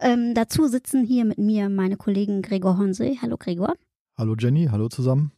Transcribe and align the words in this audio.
Ähm, 0.00 0.34
dazu 0.34 0.66
sitzen 0.66 1.04
hier 1.04 1.24
mit 1.24 1.38
mir 1.38 1.68
meine 1.68 1.96
Kollegen 1.96 2.42
Gregor 2.42 2.78
Honse. 2.78 3.16
Hallo 3.22 3.36
Gregor. 3.38 3.74
Hallo 4.16 4.34
Jenny, 4.38 4.68
hallo 4.70 4.88
zusammen. 4.88 5.32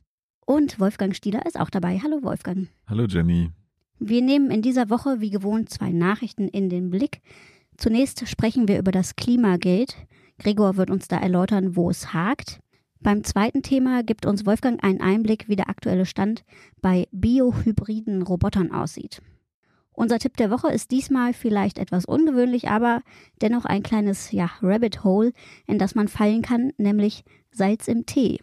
Und 0.44 0.80
Wolfgang 0.80 1.14
Stieler 1.14 1.46
ist 1.46 1.58
auch 1.60 1.70
dabei. 1.70 2.00
Hallo 2.02 2.22
Wolfgang. 2.22 2.68
Hallo 2.86 3.04
Jenny. 3.04 3.50
Wir 3.98 4.22
nehmen 4.22 4.50
in 4.50 4.62
dieser 4.62 4.90
Woche 4.90 5.20
wie 5.20 5.30
gewohnt 5.30 5.70
zwei 5.70 5.90
Nachrichten 5.90 6.48
in 6.48 6.68
den 6.68 6.90
Blick. 6.90 7.20
Zunächst 7.76 8.26
sprechen 8.28 8.66
wir 8.68 8.78
über 8.78 8.92
das 8.92 9.16
Klimagate. 9.16 9.94
Gregor 10.38 10.76
wird 10.76 10.90
uns 10.90 11.08
da 11.08 11.18
erläutern, 11.18 11.76
wo 11.76 11.90
es 11.90 12.12
hakt. 12.12 12.60
Beim 13.00 13.22
zweiten 13.22 13.62
Thema 13.62 14.02
gibt 14.02 14.26
uns 14.26 14.46
Wolfgang 14.46 14.82
einen 14.82 15.00
Einblick, 15.00 15.48
wie 15.48 15.56
der 15.56 15.68
aktuelle 15.68 16.06
Stand 16.06 16.44
bei 16.80 17.06
biohybriden 17.12 18.22
Robotern 18.22 18.72
aussieht. 18.72 19.20
Unser 19.98 20.20
Tipp 20.20 20.36
der 20.36 20.52
Woche 20.52 20.70
ist 20.70 20.92
diesmal 20.92 21.32
vielleicht 21.32 21.76
etwas 21.76 22.04
ungewöhnlich, 22.04 22.68
aber 22.68 23.02
dennoch 23.42 23.64
ein 23.64 23.82
kleines 23.82 24.30
ja, 24.30 24.48
Rabbit 24.62 25.02
Hole, 25.02 25.32
in 25.66 25.80
das 25.80 25.96
man 25.96 26.06
fallen 26.06 26.40
kann, 26.40 26.70
nämlich 26.78 27.24
Salz 27.50 27.88
im 27.88 28.06
Tee. 28.06 28.38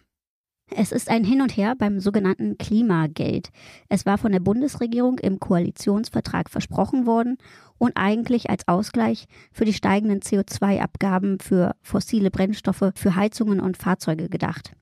Es 0.70 0.92
ist 0.92 1.08
ein 1.08 1.24
Hin 1.24 1.40
und 1.40 1.56
Her 1.56 1.74
beim 1.74 1.98
sogenannten 1.98 2.58
Klimageld. 2.58 3.48
Es 3.88 4.04
war 4.04 4.18
von 4.18 4.32
der 4.32 4.40
Bundesregierung 4.40 5.18
im 5.18 5.40
Koalitionsvertrag 5.40 6.50
versprochen 6.50 7.06
worden 7.06 7.38
und 7.78 7.96
eigentlich 7.96 8.50
als 8.50 8.68
Ausgleich 8.68 9.24
für 9.50 9.64
die 9.64 9.72
steigenden 9.72 10.20
CO2-Abgaben 10.20 11.38
für 11.40 11.74
fossile 11.80 12.30
Brennstoffe 12.30 12.92
für 12.94 13.16
Heizungen 13.16 13.60
und 13.60 13.78
Fahrzeuge 13.78 14.28
gedacht. 14.28 14.72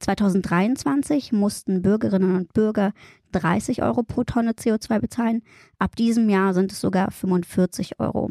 2023 0.00 1.32
mussten 1.32 1.82
Bürgerinnen 1.82 2.36
und 2.36 2.52
Bürger 2.52 2.92
30 3.32 3.82
Euro 3.82 4.02
pro 4.02 4.24
Tonne 4.24 4.52
CO2 4.52 5.00
bezahlen. 5.00 5.42
Ab 5.78 5.96
diesem 5.96 6.28
Jahr 6.28 6.54
sind 6.54 6.72
es 6.72 6.80
sogar 6.80 7.10
45 7.10 8.00
Euro. 8.00 8.30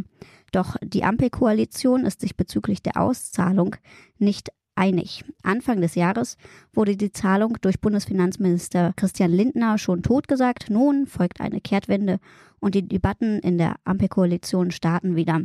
Doch 0.51 0.75
die 0.81 1.03
Ampelkoalition 1.03 2.05
ist 2.05 2.21
sich 2.21 2.37
bezüglich 2.37 2.81
der 2.81 2.97
Auszahlung 3.01 3.75
nicht 4.17 4.51
einig. 4.75 5.23
Anfang 5.43 5.81
des 5.81 5.95
Jahres 5.95 6.37
wurde 6.73 6.95
die 6.97 7.11
Zahlung 7.11 7.57
durch 7.61 7.79
Bundesfinanzminister 7.79 8.93
Christian 8.95 9.31
Lindner 9.31 9.77
schon 9.77 10.03
totgesagt. 10.03 10.69
Nun 10.69 11.07
folgt 11.07 11.41
eine 11.41 11.61
Kehrtwende 11.61 12.19
und 12.59 12.75
die 12.75 12.87
Debatten 12.87 13.39
in 13.39 13.57
der 13.57 13.75
Ampelkoalition 13.85 14.71
starten 14.71 15.15
wieder. 15.15 15.41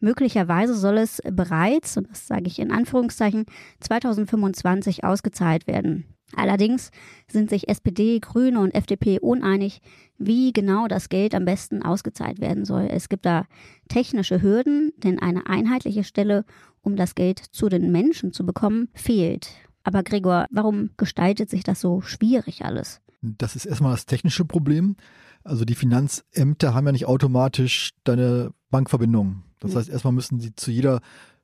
Möglicherweise 0.00 0.74
soll 0.74 0.98
es 0.98 1.22
bereits, 1.30 1.96
und 1.96 2.10
das 2.10 2.26
sage 2.26 2.46
ich 2.46 2.58
in 2.58 2.72
Anführungszeichen, 2.72 3.46
2025 3.80 5.04
ausgezahlt 5.04 5.66
werden. 5.66 6.04
Allerdings 6.36 6.90
sind 7.28 7.50
sich 7.50 7.68
SPD, 7.68 8.18
Grüne 8.18 8.60
und 8.60 8.74
FDP 8.74 9.20
uneinig, 9.20 9.80
wie 10.18 10.52
genau 10.52 10.88
das 10.88 11.08
Geld 11.08 11.34
am 11.34 11.44
besten 11.44 11.82
ausgezahlt 11.82 12.40
werden 12.40 12.64
soll. 12.64 12.88
Es 12.90 13.08
gibt 13.08 13.26
da 13.26 13.46
technische 13.88 14.42
Hürden, 14.42 14.92
denn 14.96 15.18
eine 15.18 15.46
einheitliche 15.46 16.04
Stelle, 16.04 16.44
um 16.84 16.96
das 16.96 17.14
Geld 17.14 17.38
zu 17.38 17.68
den 17.68 17.90
Menschen 17.90 18.32
zu 18.32 18.46
bekommen, 18.46 18.88
fehlt. 18.94 19.48
Aber 19.82 20.02
Gregor, 20.02 20.46
warum 20.50 20.90
gestaltet 20.96 21.50
sich 21.50 21.64
das 21.64 21.80
so 21.80 22.00
schwierig 22.00 22.64
alles? 22.64 23.00
Das 23.20 23.56
ist 23.56 23.66
erstmal 23.66 23.92
das 23.92 24.06
technische 24.06 24.44
Problem. 24.44 24.96
Also 25.42 25.64
die 25.64 25.74
Finanzämter 25.74 26.74
haben 26.74 26.86
ja 26.86 26.92
nicht 26.92 27.06
automatisch 27.06 27.90
deine 28.04 28.52
Bankverbindung. 28.70 29.42
Das 29.60 29.74
heißt, 29.74 29.88
erstmal 29.88 30.12
müssen 30.12 30.40
sie 30.40 30.54
zu 30.54 30.70
jeder 30.70 31.00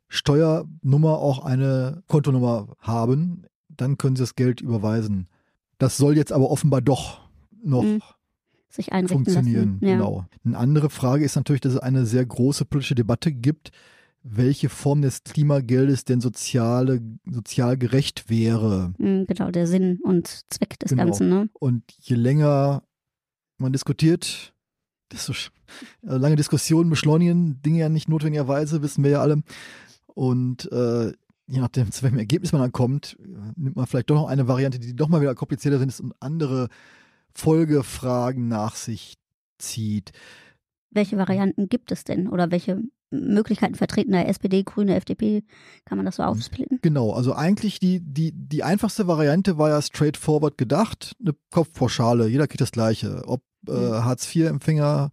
Steuernummer 0.08 1.18
auch 1.18 1.44
eine 1.44 2.02
Kontonummer 2.06 2.76
haben 2.80 3.46
dann 3.80 3.98
können 3.98 4.16
sie 4.16 4.22
das 4.22 4.36
Geld 4.36 4.60
überweisen. 4.60 5.26
Das 5.78 5.96
soll 5.96 6.16
jetzt 6.16 6.32
aber 6.32 6.50
offenbar 6.50 6.80
doch 6.80 7.20
noch 7.62 7.82
mhm. 7.82 8.02
Sich 8.68 8.90
funktionieren. 9.08 9.78
Ja. 9.80 9.94
Genau. 9.94 10.26
Eine 10.44 10.56
andere 10.56 10.90
Frage 10.90 11.24
ist 11.24 11.34
natürlich, 11.34 11.60
dass 11.60 11.72
es 11.72 11.80
eine 11.80 12.06
sehr 12.06 12.24
große 12.24 12.64
politische 12.64 12.94
Debatte 12.94 13.32
gibt, 13.32 13.72
welche 14.22 14.68
Form 14.68 15.02
des 15.02 15.24
Klimageldes 15.24 16.04
denn 16.04 16.20
soziale, 16.20 17.00
sozial 17.24 17.78
gerecht 17.78 18.28
wäre. 18.28 18.92
Mhm, 18.98 19.26
genau, 19.26 19.50
der 19.50 19.66
Sinn 19.66 19.98
und 20.02 20.44
Zweck 20.50 20.78
des 20.78 20.90
genau. 20.90 21.04
Ganzen. 21.04 21.28
Ne? 21.28 21.48
Und 21.54 21.84
je 21.98 22.16
länger 22.16 22.82
man 23.58 23.72
diskutiert, 23.72 24.54
desto 25.12 25.32
also 26.02 26.18
lange 26.18 26.36
Diskussionen 26.36 26.90
beschleunigen 26.90 27.62
Dinge 27.62 27.78
ja 27.78 27.88
nicht 27.88 28.08
notwendigerweise, 28.08 28.82
wissen 28.82 29.04
wir 29.04 29.10
ja 29.10 29.20
alle. 29.20 29.42
Und 30.06 30.70
äh, 30.72 31.12
je 31.46 31.60
nachdem, 31.60 31.90
zu 31.90 32.02
welchem 32.02 32.18
Ergebnis 32.18 32.52
man 32.52 32.62
dann 32.62 32.72
kommt, 32.72 33.16
nimmt 33.56 33.76
man 33.76 33.86
vielleicht 33.86 34.10
doch 34.10 34.16
noch 34.16 34.28
eine 34.28 34.48
Variante, 34.48 34.78
die 34.78 34.94
doch 34.94 35.08
mal 35.08 35.20
wieder 35.20 35.34
komplizierter 35.34 35.78
sind 35.78 35.98
und 36.00 36.14
andere 36.20 36.68
Folgefragen 37.34 38.48
nach 38.48 38.76
sich 38.76 39.16
zieht. 39.58 40.12
Welche 40.90 41.16
Varianten 41.16 41.68
gibt 41.68 41.92
es 41.92 42.04
denn 42.04 42.28
oder 42.28 42.50
welche 42.50 42.82
Möglichkeiten 43.10 43.74
vertreten 43.74 44.12
da 44.12 44.22
SPD, 44.22 44.62
Grüne, 44.62 44.94
FDP? 44.94 45.42
Kann 45.84 45.98
man 45.98 46.06
das 46.06 46.16
so 46.16 46.22
aufsplitten? 46.22 46.78
Genau, 46.82 47.12
also 47.12 47.34
eigentlich 47.34 47.80
die, 47.80 48.00
die, 48.00 48.32
die 48.32 48.62
einfachste 48.62 49.06
Variante 49.06 49.58
war 49.58 49.70
ja 49.70 49.82
straightforward 49.82 50.56
gedacht, 50.56 51.16
eine 51.20 51.34
Kopfpauschale, 51.50 52.28
jeder 52.28 52.46
kriegt 52.46 52.60
das 52.60 52.72
gleiche. 52.72 53.22
Ob 53.26 53.42
äh, 53.68 53.72
mhm. 53.72 54.04
Hartz-IV-Empfänger 54.04 55.10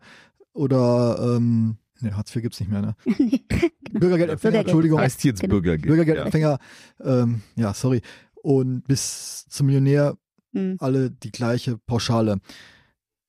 oder 0.54 1.36
ähm, 1.36 1.78
Ne, 2.02 2.16
Hartz 2.16 2.36
IV 2.36 2.44
gibt 2.44 2.54
es 2.54 2.60
nicht 2.60 2.70
mehr, 2.70 2.82
ne? 2.82 2.96
nee, 3.18 3.42
genau. 3.48 4.00
Bürgergeldempfänger, 4.00 4.60
Entschuldigung. 4.60 5.00
Heißt 5.00 5.24
jetzt 5.24 5.42
genau. 5.42 5.56
Bürgergeld. 5.56 5.88
Bürgergeldempfänger, 5.88 6.60
ja. 7.00 7.24
Ähm, 7.24 7.42
ja, 7.56 7.74
sorry. 7.74 8.02
Und 8.36 8.84
bis 8.88 9.46
zum 9.50 9.68
Millionär 9.68 10.18
mhm. 10.52 10.78
alle 10.80 11.12
die 11.12 11.32
gleiche 11.32 11.78
Pauschale. 11.78 12.40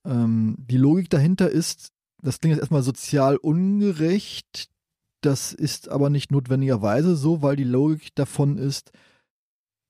Ähm, 0.05 0.57
die 0.59 0.77
Logik 0.77 1.09
dahinter 1.11 1.51
ist, 1.51 1.93
das 2.23 2.41
klingt 2.41 2.55
jetzt 2.55 2.61
erstmal 2.61 2.83
sozial 2.83 3.37
ungerecht, 3.37 4.69
das 5.21 5.53
ist 5.53 5.89
aber 5.89 6.11
nicht 6.11 6.31
notwendigerweise 6.31 7.17
so, 7.17 7.43
weil 7.43 7.57
die 7.57 7.65
Logik 7.65 8.15
davon 8.15 8.57
ist, 8.57 8.93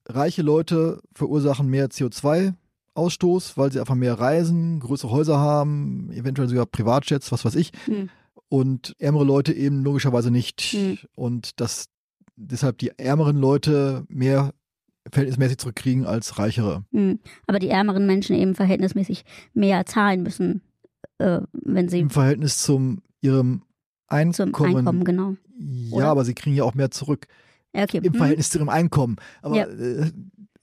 reiche 0.06 0.42
Leute 0.42 1.00
verursachen 1.14 1.68
mehr 1.68 1.88
CO2-Ausstoß, 1.88 3.56
weil 3.56 3.70
sie 3.70 3.80
einfach 3.80 3.94
mehr 3.94 4.18
reisen, 4.18 4.80
größere 4.80 5.10
Häuser 5.10 5.38
haben, 5.38 6.10
eventuell 6.12 6.48
sogar 6.48 6.66
Privatjets, 6.66 7.30
was 7.30 7.44
weiß 7.44 7.56
ich. 7.56 7.72
Mhm 7.86 8.08
und 8.48 8.94
ärmere 8.98 9.24
Leute 9.24 9.52
eben 9.52 9.82
logischerweise 9.84 10.30
nicht. 10.30 10.74
Mhm. 10.74 10.98
Und 11.14 11.60
dass 11.60 11.86
deshalb 12.36 12.78
die 12.78 12.92
ärmeren 12.98 13.36
Leute 13.36 14.04
mehr 14.08 14.54
verhältnismäßig 15.10 15.58
zurückkriegen 15.58 16.06
als 16.06 16.38
reichere. 16.38 16.84
Mhm. 16.90 17.20
Aber 17.46 17.58
die 17.58 17.68
ärmeren 17.68 18.06
Menschen 18.06 18.36
eben 18.36 18.54
verhältnismäßig 18.54 19.24
mehr 19.54 19.86
zahlen 19.86 20.22
müssen, 20.22 20.62
äh, 21.18 21.40
wenn 21.52 21.88
sie. 21.88 22.00
Im 22.00 22.10
Verhältnis 22.10 22.58
zum 22.58 23.02
ihrem 23.20 23.62
Einkommen. 24.06 24.54
Zum 24.54 24.76
Einkommen, 24.76 25.04
genau. 25.04 25.36
Ja, 25.58 25.96
Oder? 25.96 26.06
aber 26.06 26.24
sie 26.24 26.34
kriegen 26.34 26.56
ja 26.56 26.64
auch 26.64 26.74
mehr 26.74 26.90
zurück. 26.90 27.26
Okay. 27.72 28.00
Im 28.02 28.12
mhm. 28.12 28.16
Verhältnis 28.16 28.50
zu 28.50 28.58
ihrem 28.58 28.68
Einkommen. 28.68 29.16
Aber 29.42 29.56
ja. 29.56 29.66
äh, 29.66 30.10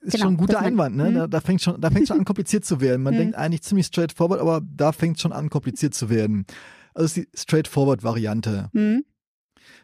ist 0.01 0.13
genau, 0.13 0.25
schon 0.25 0.33
ein 0.33 0.37
guter 0.37 0.59
Einwand, 0.59 0.95
ne? 0.95 1.09
Mhm. 1.09 1.15
Da, 1.15 1.27
da, 1.27 1.41
fängt 1.41 1.61
schon, 1.61 1.79
da 1.79 1.89
fängt 1.89 2.07
schon 2.07 2.19
an, 2.19 2.25
kompliziert 2.25 2.65
zu 2.65 2.81
werden. 2.81 3.03
Man 3.03 3.13
mhm. 3.13 3.19
denkt 3.19 3.35
eigentlich 3.35 3.63
ziemlich 3.63 3.87
straightforward, 3.87 4.39
aber 4.39 4.61
da 4.61 4.91
fängt 4.91 5.19
schon 5.19 5.33
an, 5.33 5.49
kompliziert 5.49 5.93
zu 5.93 6.09
werden. 6.09 6.45
Also 6.93 7.05
ist 7.05 7.17
die 7.17 7.27
Straightforward-Variante. 7.37 8.69
Mhm. 8.73 9.03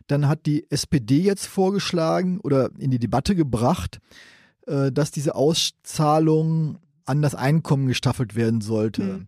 Dann 0.08 0.28
hat 0.28 0.46
die 0.46 0.70
SPD 0.70 1.20
jetzt 1.20 1.46
vorgeschlagen 1.46 2.40
oder 2.40 2.70
in 2.78 2.92
die 2.92 3.00
Debatte 3.00 3.36
gebracht, 3.36 4.00
äh, 4.68 4.92
dass 4.92 5.12
diese 5.12 5.36
Auszahlung 5.36 6.78
an 7.06 7.22
das 7.22 7.36
Einkommen 7.36 7.88
gestaffelt 7.88 8.36
werden 8.36 8.62
sollte. 8.62 9.28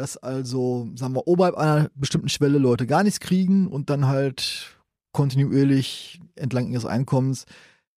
Dass 0.00 0.16
also, 0.16 0.88
sagen 0.94 1.14
wir, 1.14 1.26
oberhalb 1.26 1.56
einer 1.56 1.90
bestimmten 1.94 2.30
Schwelle 2.30 2.56
Leute 2.56 2.86
gar 2.86 3.04
nichts 3.04 3.20
kriegen 3.20 3.66
und 3.66 3.90
dann 3.90 4.06
halt 4.06 4.78
kontinuierlich 5.12 6.22
entlang 6.36 6.70
ihres 6.70 6.86
Einkommens. 6.86 7.44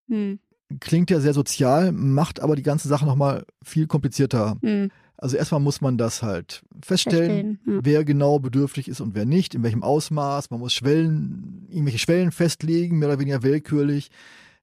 Mhm. 0.08 0.40
Klingt 0.82 1.10
ja 1.12 1.22
sehr 1.22 1.34
sozial, 1.34 1.94
macht 1.94 2.42
aber 2.42 2.58
die 2.58 2.62
ganze 2.62 2.90
Sache 2.90 3.06
nochmal 3.06 3.46
viel 3.64 3.88
komplizierter. 3.88 4.58
Mhm. 4.62 4.90
Also 5.16 5.38
erstmal 5.38 5.62
muss 5.62 5.80
man 5.80 5.98
das 5.98 6.22
halt 6.22 6.64
feststellen, 6.82 7.62
ja. 7.66 7.80
wer 7.82 8.04
genau 8.04 8.38
bedürftig 8.38 8.90
ist 8.90 9.00
und 9.00 9.16
wer 9.16 9.24
nicht, 9.24 9.56
in 9.56 9.64
welchem 9.64 9.82
Ausmaß. 9.82 10.50
Man 10.50 10.60
muss 10.60 10.74
Schwellen, 10.74 11.68
irgendwelche 11.70 12.00
Schwellen 12.00 12.34
festlegen, 12.34 13.00
mehr 13.00 13.08
oder 13.08 13.20
weniger 13.20 13.44
willkürlich. 13.44 14.10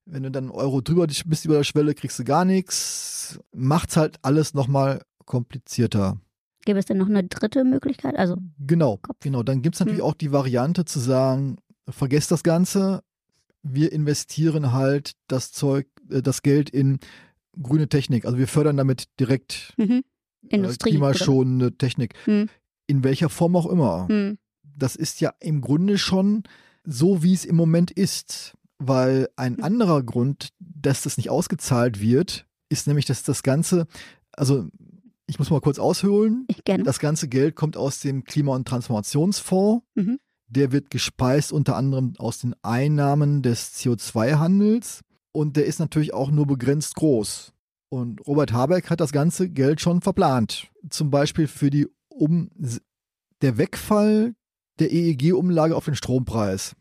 Wenn 0.05 0.21
du 0.21 0.29
dann 0.29 0.43
einen 0.43 0.51
Euro 0.51 0.81
drüber 0.81 1.07
bist 1.07 1.45
über 1.45 1.55
der 1.55 1.63
Schwelle, 1.63 1.95
kriegst 1.95 2.19
du 2.19 2.23
gar 2.23 2.45
nichts. 2.45 3.39
Macht's 3.51 3.97
halt 3.97 4.19
alles 4.21 4.53
nochmal 4.53 5.01
komplizierter. 5.25 6.19
Gäbe 6.63 6.79
es 6.79 6.85
denn 6.85 6.97
noch 6.97 7.09
eine 7.09 7.23
dritte 7.23 7.63
Möglichkeit? 7.63 8.15
Also 8.15 8.37
genau, 8.59 8.97
Kopf. 8.97 9.17
genau. 9.21 9.43
Dann 9.43 9.61
gibt 9.61 9.75
es 9.75 9.79
natürlich 9.79 10.01
hm. 10.01 10.05
auch 10.05 10.13
die 10.13 10.31
Variante 10.31 10.85
zu 10.85 10.99
sagen, 10.99 11.57
vergesst 11.89 12.31
das 12.31 12.43
Ganze, 12.43 13.03
wir 13.63 13.91
investieren 13.91 14.71
halt 14.71 15.13
das 15.27 15.51
Zeug, 15.51 15.87
äh, 16.09 16.21
das 16.21 16.41
Geld 16.41 16.69
in 16.69 16.99
grüne 17.61 17.89
Technik. 17.89 18.25
Also 18.25 18.37
wir 18.37 18.47
fördern 18.47 18.77
damit 18.77 19.05
direkt 19.19 19.73
mhm. 19.77 20.03
Industrie, 20.47 20.89
äh, 20.89 20.91
klimaschonende 20.93 21.67
oder? 21.67 21.77
Technik. 21.77 22.15
Mhm. 22.25 22.49
In 22.87 23.03
welcher 23.03 23.29
Form 23.29 23.55
auch 23.55 23.67
immer. 23.67 24.07
Mhm. 24.09 24.37
Das 24.63 24.95
ist 24.95 25.21
ja 25.21 25.33
im 25.39 25.61
Grunde 25.61 25.97
schon 25.97 26.43
so, 26.83 27.23
wie 27.23 27.33
es 27.33 27.45
im 27.45 27.55
Moment 27.55 27.91
ist. 27.91 28.55
Weil 28.83 29.29
ein 29.35 29.57
hm. 29.57 29.63
anderer 29.63 30.01
Grund, 30.01 30.49
dass 30.57 31.03
das 31.03 31.17
nicht 31.17 31.29
ausgezahlt 31.29 32.01
wird, 32.01 32.47
ist 32.67 32.87
nämlich, 32.87 33.05
dass 33.05 33.21
das 33.21 33.43
Ganze, 33.43 33.85
also 34.31 34.69
ich 35.31 35.39
muss 35.39 35.49
mal 35.49 35.61
kurz 35.61 35.79
ausholen. 35.79 36.45
Gerne. 36.65 36.83
Das 36.83 36.99
ganze 36.99 37.29
Geld 37.29 37.55
kommt 37.55 37.77
aus 37.77 38.01
dem 38.01 38.25
Klima- 38.25 38.53
und 38.53 38.67
Transformationsfonds. 38.67 39.85
Mhm. 39.95 40.19
Der 40.47 40.73
wird 40.73 40.89
gespeist 40.89 41.53
unter 41.53 41.77
anderem 41.77 42.15
aus 42.17 42.39
den 42.39 42.53
Einnahmen 42.61 43.41
des 43.41 43.73
CO2-Handels 43.75 45.01
und 45.31 45.55
der 45.55 45.65
ist 45.65 45.79
natürlich 45.79 46.13
auch 46.13 46.29
nur 46.31 46.45
begrenzt 46.45 46.95
groß. 46.95 47.53
Und 47.87 48.27
Robert 48.27 48.51
Habeck 48.51 48.89
hat 48.89 48.99
das 48.99 49.13
ganze 49.13 49.49
Geld 49.49 49.79
schon 49.79 50.01
verplant. 50.01 50.69
Zum 50.89 51.09
Beispiel 51.11 51.47
für 51.47 51.69
die 51.69 51.87
um 52.09 52.49
der 53.41 53.57
Wegfall 53.57 54.35
der 54.79 54.91
EEG-Umlage 54.91 55.77
auf 55.77 55.85
den 55.85 55.95
Strompreis. 55.95 56.75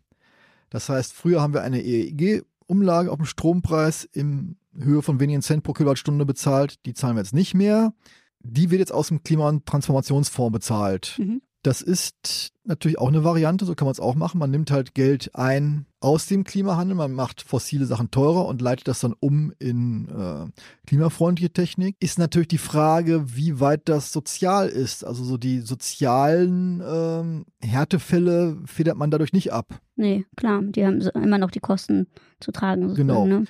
Das 0.70 0.88
heißt, 0.88 1.12
früher 1.12 1.40
haben 1.40 1.54
wir 1.54 1.62
eine 1.62 1.82
EEG-Umlage 1.82 3.12
auf 3.12 3.18
den 3.18 3.26
Strompreis 3.26 4.02
in 4.04 4.56
Höhe 4.76 5.02
von 5.02 5.20
wenigen 5.20 5.42
Cent 5.42 5.62
pro 5.62 5.72
Kilowattstunde 5.72 6.26
bezahlt. 6.26 6.84
Die 6.86 6.94
zahlen 6.94 7.14
wir 7.14 7.22
jetzt 7.22 7.34
nicht 7.34 7.54
mehr. 7.54 7.94
Die 8.40 8.70
wird 8.70 8.80
jetzt 8.80 8.92
aus 8.92 9.08
dem 9.08 9.22
Klima- 9.22 9.48
und 9.48 9.66
Transformationsfonds 9.66 10.52
bezahlt. 10.52 11.16
Mhm. 11.18 11.42
Das 11.62 11.82
ist 11.82 12.52
natürlich 12.64 12.98
auch 12.98 13.08
eine 13.08 13.22
Variante, 13.22 13.66
so 13.66 13.74
kann 13.74 13.84
man 13.84 13.92
es 13.92 14.00
auch 14.00 14.14
machen. 14.14 14.38
Man 14.38 14.50
nimmt 14.50 14.70
halt 14.70 14.94
Geld 14.94 15.34
ein 15.34 15.84
aus 16.00 16.24
dem 16.24 16.44
Klimahandel, 16.44 16.96
man 16.96 17.12
macht 17.12 17.42
fossile 17.42 17.84
Sachen 17.84 18.10
teurer 18.10 18.46
und 18.46 18.62
leitet 18.62 18.88
das 18.88 19.00
dann 19.00 19.14
um 19.20 19.52
in 19.58 20.08
äh, 20.08 20.46
klimafreundliche 20.86 21.52
Technik. 21.52 21.96
Ist 22.00 22.18
natürlich 22.18 22.48
die 22.48 22.56
Frage, 22.56 23.36
wie 23.36 23.60
weit 23.60 23.90
das 23.90 24.10
sozial 24.10 24.70
ist. 24.70 25.04
Also 25.04 25.22
so 25.22 25.36
die 25.36 25.60
sozialen 25.60 26.82
ähm, 26.82 27.44
Härtefälle 27.60 28.56
federt 28.64 28.96
man 28.96 29.10
dadurch 29.10 29.34
nicht 29.34 29.52
ab. 29.52 29.78
Nee, 29.96 30.24
klar, 30.36 30.62
die 30.62 30.86
haben 30.86 31.02
immer 31.02 31.36
noch 31.36 31.50
die 31.50 31.60
Kosten 31.60 32.06
zu 32.40 32.52
tragen. 32.52 32.94
Genau. 32.94 33.26
Ne? 33.26 33.44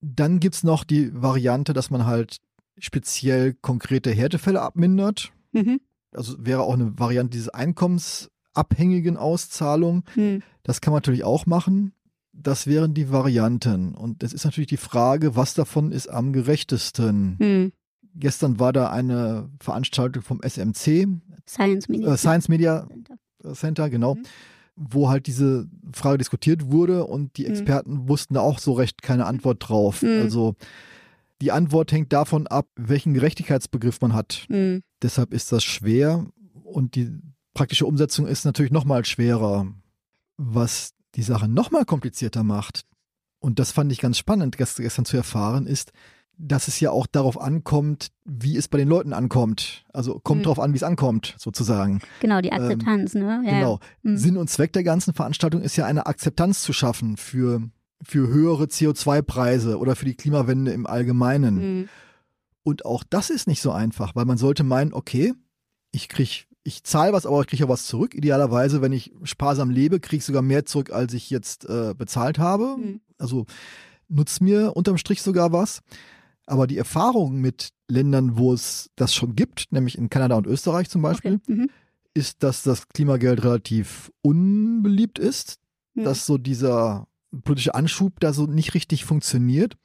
Dann 0.00 0.40
gibt 0.40 0.54
es 0.54 0.64
noch 0.64 0.84
die 0.84 1.10
Variante, 1.12 1.74
dass 1.74 1.90
man 1.90 2.06
halt 2.06 2.38
speziell 2.78 3.54
konkrete 3.54 4.10
Härtefälle 4.10 4.60
abmindert. 4.60 5.32
Mhm 5.52 5.80
also 6.14 6.34
wäre 6.38 6.62
auch 6.62 6.74
eine 6.74 6.98
Variante 6.98 7.32
dieses 7.32 7.48
einkommensabhängigen 7.48 9.16
Auszahlung. 9.16 10.04
Hm. 10.14 10.42
Das 10.62 10.80
kann 10.80 10.92
man 10.92 10.98
natürlich 10.98 11.24
auch 11.24 11.46
machen. 11.46 11.92
Das 12.32 12.66
wären 12.66 12.94
die 12.94 13.12
Varianten. 13.12 13.94
Und 13.94 14.22
es 14.22 14.32
ist 14.32 14.44
natürlich 14.44 14.68
die 14.68 14.76
Frage, 14.76 15.36
was 15.36 15.54
davon 15.54 15.92
ist 15.92 16.08
am 16.08 16.32
gerechtesten. 16.32 17.36
Hm. 17.38 17.72
Gestern 18.16 18.60
war 18.60 18.72
da 18.72 18.90
eine 18.90 19.50
Veranstaltung 19.60 20.22
vom 20.22 20.40
SMC. 20.40 21.08
Science 21.48 21.88
Media, 21.88 22.12
äh, 22.12 22.16
Science 22.16 22.48
Media 22.48 22.86
Center, 22.88 23.54
Center 23.54 23.90
genau. 23.90 24.14
Mhm. 24.14 24.22
Wo 24.76 25.08
halt 25.08 25.28
diese 25.28 25.68
Frage 25.92 26.18
diskutiert 26.18 26.72
wurde 26.72 27.04
und 27.04 27.36
die 27.36 27.44
hm. 27.44 27.52
Experten 27.52 27.92
mhm. 27.92 28.08
wussten 28.08 28.34
da 28.34 28.40
auch 28.40 28.58
so 28.58 28.72
recht 28.72 29.02
keine 29.02 29.26
Antwort 29.26 29.68
drauf. 29.68 30.02
Mhm. 30.02 30.22
Also 30.22 30.54
die 31.44 31.52
Antwort 31.52 31.92
hängt 31.92 32.10
davon 32.14 32.46
ab, 32.46 32.68
welchen 32.74 33.12
Gerechtigkeitsbegriff 33.12 34.00
man 34.00 34.14
hat. 34.14 34.46
Mhm. 34.48 34.82
Deshalb 35.02 35.34
ist 35.34 35.52
das 35.52 35.62
schwer 35.62 36.24
und 36.62 36.94
die 36.94 37.10
praktische 37.52 37.84
Umsetzung 37.84 38.26
ist 38.26 38.46
natürlich 38.46 38.72
nochmal 38.72 39.04
schwerer. 39.04 39.66
Was 40.38 40.94
die 41.16 41.22
Sache 41.22 41.46
nochmal 41.46 41.84
komplizierter 41.84 42.42
macht, 42.44 42.86
und 43.40 43.58
das 43.58 43.72
fand 43.72 43.92
ich 43.92 44.00
ganz 44.00 44.16
spannend 44.16 44.56
gestern 44.56 45.04
zu 45.04 45.18
erfahren, 45.18 45.66
ist, 45.66 45.92
dass 46.38 46.66
es 46.66 46.80
ja 46.80 46.90
auch 46.90 47.06
darauf 47.06 47.38
ankommt, 47.38 48.08
wie 48.24 48.56
es 48.56 48.68
bei 48.68 48.78
den 48.78 48.88
Leuten 48.88 49.12
ankommt. 49.12 49.84
Also 49.92 50.18
kommt 50.18 50.40
mhm. 50.40 50.44
darauf 50.44 50.60
an, 50.60 50.72
wie 50.72 50.78
es 50.78 50.82
ankommt, 50.82 51.34
sozusagen. 51.38 52.00
Genau, 52.20 52.40
die 52.40 52.52
Akzeptanz, 52.52 53.14
ähm, 53.14 53.20
ne? 53.20 53.42
Ja, 53.44 53.58
genau. 53.58 53.80
Mhm. 54.02 54.16
Sinn 54.16 54.38
und 54.38 54.48
Zweck 54.48 54.72
der 54.72 54.82
ganzen 54.82 55.12
Veranstaltung 55.12 55.60
ist 55.60 55.76
ja 55.76 55.84
eine 55.84 56.06
Akzeptanz 56.06 56.62
zu 56.62 56.72
schaffen 56.72 57.18
für 57.18 57.68
für 58.04 58.28
höhere 58.28 58.64
CO2-Preise 58.64 59.78
oder 59.78 59.96
für 59.96 60.04
die 60.04 60.14
Klimawende 60.14 60.72
im 60.72 60.86
Allgemeinen. 60.86 61.54
Mhm. 61.78 61.88
Und 62.62 62.84
auch 62.84 63.04
das 63.08 63.30
ist 63.30 63.46
nicht 63.46 63.60
so 63.60 63.72
einfach, 63.72 64.14
weil 64.16 64.24
man 64.24 64.38
sollte 64.38 64.64
meinen, 64.64 64.92
okay, 64.92 65.34
ich 65.92 66.08
kriege, 66.08 66.44
ich 66.64 66.82
zahle 66.82 67.12
was, 67.12 67.26
aber 67.26 67.40
ich 67.40 67.46
kriege 67.46 67.64
auch 67.64 67.68
was 67.68 67.86
zurück. 67.86 68.14
Idealerweise, 68.14 68.80
wenn 68.80 68.92
ich 68.92 69.12
sparsam 69.22 69.70
lebe, 69.70 70.00
kriege 70.00 70.18
ich 70.18 70.24
sogar 70.24 70.42
mehr 70.42 70.64
zurück, 70.64 70.90
als 70.90 71.12
ich 71.14 71.30
jetzt 71.30 71.68
äh, 71.68 71.94
bezahlt 71.96 72.38
habe. 72.38 72.76
Mhm. 72.78 73.00
Also 73.18 73.46
nutzt 74.08 74.40
mir 74.40 74.76
unterm 74.76 74.98
Strich 74.98 75.22
sogar 75.22 75.52
was. 75.52 75.80
Aber 76.46 76.66
die 76.66 76.78
Erfahrung 76.78 77.40
mit 77.40 77.70
Ländern, 77.88 78.36
wo 78.36 78.52
es 78.52 78.90
das 78.96 79.14
schon 79.14 79.34
gibt, 79.34 79.66
nämlich 79.70 79.96
in 79.96 80.10
Kanada 80.10 80.36
und 80.36 80.46
Österreich 80.46 80.88
zum 80.88 81.02
Beispiel, 81.02 81.34
okay. 81.34 81.52
mhm. 81.52 81.70
ist, 82.12 82.42
dass 82.42 82.62
das 82.62 82.88
Klimageld 82.88 83.44
relativ 83.44 84.10
unbeliebt 84.22 85.18
ist, 85.18 85.58
mhm. 85.94 86.04
dass 86.04 86.26
so 86.26 86.38
dieser 86.38 87.06
politische 87.42 87.74
Anschub 87.74 88.20
da 88.20 88.32
so 88.32 88.46
nicht 88.46 88.74
richtig 88.74 89.04
funktioniert. 89.04 89.76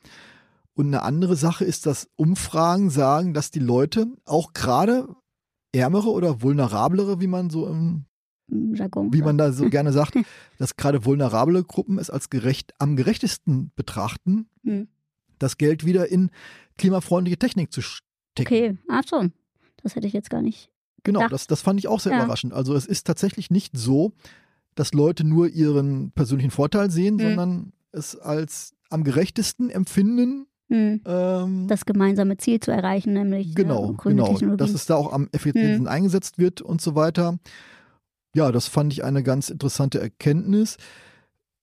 Und 0.74 0.88
eine 0.88 1.04
andere 1.04 1.36
Sache 1.36 1.66
ist, 1.66 1.86
dass 1.86 2.10
Umfragen 2.16 2.90
sagen, 2.90 3.34
dass 3.34 3.52
die 3.52 3.60
Leute, 3.60 4.08
auch 4.26 4.54
gerade 4.54 5.08
ärmere 5.74 6.10
oder 6.10 6.42
vulnerablere, 6.42 7.20
wie 7.20 7.28
man 7.28 7.50
so 7.50 7.68
im 7.68 8.06
Jargon 8.52 9.14
wie 9.14 9.22
man 9.22 9.38
da 9.38 9.52
so 9.52 9.70
gerne 9.70 9.92
sagt, 9.92 10.18
dass 10.58 10.76
gerade 10.76 11.06
vulnerable 11.06 11.64
Gruppen 11.64 12.00
es 12.00 12.10
als 12.10 12.30
gerecht, 12.30 12.74
am 12.80 12.96
gerechtesten 12.96 13.72
betrachten, 13.76 14.50
hm. 14.64 14.88
das 15.38 15.58
Geld 15.58 15.86
wieder 15.86 16.10
in 16.10 16.32
klimafreundliche 16.78 17.38
Technik 17.38 17.72
zu 17.72 17.82
stecken. 17.82 18.04
Okay, 18.40 18.78
ach 18.88 19.04
so. 19.06 19.26
Das 19.84 19.96
hätte 19.96 20.08
ich 20.08 20.14
jetzt 20.14 20.30
gar 20.30 20.42
nicht. 20.42 20.70
Genau, 21.04 21.28
das, 21.28 21.48
das 21.48 21.62
fand 21.62 21.80
ich 21.80 21.88
auch 21.88 22.00
sehr 22.00 22.12
ja. 22.12 22.24
überraschend. 22.24 22.54
Also 22.54 22.76
es 22.76 22.86
ist 22.86 23.08
tatsächlich 23.08 23.50
nicht 23.50 23.78
so, 23.78 24.14
dass 24.80 24.94
Leute 24.94 25.28
nur 25.28 25.50
ihren 25.50 26.12
persönlichen 26.12 26.52
Vorteil 26.52 26.90
sehen, 26.90 27.16
mhm. 27.16 27.20
sondern 27.20 27.74
es 27.92 28.16
als 28.16 28.76
am 28.90 29.04
gerechtesten 29.04 29.70
empfinden. 29.70 30.48
Mhm. 30.70 31.02
Ähm, 31.06 31.68
das 31.68 31.86
gemeinsame 31.86 32.38
Ziel 32.38 32.62
zu 32.62 32.72
erreichen, 32.72 33.12
nämlich 33.12 33.56
genau, 33.56 33.92
äh, 33.92 34.10
genau, 34.10 34.56
dass 34.56 34.72
es 34.72 34.86
da 34.86 34.96
auch 34.96 35.12
am 35.12 35.28
effizientesten 35.34 35.82
mhm. 35.82 35.88
eingesetzt 35.90 36.38
wird 36.38 36.62
und 36.62 36.80
so 36.80 36.96
weiter. 36.96 37.40
Ja, 38.34 38.54
das 38.54 38.68
fand 38.68 38.94
ich 38.94 39.04
eine 39.04 39.22
ganz 39.22 39.50
interessante 39.50 40.00
Erkenntnis. 40.00 40.78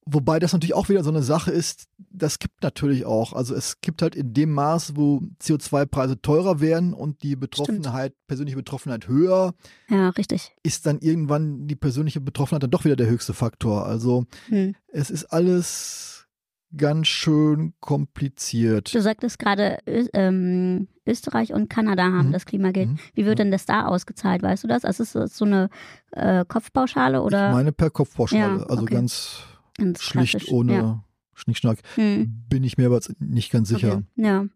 Wobei 0.08 0.38
das 0.38 0.52
natürlich 0.52 0.74
auch 0.74 0.88
wieder 0.88 1.02
so 1.02 1.10
eine 1.10 1.22
Sache 1.22 1.50
ist, 1.50 1.88
das 1.98 2.38
gibt 2.38 2.62
natürlich 2.62 3.04
auch. 3.04 3.32
Also 3.32 3.56
es 3.56 3.80
gibt 3.80 4.02
halt 4.02 4.14
in 4.14 4.32
dem 4.32 4.52
Maß, 4.52 4.94
wo 4.94 5.20
CO2-Preise 5.42 6.22
teurer 6.22 6.60
werden 6.60 6.94
und 6.94 7.24
die 7.24 7.34
Betroffenheit, 7.34 8.12
Stimmt. 8.12 8.26
persönliche 8.28 8.56
Betroffenheit 8.56 9.08
höher. 9.08 9.54
Ja, 9.88 10.10
richtig. 10.10 10.54
Ist 10.62 10.86
dann 10.86 11.00
irgendwann 11.00 11.66
die 11.66 11.74
persönliche 11.74 12.20
Betroffenheit 12.20 12.62
dann 12.62 12.70
doch 12.70 12.84
wieder 12.84 12.94
der 12.94 13.08
höchste 13.08 13.34
Faktor. 13.34 13.84
Also 13.84 14.26
hm. 14.48 14.76
es 14.86 15.10
ist 15.10 15.24
alles 15.24 16.28
ganz 16.76 17.08
schön 17.08 17.74
kompliziert. 17.80 18.94
Du 18.94 19.02
sagtest 19.02 19.40
gerade, 19.40 19.78
ähm, 19.86 20.86
Österreich 21.04 21.52
und 21.52 21.68
Kanada 21.68 22.04
haben 22.04 22.28
mhm. 22.28 22.32
das 22.32 22.44
Klimageld. 22.44 22.90
Mhm. 22.90 22.98
Wie 23.14 23.24
wird 23.24 23.38
mhm. 23.38 23.44
denn 23.44 23.50
das 23.50 23.66
da 23.66 23.86
ausgezahlt? 23.86 24.42
Weißt 24.42 24.62
du 24.62 24.68
das? 24.68 24.84
Also 24.84 25.02
ist 25.02 25.14
das 25.16 25.36
so 25.36 25.44
eine 25.44 25.68
äh, 26.12 26.44
Kopfpauschale 26.46 27.22
oder? 27.22 27.48
Ich 27.48 27.54
meine 27.54 27.72
per 27.72 27.90
Kopfpauschale. 27.90 28.60
Ja, 28.60 28.66
also 28.66 28.82
okay. 28.82 28.94
ganz 28.94 29.42
Ganz 29.46 29.55
schlicht 29.98 30.48
ohne 30.48 30.72
ja. 30.72 31.04
Schnickschnack. 31.34 31.78
Hm. 31.94 32.44
Bin 32.48 32.64
ich 32.64 32.78
mir 32.78 32.86
aber 32.86 33.00
nicht 33.18 33.50
ganz 33.50 33.68
sicher. 33.68 33.96
Okay. 33.96 34.04
Ja. 34.16 34.46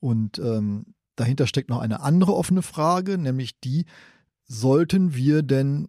Und 0.00 0.38
ähm, 0.38 0.94
dahinter 1.16 1.46
steckt 1.46 1.70
noch 1.70 1.80
eine 1.80 2.00
andere 2.00 2.34
offene 2.34 2.62
Frage, 2.62 3.18
nämlich 3.18 3.60
die, 3.60 3.86
sollten 4.44 5.14
wir 5.14 5.42
denn 5.42 5.88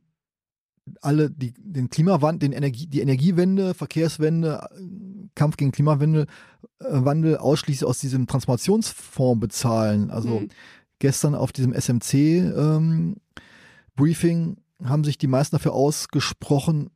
alle 1.01 1.29
die, 1.29 1.53
den 1.57 1.89
Klimawandel, 1.89 2.50
den 2.50 2.57
Energie, 2.57 2.88
die 2.88 3.01
Energiewende, 3.01 3.74
Verkehrswende, 3.74 4.67
Kampf 5.36 5.57
gegen 5.57 5.72
Klimawandel 5.72 6.27
äh, 6.79 6.86
Wandel 6.89 7.38
ausschließlich 7.38 7.88
aus 7.88 8.00
diesem 8.00 8.27
Transformationsfonds 8.27 9.39
bezahlen. 9.39 10.12
Also 10.12 10.41
mhm. 10.41 10.50
gestern 11.00 11.36
auf 11.36 11.51
diesem 11.51 11.74
SMC 11.74 12.13
ähm, 12.13 13.17
Briefing 13.96 14.57
haben 14.84 15.03
sich 15.03 15.17
die 15.17 15.27
meisten 15.27 15.55
dafür 15.55 15.74
ausgesprochen, 15.74 16.89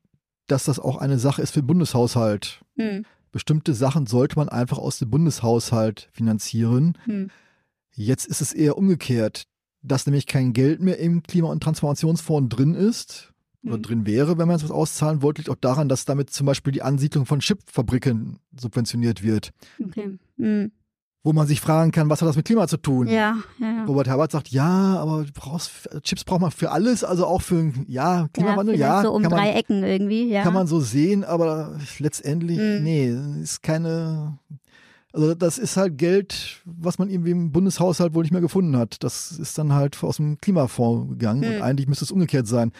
dass 0.51 0.65
das 0.65 0.79
auch 0.79 0.97
eine 0.97 1.17
Sache 1.17 1.41
ist 1.41 1.51
für 1.51 1.61
den 1.61 1.67
Bundeshaushalt. 1.67 2.61
Hm. 2.75 3.05
Bestimmte 3.31 3.73
Sachen 3.73 4.07
sollte 4.07 4.35
man 4.35 4.49
einfach 4.49 4.77
aus 4.77 4.99
dem 4.99 5.09
Bundeshaushalt 5.09 6.09
finanzieren. 6.11 6.97
Hm. 7.05 7.29
Jetzt 7.93 8.25
ist 8.25 8.41
es 8.41 8.53
eher 8.53 8.77
umgekehrt, 8.77 9.43
dass 9.81 10.05
nämlich 10.05 10.27
kein 10.27 10.53
Geld 10.53 10.81
mehr 10.81 10.99
im 10.99 11.23
Klima- 11.23 11.49
und 11.49 11.63
Transformationsfonds 11.63 12.55
drin 12.55 12.75
ist 12.75 13.33
oder 13.63 13.75
hm. 13.75 13.81
drin 13.81 14.05
wäre, 14.05 14.37
wenn 14.37 14.47
man 14.47 14.57
es 14.57 14.63
was 14.63 14.71
auszahlen 14.71 15.21
wollte, 15.21 15.41
liegt 15.41 15.49
auch 15.49 15.55
daran, 15.55 15.87
dass 15.87 16.05
damit 16.05 16.29
zum 16.31 16.45
Beispiel 16.45 16.73
die 16.73 16.81
Ansiedlung 16.81 17.25
von 17.25 17.39
Chipfabriken 17.39 18.39
subventioniert 18.59 19.23
wird. 19.23 19.51
Okay. 19.83 20.17
Wo 21.23 21.33
man 21.33 21.45
sich 21.45 21.61
fragen 21.61 21.91
kann, 21.91 22.09
was 22.09 22.19
hat 22.21 22.27
das 22.27 22.35
mit 22.35 22.45
Klima 22.45 22.67
zu 22.67 22.77
tun? 22.77 23.05
Ja, 23.05 23.37
ja, 23.59 23.71
ja. 23.71 23.85
Robert 23.85 24.07
Herbert 24.07 24.31
sagt, 24.31 24.49
ja, 24.49 24.97
aber 24.97 25.23
brauchst, 25.35 25.87
Chips 26.01 26.23
braucht 26.23 26.41
man 26.41 26.49
für 26.49 26.71
alles, 26.71 27.03
also 27.03 27.27
auch 27.27 27.43
für, 27.43 27.71
ja, 27.85 28.27
Klimawandel, 28.33 28.75
ja. 28.75 29.03
so 29.03 29.11
um 29.11 29.21
kann 29.21 29.31
drei 29.31 29.49
man, 29.49 29.55
Ecken 29.55 29.83
irgendwie, 29.83 30.31
ja. 30.31 30.41
Kann 30.41 30.55
man 30.55 30.65
so 30.65 30.79
sehen, 30.79 31.23
aber 31.23 31.79
letztendlich, 31.99 32.57
mhm. 32.57 32.83
nee, 32.83 33.15
ist 33.39 33.61
keine, 33.61 34.39
also 35.13 35.35
das 35.35 35.59
ist 35.59 35.77
halt 35.77 35.99
Geld, 35.99 36.63
was 36.65 36.97
man 36.97 37.07
irgendwie 37.07 37.31
im 37.31 37.51
Bundeshaushalt 37.51 38.15
wohl 38.15 38.23
nicht 38.23 38.31
mehr 38.31 38.41
gefunden 38.41 38.75
hat. 38.75 39.03
Das 39.03 39.31
ist 39.31 39.59
dann 39.59 39.73
halt 39.73 40.03
aus 40.03 40.17
dem 40.17 40.39
Klimafonds 40.39 41.07
gegangen 41.09 41.41
mhm. 41.41 41.55
und 41.57 41.61
eigentlich 41.61 41.87
müsste 41.87 42.05
es 42.05 42.11
umgekehrt 42.11 42.47
sein, 42.47 42.71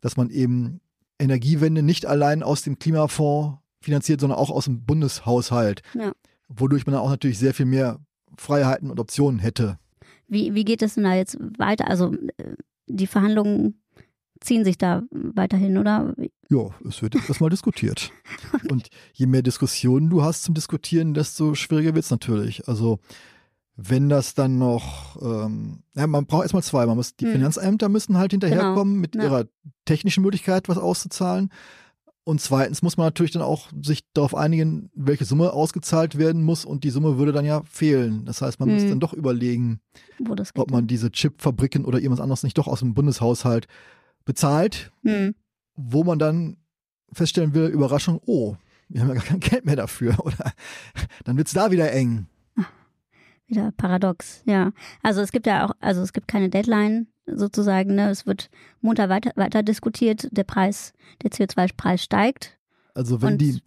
dass 0.00 0.16
man 0.16 0.30
eben 0.30 0.80
Energiewende 1.18 1.82
nicht 1.82 2.06
allein 2.06 2.44
aus 2.44 2.62
dem 2.62 2.78
Klimafonds 2.78 3.58
finanziert, 3.80 4.20
sondern 4.20 4.38
auch 4.38 4.50
aus 4.50 4.66
dem 4.66 4.84
Bundeshaushalt. 4.84 5.82
Ja 5.94 6.12
wodurch 6.48 6.86
man 6.86 6.94
auch 6.94 7.10
natürlich 7.10 7.38
sehr 7.38 7.54
viel 7.54 7.66
mehr 7.66 8.00
Freiheiten 8.36 8.90
und 8.90 9.00
Optionen 9.00 9.38
hätte. 9.38 9.78
Wie, 10.28 10.54
wie 10.54 10.64
geht 10.64 10.82
es 10.82 10.94
denn 10.94 11.04
da 11.04 11.14
jetzt 11.14 11.38
weiter? 11.58 11.88
Also 11.88 12.14
äh, 12.36 12.54
die 12.86 13.06
Verhandlungen 13.06 13.80
ziehen 14.40 14.64
sich 14.64 14.78
da 14.78 15.02
weiterhin, 15.10 15.78
oder? 15.78 16.14
Ja, 16.50 16.70
es 16.86 17.02
wird 17.02 17.14
erstmal 17.14 17.50
diskutiert. 17.50 18.12
okay. 18.52 18.68
Und 18.70 18.88
je 19.12 19.26
mehr 19.26 19.42
Diskussionen 19.42 20.10
du 20.10 20.22
hast 20.22 20.42
zum 20.42 20.54
Diskutieren, 20.54 21.14
desto 21.14 21.54
schwieriger 21.54 21.94
wird 21.94 22.04
es 22.04 22.10
natürlich. 22.10 22.68
Also 22.68 22.98
wenn 23.76 24.08
das 24.08 24.34
dann 24.34 24.58
noch, 24.58 25.20
ähm, 25.20 25.82
ja, 25.94 26.06
man 26.06 26.26
braucht 26.26 26.42
erstmal 26.42 26.62
zwei. 26.62 26.86
Man 26.86 26.96
muss, 26.96 27.14
die 27.16 27.26
hm. 27.26 27.32
Finanzämter 27.32 27.88
müssen 27.88 28.16
halt 28.16 28.32
hinterherkommen 28.32 28.94
genau. 28.94 29.00
mit 29.00 29.14
ja. 29.14 29.22
ihrer 29.24 29.44
technischen 29.84 30.22
Möglichkeit, 30.22 30.68
was 30.68 30.78
auszuzahlen. 30.78 31.50
Und 32.28 32.40
zweitens 32.40 32.82
muss 32.82 32.96
man 32.96 33.06
natürlich 33.06 33.30
dann 33.30 33.42
auch 33.42 33.70
sich 33.80 34.00
darauf 34.12 34.34
einigen, 34.34 34.90
welche 34.96 35.24
Summe 35.24 35.52
ausgezahlt 35.52 36.18
werden 36.18 36.42
muss 36.42 36.64
und 36.64 36.82
die 36.82 36.90
Summe 36.90 37.18
würde 37.18 37.30
dann 37.30 37.44
ja 37.44 37.62
fehlen. 37.70 38.24
Das 38.24 38.42
heißt, 38.42 38.58
man 38.58 38.68
mhm. 38.68 38.74
muss 38.74 38.88
dann 38.88 38.98
doch 38.98 39.12
überlegen, 39.12 39.78
ob 40.56 40.72
man 40.72 40.88
diese 40.88 41.12
Chipfabriken 41.12 41.84
oder 41.84 41.98
irgendwas 41.98 42.20
anderes 42.20 42.42
nicht 42.42 42.58
doch 42.58 42.66
aus 42.66 42.80
dem 42.80 42.94
Bundeshaushalt 42.94 43.68
bezahlt, 44.24 44.90
mhm. 45.04 45.36
wo 45.76 46.02
man 46.02 46.18
dann 46.18 46.56
feststellen 47.12 47.54
will, 47.54 47.66
Überraschung, 47.66 48.20
oh, 48.26 48.56
wir 48.88 49.02
haben 49.02 49.08
ja 49.08 49.14
gar 49.14 49.22
kein 49.22 49.38
Geld 49.38 49.64
mehr 49.64 49.76
dafür 49.76 50.16
oder 50.24 50.52
dann 51.22 51.36
wird 51.36 51.46
es 51.46 51.54
da 51.54 51.70
wieder 51.70 51.92
eng. 51.92 52.26
Wieder 53.46 53.72
paradox, 53.76 54.42
ja. 54.44 54.72
Also 55.02 55.20
es 55.20 55.30
gibt 55.30 55.46
ja 55.46 55.66
auch, 55.66 55.72
also 55.80 56.02
es 56.02 56.12
gibt 56.12 56.26
keine 56.26 56.48
Deadline 56.50 57.06
sozusagen. 57.26 57.94
Ne? 57.94 58.10
Es 58.10 58.26
wird 58.26 58.50
munter 58.80 59.08
weiter, 59.08 59.32
weiter 59.36 59.62
diskutiert. 59.62 60.28
Der 60.32 60.44
Preis, 60.44 60.92
der 61.22 61.30
CO2-Preis 61.30 62.02
steigt. 62.02 62.58
Also 62.94 63.22
wenn 63.22 63.38
die, 63.38 63.60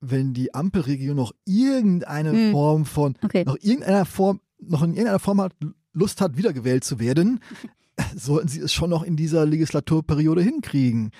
wenn 0.00 0.34
die 0.34 0.54
Ampelregierung 0.54 1.16
noch 1.16 1.32
irgendeine 1.44 2.32
mh, 2.32 2.50
Form 2.52 2.84
von, 2.84 3.16
okay. 3.22 3.44
noch 3.44 3.56
irgendeiner 3.60 4.04
Form, 4.04 4.40
noch 4.58 4.82
in 4.82 4.90
irgendeiner 4.90 5.18
Form 5.18 5.40
hat, 5.40 5.52
Lust 5.92 6.20
hat, 6.20 6.36
wiedergewählt 6.36 6.84
zu 6.84 6.98
werden, 6.98 7.40
sollten 8.16 8.48
sie 8.48 8.60
es 8.60 8.72
schon 8.72 8.90
noch 8.90 9.02
in 9.02 9.16
dieser 9.16 9.46
Legislaturperiode 9.46 10.42
hinkriegen. 10.42 11.10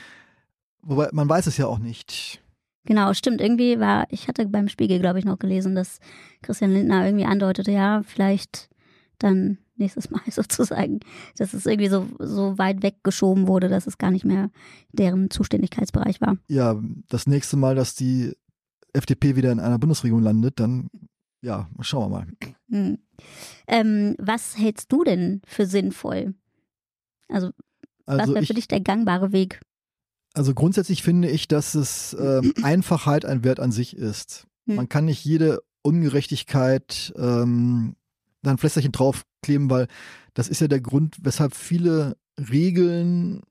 Wobei 0.82 1.10
man 1.12 1.28
weiß 1.28 1.46
es 1.46 1.58
ja 1.58 1.66
auch 1.66 1.78
nicht. 1.78 2.41
Genau, 2.84 3.12
stimmt. 3.14 3.40
Irgendwie 3.40 3.78
war, 3.78 4.06
ich 4.10 4.28
hatte 4.28 4.46
beim 4.46 4.68
Spiegel, 4.68 4.98
glaube 4.98 5.18
ich, 5.18 5.24
noch 5.24 5.38
gelesen, 5.38 5.74
dass 5.74 6.00
Christian 6.42 6.72
Lindner 6.72 7.04
irgendwie 7.04 7.24
andeutete, 7.24 7.70
ja, 7.70 8.02
vielleicht 8.04 8.68
dann 9.18 9.58
nächstes 9.76 10.10
Mal 10.10 10.22
sozusagen, 10.28 11.00
dass 11.36 11.54
es 11.54 11.66
irgendwie 11.66 11.88
so, 11.88 12.06
so 12.18 12.58
weit 12.58 12.82
weggeschoben 12.82 13.46
wurde, 13.46 13.68
dass 13.68 13.86
es 13.86 13.98
gar 13.98 14.10
nicht 14.10 14.24
mehr 14.24 14.50
deren 14.92 15.30
Zuständigkeitsbereich 15.30 16.20
war. 16.20 16.36
Ja, 16.48 16.80
das 17.08 17.26
nächste 17.26 17.56
Mal, 17.56 17.74
dass 17.74 17.94
die 17.94 18.32
FDP 18.92 19.36
wieder 19.36 19.52
in 19.52 19.60
einer 19.60 19.78
Bundesregierung 19.78 20.22
landet, 20.22 20.60
dann 20.60 20.88
ja, 21.40 21.68
schauen 21.80 22.10
wir 22.10 22.18
mal. 22.18 22.26
Hm. 22.70 22.98
Ähm, 23.66 24.14
was 24.18 24.56
hältst 24.56 24.92
du 24.92 25.02
denn 25.02 25.42
für 25.44 25.66
sinnvoll? 25.66 26.34
Also, 27.28 27.50
also 28.06 28.22
was 28.22 28.34
wäre 28.34 28.46
für 28.46 28.54
dich 28.54 28.68
der 28.68 28.80
gangbare 28.80 29.32
Weg? 29.32 29.60
Also 30.34 30.54
grundsätzlich 30.54 31.02
finde 31.02 31.28
ich, 31.28 31.48
dass 31.48 31.74
es 31.74 32.12
äh, 32.14 32.42
Einfachheit 32.62 33.24
ein 33.24 33.44
Wert 33.44 33.60
an 33.60 33.72
sich 33.72 33.96
ist. 33.96 34.46
Hm. 34.66 34.76
Man 34.76 34.88
kann 34.88 35.04
nicht 35.04 35.24
jede 35.24 35.62
Ungerechtigkeit 35.82 37.12
ähm, 37.16 37.96
da 38.42 38.52
ein 38.52 38.58
Flästerchen 38.58 38.92
draufkleben, 38.92 39.70
weil 39.70 39.88
das 40.34 40.48
ist 40.48 40.60
ja 40.60 40.68
der 40.68 40.80
Grund, 40.80 41.16
weshalb 41.22 41.54
viele 41.54 42.16
Regeln 42.38 43.42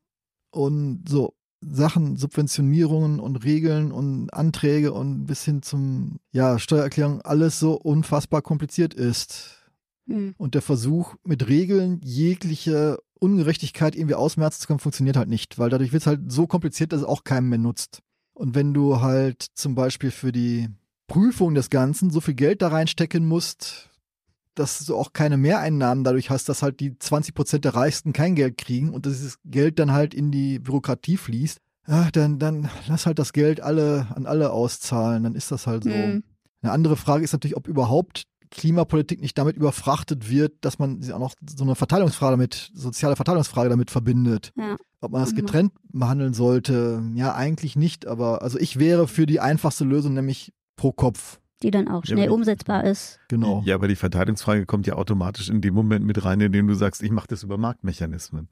und 0.52 1.08
so 1.08 1.34
Sachen, 1.62 2.18
Subventionierungen 2.18 3.20
und 3.20 3.44
Regeln 3.44 3.92
und 3.92 4.34
Anträge 4.34 4.94
und 4.94 5.26
bis 5.26 5.46
hin 5.46 5.62
zum, 5.62 6.20
ja, 6.32 6.58
Steuererklärung 6.58 7.22
alles 7.22 7.60
so 7.60 7.74
unfassbar 7.74 8.42
kompliziert 8.42 8.96
ist. 8.96 9.60
Mhm. 10.08 10.34
Und 10.38 10.56
der 10.56 10.64
Versuch, 10.64 11.16
mit 11.24 11.48
Regeln 11.48 12.02
jegliche 12.04 12.98
Ungerechtigkeit 13.22 13.96
irgendwie 13.96 14.16
ausmerzen 14.16 14.62
zu 14.62 14.68
können, 14.68 14.80
funktioniert 14.80 15.16
halt 15.16 15.30
nicht, 15.30 15.60
weil 15.60 15.70
dadurch 15.70 15.94
wird 15.94 16.02
es 16.02 16.08
halt 16.08 16.32
so 16.32 16.48
kompliziert, 16.48 16.92
dass 16.92 17.02
es 17.02 17.08
auch 17.08 17.24
keinem 17.24 17.50
mehr 17.50 17.60
nutzt. 17.60 18.02
Und 18.34 18.56
wenn 18.56 18.74
du 18.74 19.02
halt 19.02 19.46
zum 19.54 19.76
Beispiel 19.76 20.12
für 20.12 20.32
die 20.32 20.70
Prüfung 21.08 21.54
des 21.54 21.70
Ganzen 21.70 22.10
so 22.10 22.22
viel 22.22 22.34
Geld 22.34 22.62
da 22.62 22.70
reinstecken 22.70 23.28
musst, 23.28 23.90
dass 24.56 24.84
du 24.86 24.96
auch 24.96 25.14
keine 25.14 25.38
Mehreinnahmen 25.38 26.04
dadurch 26.04 26.30
hast, 26.30 26.50
dass 26.50 26.64
halt 26.64 26.80
die 26.80 26.98
20 26.98 27.36
Prozent 27.36 27.66
der 27.66 27.76
Reichsten 27.76 28.14
kein 28.14 28.36
Geld 28.36 28.58
kriegen 28.58 28.90
und 28.90 29.06
dieses 29.06 29.38
Geld 29.46 29.78
dann 29.78 29.92
halt 29.92 30.14
in 30.14 30.32
die 30.32 30.60
Bürokratie 30.60 31.18
fließt, 31.18 31.60
ja, 31.88 32.10
dann, 32.12 32.40
dann 32.40 32.70
lass 32.88 33.06
halt 33.06 33.20
das 33.20 33.34
Geld 33.34 33.62
alle 33.62 34.08
an 34.16 34.26
alle 34.26 34.52
auszahlen, 34.52 35.24
dann 35.24 35.36
ist 35.36 35.52
das 35.52 35.68
halt 35.68 35.84
so. 35.84 35.90
Mhm. 35.90 36.24
Eine 36.62 36.72
andere 36.72 36.96
Frage 36.96 37.24
ist 37.24 37.34
natürlich, 37.34 37.58
ob 37.58 37.68
überhaupt 37.68 38.24
Klimapolitik 38.52 39.22
nicht 39.22 39.38
damit 39.38 39.56
überfrachtet 39.56 40.30
wird, 40.30 40.54
dass 40.62 40.78
man 40.78 41.02
sie 41.02 41.14
auch 41.14 41.20
noch 41.20 41.34
so 41.50 41.64
eine 41.64 41.76
Verteilungsfrage 41.76 42.34
damit, 42.34 42.72
soziale 42.74 43.16
Verteilungsfrage 43.16 43.70
damit 43.70 43.90
verbindet. 43.90 44.54
Ja. 44.58 44.76
Ob 45.00 45.12
man 45.12 45.22
das 45.22 45.32
mhm. 45.32 45.38
getrennt 45.38 45.74
behandeln 45.92 46.34
sollte, 46.34 47.02
ja, 47.16 47.34
eigentlich 47.34 47.76
nicht, 47.76 48.06
aber 48.06 48.44
also 48.44 48.60
ich 48.60 48.78
wäre 48.78 49.08
für 49.08 49.26
die 49.26 49.40
einfachste 49.40 49.84
Lösung, 49.84 50.14
nämlich 50.14 50.54
pro 50.76 50.92
Kopf 50.92 51.40
die 51.64 51.72
dann 51.72 51.88
auch 51.88 52.06
schnell 52.06 52.26
ja, 52.26 52.32
umsetzbar 52.32 52.84
ist. 52.84 53.20
Genau. 53.28 53.62
Ja, 53.66 53.76
aber 53.76 53.88
die 53.88 53.96
Verteidigungsfrage 53.96 54.66
kommt 54.66 54.88
ja 54.88 54.96
automatisch 54.96 55.50
in 55.50 55.62
dem 55.62 55.74
Moment 55.74 56.06
mit 56.06 56.24
rein, 56.26 56.42
in 56.42 56.52
dem 56.52 56.68
du 56.68 56.74
sagst, 56.74 57.04
ich 57.04 57.12
mache 57.12 57.28
das 57.28 57.44
über 57.44 57.58
Marktmechanismen. 57.58 58.48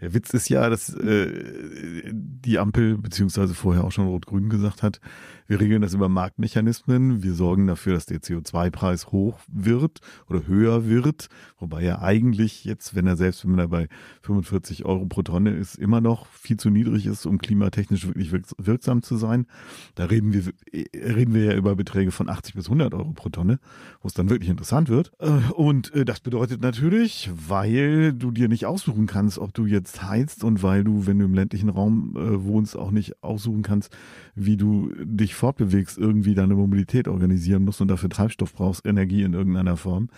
Der 0.00 0.12
Witz 0.12 0.34
ist 0.34 0.48
ja, 0.48 0.68
dass 0.68 0.92
äh, 0.92 2.10
die 2.12 2.58
Ampel 2.58 2.98
beziehungsweise 2.98 3.54
vorher 3.54 3.84
auch 3.84 3.92
schon 3.92 4.08
Rot-Grün 4.08 4.48
gesagt 4.48 4.82
hat, 4.82 5.00
wir 5.46 5.60
regeln 5.60 5.82
das 5.82 5.94
über 5.94 6.08
Marktmechanismen, 6.08 7.22
wir 7.22 7.34
sorgen 7.34 7.66
dafür, 7.66 7.94
dass 7.94 8.06
der 8.06 8.18
CO2-Preis 8.18 9.12
hoch 9.12 9.38
wird 9.46 10.00
oder 10.26 10.46
höher 10.46 10.88
wird, 10.88 11.28
wobei 11.58 11.84
er 11.84 12.02
eigentlich 12.02 12.64
jetzt, 12.64 12.96
wenn 12.96 13.06
er 13.06 13.16
selbst 13.16 13.46
wenn 13.46 13.58
er 13.58 13.68
bei 13.68 13.88
45 14.22 14.84
Euro 14.84 15.06
pro 15.06 15.22
Tonne 15.22 15.50
ist, 15.50 15.76
immer 15.76 16.00
noch 16.00 16.26
viel 16.26 16.56
zu 16.56 16.70
niedrig 16.70 17.06
ist, 17.06 17.26
um 17.26 17.38
klimatechnisch 17.38 18.06
wirklich 18.06 18.32
wirksam 18.58 19.02
zu 19.02 19.16
sein. 19.16 19.46
Da 19.94 20.06
reden 20.06 20.32
wir 20.32 20.52
reden 20.94 21.34
wir 21.34 21.44
ja 21.44 21.54
über 21.54 21.76
Beträge 21.76 22.10
von 22.10 22.28
80 22.28 22.53
bis 22.54 22.66
100 22.66 22.94
Euro 22.94 23.12
pro 23.12 23.28
Tonne, 23.28 23.58
wo 24.02 24.08
es 24.08 24.14
dann 24.14 24.30
wirklich 24.30 24.50
interessant 24.50 24.88
wird. 24.88 25.12
Äh, 25.18 25.52
und 25.52 25.94
äh, 25.94 26.04
das 26.04 26.20
bedeutet 26.20 26.62
natürlich, 26.62 27.30
weil 27.34 28.12
du 28.12 28.30
dir 28.30 28.48
nicht 28.48 28.66
aussuchen 28.66 29.06
kannst, 29.06 29.38
ob 29.38 29.52
du 29.54 29.66
jetzt 29.66 30.02
heizt 30.02 30.44
und 30.44 30.62
weil 30.62 30.84
du, 30.84 31.06
wenn 31.06 31.18
du 31.18 31.24
im 31.24 31.34
ländlichen 31.34 31.68
Raum 31.68 32.16
äh, 32.16 32.44
wohnst, 32.44 32.76
auch 32.76 32.90
nicht 32.90 33.22
aussuchen 33.22 33.62
kannst, 33.62 33.94
wie 34.34 34.56
du 34.56 34.92
dich 35.02 35.34
fortbewegst, 35.34 35.98
irgendwie 35.98 36.34
deine 36.34 36.54
Mobilität 36.54 37.08
organisieren 37.08 37.64
musst 37.64 37.80
und 37.80 37.88
dafür 37.88 38.08
Treibstoff 38.08 38.54
brauchst, 38.54 38.86
Energie 38.86 39.22
in 39.22 39.32
irgendeiner 39.32 39.76
Form, 39.76 40.08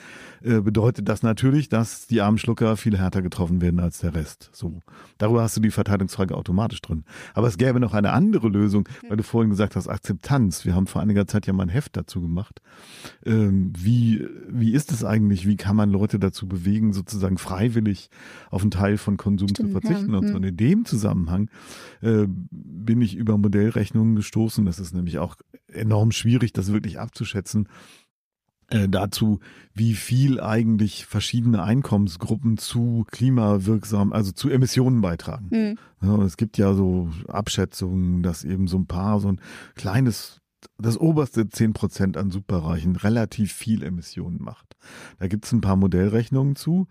bedeutet 0.40 1.09
das 1.09 1.23
natürlich, 1.23 1.69
dass 1.69 2.07
die 2.07 2.21
armen 2.21 2.38
Schlucker 2.38 2.76
viel 2.76 2.97
härter 2.97 3.21
getroffen 3.21 3.61
werden 3.61 3.81
als 3.81 3.99
der 3.99 4.14
Rest. 4.14 4.50
So. 4.52 4.81
Darüber 5.19 5.43
hast 5.43 5.57
du 5.57 5.61
die 5.61 5.71
Verteilungsfrage 5.71 6.35
automatisch 6.35 6.81
drin. 6.81 7.05
Aber 7.35 7.49
es 7.49 7.59
gäbe 7.59 7.81
noch 7.81 7.95
eine 7.95 8.12
andere 8.12 8.49
Lösung, 8.49 8.88
weil 9.09 9.16
du 9.16 9.23
vorhin 9.23 9.50
gesagt 9.50 9.76
hast, 9.76 9.88
Akzeptanz. 9.88 10.64
Wir 10.64 10.75
haben 10.75 10.87
vor 10.87 11.02
einiger 11.02 11.26
Zeit 11.26 11.47
ja 11.47 11.52
mal 11.52 11.64
ein 11.64 11.69
Heft 11.69 11.97
dazu 11.97 12.21
gemacht. 12.26 12.61
Ähm, 13.25 13.73
wie, 13.76 14.26
wie 14.49 14.73
ist 14.73 14.92
es 14.92 15.04
eigentlich? 15.04 15.47
Wie 15.47 15.56
kann 15.56 15.76
man 15.76 15.90
Leute 15.90 16.18
dazu 16.18 16.47
bewegen, 16.47 16.92
sozusagen 16.92 17.38
freiwillig 17.38 18.11
auf 18.50 18.62
einen 18.62 18.71
Teil 18.71 18.99
von 18.99 19.16
Konsum 19.16 19.49
Stimmt, 19.49 19.68
zu 19.68 19.80
verzichten. 19.80 20.12
Ja. 20.12 20.18
Und 20.18 20.28
so 20.28 20.35
hm. 20.35 20.45
in 20.45 20.56
dem 20.56 20.85
Zusammenhang 20.85 21.50
äh, 22.00 22.26
bin 22.28 23.00
ich 23.00 23.16
über 23.16 23.38
Modellrechnungen 23.38 24.16
gestoßen. 24.16 24.64
Das 24.64 24.78
ist 24.78 24.95
nämlich 24.95 25.18
auch 25.18 25.37
enorm 25.73 26.12
schwierig, 26.12 26.52
das 26.52 26.73
wirklich 26.73 26.99
abzuschätzen. 26.99 27.68
Äh, 28.68 28.88
dazu, 28.88 29.38
wie 29.75 29.95
viel 29.95 30.40
eigentlich 30.40 31.06
verschiedene 31.06 31.62
Einkommensgruppen 31.62 32.59
zu 32.59 33.06
klimawirksam, 33.12 34.12
also 34.12 34.33
zu 34.33 34.49
Emissionen 34.49 35.00
beitragen. 35.00 35.49
Mhm. 35.50 35.78
Ja, 36.02 36.21
es 36.25 36.37
gibt 36.37 36.59
ja 36.59 36.75
so 36.75 37.09
Abschätzungen, 37.28 38.25
dass 38.25 38.42
eben 38.42 38.66
so 38.66 38.76
ein 38.78 38.87
paar, 38.87 39.21
so 39.21 39.28
ein 39.28 39.40
kleines 39.76 40.40
das 40.78 40.99
oberste 40.99 41.49
zehn 41.49 41.73
Prozent 41.73 42.16
an 42.16 42.30
Superreichen 42.30 42.96
relativ 42.96 43.52
viel 43.52 43.82
Emissionen 43.82 44.42
macht. 44.42 44.76
Da 45.18 45.28
gibt 45.28 45.44
es 45.44 45.52
ein 45.52 45.61
paar 45.61 45.76
Modellrechnungen 45.76 46.56
zu. 46.56 46.87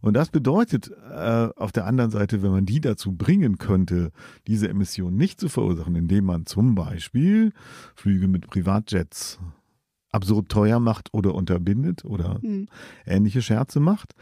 Und 0.00 0.14
das 0.14 0.30
bedeutet 0.30 0.90
äh, 1.10 1.48
auf 1.56 1.72
der 1.72 1.86
anderen 1.86 2.10
Seite, 2.10 2.42
wenn 2.42 2.52
man 2.52 2.64
die 2.64 2.80
dazu 2.80 3.12
bringen 3.12 3.58
könnte, 3.58 4.12
diese 4.46 4.68
Emissionen 4.68 5.16
nicht 5.16 5.38
zu 5.38 5.48
verursachen, 5.48 5.94
indem 5.94 6.24
man 6.24 6.46
zum 6.46 6.74
Beispiel 6.74 7.52
Flüge 7.94 8.26
mit 8.26 8.46
Privatjets 8.46 9.38
absurd 10.10 10.48
teuer 10.48 10.80
macht 10.80 11.12
oder 11.12 11.34
unterbindet 11.34 12.04
oder 12.04 12.38
mhm. 12.42 12.68
ähnliche 13.04 13.42
Scherze 13.42 13.78
macht. 13.78 14.14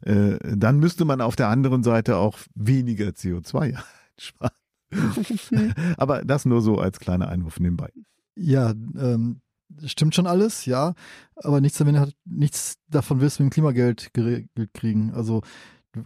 Äh, 0.00 0.38
dann 0.56 0.78
müsste 0.78 1.04
man 1.04 1.20
auf 1.20 1.36
der 1.36 1.48
anderen 1.48 1.82
Seite 1.82 2.16
auch 2.16 2.38
weniger 2.54 3.08
CO2 3.08 3.78
sparen. 4.16 4.52
Aber 5.96 6.24
das 6.24 6.44
nur 6.46 6.62
so 6.62 6.78
als 6.78 6.98
kleiner 6.98 7.28
Einwurf 7.28 7.60
nebenbei. 7.60 7.90
Ja, 8.38 8.70
ähm, 8.70 9.40
stimmt 9.84 10.14
schon 10.14 10.26
alles, 10.26 10.64
ja. 10.64 10.94
Aber 11.36 11.60
nichts, 11.60 11.78
damit 11.78 11.96
hat, 11.96 12.14
nichts 12.24 12.76
davon 12.88 13.20
wirst 13.20 13.38
du 13.38 13.42
mit 13.42 13.50
dem 13.50 13.54
Klimageld 13.54 14.12
geregelt 14.14 14.72
kriegen. 14.74 15.12
Also 15.12 15.42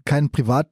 kein 0.04 0.30
Privat 0.30 0.70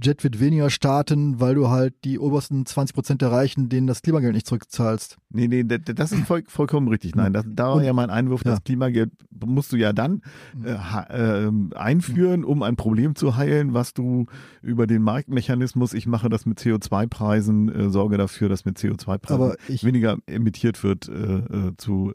Jet 0.00 0.22
wird 0.22 0.38
weniger 0.38 0.70
starten, 0.70 1.40
weil 1.40 1.56
du 1.56 1.68
halt 1.68 1.94
die 2.04 2.18
obersten 2.18 2.64
20 2.64 2.94
Prozent 2.94 3.22
erreichen, 3.22 3.68
denen 3.68 3.88
das 3.88 4.02
Klimageld 4.02 4.34
nicht 4.34 4.46
zurückzahlst. 4.46 5.16
Nee, 5.30 5.48
nee, 5.48 5.64
das 5.64 6.12
ist 6.12 6.24
voll, 6.24 6.44
vollkommen 6.46 6.86
richtig. 6.86 7.16
Nein, 7.16 7.32
das, 7.32 7.44
da 7.48 7.74
war 7.74 7.82
ja 7.82 7.92
mein 7.92 8.10
Einwurf, 8.10 8.44
ja. 8.44 8.52
das 8.52 8.62
Klimageld 8.62 9.10
musst 9.44 9.72
du 9.72 9.76
ja 9.76 9.92
dann 9.92 10.22
mhm. 10.54 10.66
äh, 10.66 11.46
äh, 11.46 11.52
einführen, 11.74 12.44
um 12.44 12.62
ein 12.62 12.76
Problem 12.76 13.16
zu 13.16 13.36
heilen, 13.36 13.74
was 13.74 13.92
du 13.92 14.26
über 14.62 14.86
den 14.86 15.02
Marktmechanismus, 15.02 15.94
ich 15.94 16.06
mache 16.06 16.28
das 16.28 16.46
mit 16.46 16.60
CO2-Preisen, 16.60 17.68
äh, 17.68 17.90
sorge 17.90 18.18
dafür, 18.18 18.48
dass 18.48 18.64
mit 18.64 18.78
CO2-Preisen 18.78 19.56
weniger 19.82 20.16
emittiert 20.26 20.84
wird, 20.84 21.08
äh, 21.08 21.12
äh 21.12 21.76
zu, 21.76 22.12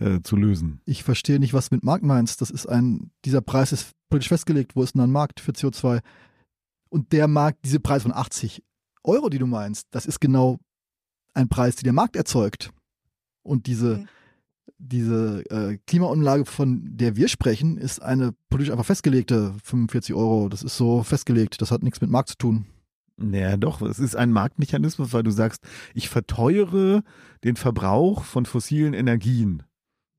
äh, 0.00 0.20
zu 0.22 0.36
lösen. 0.36 0.80
Ich 0.84 1.04
verstehe 1.04 1.38
nicht, 1.38 1.54
was 1.54 1.68
du 1.68 1.76
mit 1.76 1.84
Markt 1.84 2.04
meinst. 2.04 2.40
Das 2.40 2.50
ist 2.50 2.66
ein, 2.66 3.12
dieser 3.24 3.40
Preis 3.40 3.70
ist 3.70 3.92
politisch 4.08 4.28
festgelegt. 4.28 4.74
Wo 4.74 4.82
ist 4.82 4.94
denn 4.94 5.02
ein 5.02 5.12
Markt 5.12 5.38
für 5.38 5.52
CO2? 5.52 6.00
Und 6.92 7.12
der 7.12 7.26
Markt, 7.26 7.64
diese 7.64 7.80
Preis 7.80 8.02
von 8.02 8.12
80 8.12 8.62
Euro, 9.02 9.30
die 9.30 9.38
du 9.38 9.46
meinst, 9.46 9.86
das 9.92 10.04
ist 10.04 10.20
genau 10.20 10.58
ein 11.32 11.48
Preis, 11.48 11.76
den 11.76 11.84
der 11.84 11.94
Markt 11.94 12.16
erzeugt. 12.16 12.70
Und 13.42 13.66
diese, 13.66 13.96
mhm. 13.96 14.08
diese 14.76 15.42
äh, 15.50 15.78
Klimaanlage, 15.86 16.44
von 16.44 16.82
der 16.84 17.16
wir 17.16 17.28
sprechen, 17.28 17.78
ist 17.78 18.02
eine 18.02 18.34
politisch 18.50 18.70
einfach 18.70 18.84
festgelegte 18.84 19.54
45 19.64 20.14
Euro. 20.14 20.50
Das 20.50 20.62
ist 20.62 20.76
so 20.76 21.02
festgelegt. 21.02 21.62
Das 21.62 21.70
hat 21.70 21.82
nichts 21.82 22.02
mit 22.02 22.10
Markt 22.10 22.28
zu 22.28 22.36
tun. 22.36 22.66
Naja, 23.16 23.56
doch, 23.56 23.80
es 23.80 23.98
ist 23.98 24.14
ein 24.14 24.30
Marktmechanismus, 24.30 25.14
weil 25.14 25.22
du 25.22 25.30
sagst, 25.30 25.64
ich 25.94 26.10
verteuere 26.10 27.02
den 27.42 27.56
Verbrauch 27.56 28.22
von 28.22 28.44
fossilen 28.44 28.92
Energien. 28.92 29.62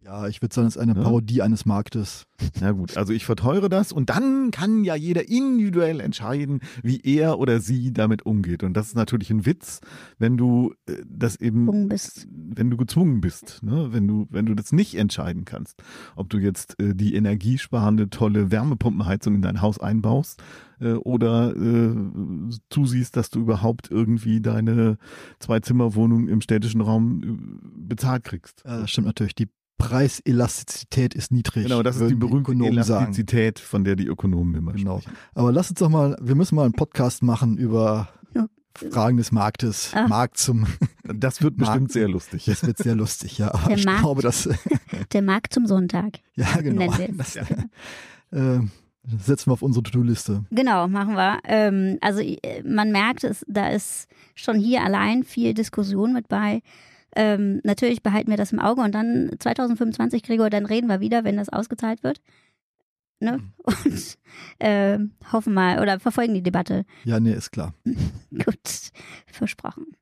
Ja, 0.05 0.27
ich 0.27 0.41
würde 0.41 0.53
sagen, 0.53 0.67
es 0.67 0.75
ist 0.75 0.81
eine 0.81 0.95
Parodie 0.95 1.41
eines 1.41 1.65
Marktes. 1.65 2.25
Na 2.59 2.71
gut, 2.71 2.97
also 2.97 3.13
ich 3.13 3.25
verteure 3.25 3.69
das 3.69 3.93
und 3.93 4.09
dann 4.09 4.51
kann 4.51 4.83
ja 4.83 4.95
jeder 4.95 5.29
individuell 5.29 6.01
entscheiden, 6.01 6.59
wie 6.81 6.99
er 7.01 7.39
oder 7.39 7.61
sie 7.61 7.93
damit 7.93 8.25
umgeht. 8.25 8.63
Und 8.63 8.73
das 8.73 8.87
ist 8.87 8.95
natürlich 8.95 9.29
ein 9.29 9.45
Witz, 9.45 9.79
wenn 10.19 10.35
du 10.35 10.73
äh, 10.87 10.97
das 11.07 11.37
eben, 11.37 11.87
bist. 11.87 12.27
wenn 12.29 12.69
du 12.69 12.75
gezwungen 12.75 13.21
bist, 13.21 13.63
ne? 13.63 13.93
wenn 13.93 14.05
du, 14.05 14.27
wenn 14.29 14.45
du 14.45 14.55
das 14.55 14.73
nicht 14.73 14.95
entscheiden 14.95 15.45
kannst, 15.45 15.81
ob 16.17 16.29
du 16.29 16.37
jetzt 16.37 16.77
äh, 16.81 16.93
die 16.93 17.15
energiesparende 17.15 18.09
tolle 18.09 18.51
Wärmepumpenheizung 18.51 19.35
in 19.35 19.41
dein 19.41 19.61
Haus 19.61 19.79
einbaust 19.79 20.43
äh, 20.81 20.93
oder 20.93 21.55
äh, 21.55 21.95
zusiehst, 22.69 23.15
dass 23.15 23.29
du 23.29 23.39
überhaupt 23.39 23.89
irgendwie 23.89 24.41
deine 24.41 24.97
Zwei-Zimmer-Wohnung 25.39 26.27
im 26.27 26.41
städtischen 26.41 26.81
Raum 26.81 27.21
äh, 27.23 27.87
bezahlt 27.87 28.25
kriegst. 28.25 28.63
Ja, 28.65 28.81
das 28.81 28.91
stimmt 28.91 29.07
natürlich. 29.07 29.35
Die 29.35 29.47
Preiselastizität 29.87 31.13
ist 31.13 31.31
niedrig. 31.31 31.63
Genau, 31.63 31.83
das 31.83 31.97
ist 31.97 32.09
die 32.09 32.15
berühmte 32.15 32.53
Elastizität, 32.53 33.57
sagen. 33.59 33.67
von 33.69 33.83
der 33.83 33.95
die 33.95 34.07
Ökonomen 34.07 34.55
immer 34.55 34.73
genau. 34.73 34.99
sprechen. 34.99 35.17
Aber 35.33 35.51
lass 35.51 35.69
uns 35.69 35.79
doch 35.79 35.89
mal, 35.89 36.17
wir 36.21 36.35
müssen 36.35 36.55
mal 36.55 36.63
einen 36.63 36.73
Podcast 36.73 37.21
machen 37.21 37.57
über 37.57 38.09
Fragen 38.75 39.17
des 39.17 39.31
Marktes, 39.31 39.91
ah. 39.93 40.07
Markt 40.07 40.37
zum. 40.37 40.65
Das 41.03 41.41
wird 41.43 41.57
bestimmt 41.57 41.81
Markt. 41.81 41.91
sehr 41.91 42.07
lustig. 42.07 42.45
Das 42.45 42.65
wird 42.65 42.77
sehr 42.77 42.95
lustig, 42.95 43.37
ja. 43.37 43.53
Aber 43.53 43.67
der 43.67 43.77
ich 43.77 43.85
Markt, 43.85 44.01
glaube, 44.01 44.21
dass. 44.21 44.49
Der 45.11 45.21
Markt 45.21 45.53
zum 45.53 45.67
Sonntag. 45.67 46.19
Ja, 46.35 46.55
genau. 46.61 46.91
Das, 47.17 47.33
ja. 47.35 47.43
Äh, 48.31 48.61
setzen 49.05 49.49
wir 49.49 49.53
auf 49.53 49.61
unsere 49.61 49.83
To-Do-Liste. 49.83 50.45
Genau, 50.49 50.87
machen 50.87 51.15
wir. 51.15 51.39
Ähm, 51.43 51.97
also 52.01 52.21
äh, 52.21 52.63
man 52.63 52.91
merkt, 52.91 53.23
es, 53.23 53.45
da 53.47 53.69
ist 53.69 54.07
schon 54.33 54.57
hier 54.57 54.83
allein 54.83 55.23
viel 55.23 55.53
Diskussion 55.53 56.13
mit 56.13 56.27
bei. 56.27 56.61
Ähm, 57.15 57.61
natürlich 57.63 58.01
behalten 58.01 58.29
wir 58.29 58.37
das 58.37 58.51
im 58.51 58.59
Auge 58.59 58.81
und 58.81 58.93
dann 58.93 59.31
2025, 59.37 60.23
Gregor, 60.23 60.49
dann 60.49 60.65
reden 60.65 60.87
wir 60.87 60.99
wieder, 60.99 61.23
wenn 61.23 61.37
das 61.37 61.49
ausgezahlt 61.49 62.03
wird. 62.03 62.21
Ne? 63.19 63.37
Mhm. 63.37 63.53
Und 63.85 64.17
äh, 64.59 64.99
hoffen 65.31 65.53
mal 65.53 65.79
oder 65.79 65.99
verfolgen 65.99 66.33
die 66.33 66.43
Debatte. 66.43 66.85
Ja, 67.05 67.19
nee, 67.19 67.31
ist 67.33 67.51
klar. 67.51 67.73
Gut, 68.31 68.91
versprochen. 69.27 69.95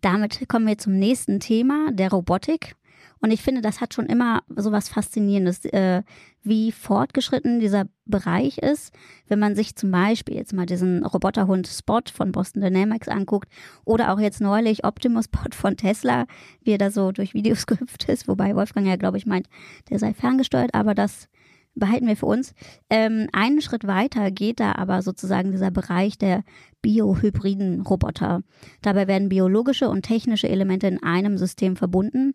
Damit 0.00 0.48
kommen 0.48 0.66
wir 0.66 0.78
zum 0.78 0.98
nächsten 0.98 1.40
Thema, 1.40 1.90
der 1.92 2.10
Robotik. 2.10 2.76
Und 3.20 3.30
ich 3.30 3.42
finde, 3.42 3.60
das 3.60 3.80
hat 3.80 3.94
schon 3.94 4.06
immer 4.06 4.42
so 4.54 4.72
was 4.72 4.88
Faszinierendes, 4.88 5.64
äh, 5.66 6.02
wie 6.42 6.72
fortgeschritten 6.72 7.60
dieser 7.60 7.86
Bereich 8.04 8.58
ist. 8.58 8.92
Wenn 9.26 9.38
man 9.38 9.54
sich 9.54 9.76
zum 9.76 9.90
Beispiel 9.90 10.36
jetzt 10.36 10.52
mal 10.52 10.66
diesen 10.66 11.04
Roboterhund 11.04 11.66
Spot 11.66 12.00
von 12.12 12.32
Boston 12.32 12.62
Dynamics 12.62 13.08
anguckt 13.08 13.48
oder 13.84 14.12
auch 14.12 14.20
jetzt 14.20 14.40
neulich 14.40 14.84
Optimus 14.84 15.26
Spot 15.26 15.50
von 15.52 15.76
Tesla, 15.76 16.26
wie 16.62 16.72
er 16.72 16.78
da 16.78 16.90
so 16.90 17.12
durch 17.12 17.34
Videos 17.34 17.66
gehüpft 17.66 18.08
ist, 18.08 18.28
wobei 18.28 18.54
Wolfgang 18.54 18.86
ja, 18.86 18.96
glaube 18.96 19.18
ich, 19.18 19.26
meint, 19.26 19.48
der 19.90 19.98
sei 19.98 20.14
ferngesteuert, 20.14 20.74
aber 20.74 20.94
das 20.94 21.28
behalten 21.74 22.06
wir 22.06 22.16
für 22.16 22.26
uns. 22.26 22.54
Ähm, 22.90 23.28
einen 23.32 23.60
Schritt 23.60 23.86
weiter 23.86 24.30
geht 24.30 24.60
da 24.60 24.72
aber 24.72 25.02
sozusagen 25.02 25.52
dieser 25.52 25.70
Bereich 25.70 26.18
der 26.18 26.42
biohybriden 26.82 27.82
Roboter. 27.82 28.42
Dabei 28.82 29.06
werden 29.06 29.28
biologische 29.28 29.88
und 29.88 30.02
technische 30.02 30.48
Elemente 30.48 30.86
in 30.86 31.02
einem 31.02 31.38
System 31.38 31.76
verbunden 31.76 32.34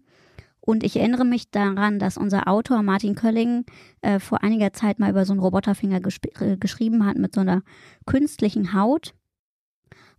und 0.65 0.85
ich 0.85 0.95
erinnere 0.95 1.25
mich 1.25 1.51
daran, 1.51 1.99
dass 1.99 2.17
unser 2.17 2.47
Autor 2.47 2.83
Martin 2.83 3.15
Kölling 3.15 3.65
äh, 4.01 4.19
vor 4.19 4.43
einiger 4.43 4.71
Zeit 4.71 4.97
mal 4.97 5.09
über 5.09 5.25
so 5.25 5.33
einen 5.33 5.41
Roboterfinger 5.41 5.99
äh, 6.39 6.55
geschrieben 6.55 7.05
hat 7.05 7.17
mit 7.17 7.35
so 7.35 7.41
einer 7.41 7.63
künstlichen 8.05 8.73
Haut. 8.73 9.13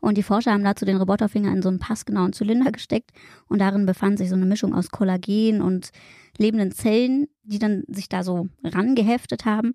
Und 0.00 0.18
die 0.18 0.22
Forscher 0.22 0.52
haben 0.52 0.62
dazu 0.62 0.84
den 0.84 0.98
Roboterfinger 0.98 1.50
in 1.50 1.62
so 1.62 1.70
einen 1.70 1.78
passgenauen 1.78 2.34
Zylinder 2.34 2.72
gesteckt 2.72 3.12
und 3.48 3.58
darin 3.58 3.86
befand 3.86 4.18
sich 4.18 4.28
so 4.28 4.34
eine 4.34 4.44
Mischung 4.44 4.74
aus 4.74 4.90
Kollagen 4.90 5.62
und 5.62 5.92
lebenden 6.36 6.72
Zellen, 6.72 7.26
die 7.42 7.58
dann 7.58 7.84
sich 7.88 8.10
da 8.10 8.22
so 8.22 8.48
rangeheftet 8.62 9.46
haben. 9.46 9.72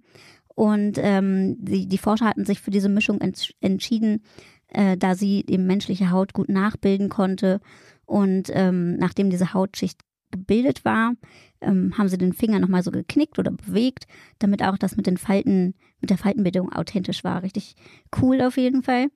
Und 0.53 0.99
ähm, 0.99 1.55
die, 1.57 1.87
die 1.87 1.97
Forscher 1.97 2.25
hatten 2.25 2.45
sich 2.45 2.61
für 2.61 2.69
diese 2.69 2.89
Mischung 2.89 3.21
ents 3.21 3.53
entschieden, 3.59 4.21
äh, 4.67 4.97
da 4.97 5.15
sie 5.15 5.43
eben 5.47 5.65
menschliche 5.65 6.11
Haut 6.11 6.33
gut 6.33 6.49
nachbilden 6.49 7.09
konnte. 7.09 7.59
Und 8.05 8.51
ähm, 8.53 8.97
nachdem 8.97 9.31
diese 9.31 9.55
Hautschicht 9.55 10.01
gebildet 10.31 10.85
war, 10.85 11.13
ähm, 11.61 11.97
haben 11.97 12.07
sie 12.07 12.17
den 12.17 12.33
Finger 12.33 12.59
nochmal 12.59 12.83
so 12.83 12.91
geknickt 12.91 13.39
oder 13.39 13.51
bewegt, 13.51 14.05
damit 14.39 14.63
auch 14.63 14.77
das 14.77 14.95
mit 14.95 15.07
den 15.07 15.17
Falten, 15.17 15.75
mit 16.01 16.09
der 16.09 16.17
Faltenbildung 16.17 16.71
authentisch 16.71 17.23
war. 17.23 17.43
Richtig 17.43 17.75
cool 18.21 18.41
auf 18.41 18.57
jeden 18.57 18.83
Fall. 18.83 19.07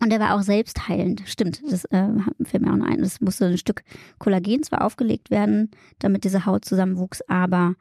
Und 0.00 0.12
er 0.12 0.20
war 0.20 0.34
auch 0.34 0.42
selbst 0.42 0.88
heilend. 0.88 1.22
Stimmt, 1.26 1.62
das 1.70 1.84
äh, 1.86 2.08
fällt 2.42 2.62
mir 2.62 2.72
auch 2.72 2.76
noch 2.76 2.86
ein. 2.86 3.00
Es 3.00 3.20
musste 3.20 3.46
ein 3.46 3.58
Stück 3.58 3.84
Kollagen 4.18 4.62
zwar 4.62 4.82
aufgelegt 4.82 5.30
werden, 5.30 5.70
damit 5.98 6.24
diese 6.24 6.46
Haut 6.46 6.64
zusammenwuchs, 6.64 7.22
aber 7.22 7.74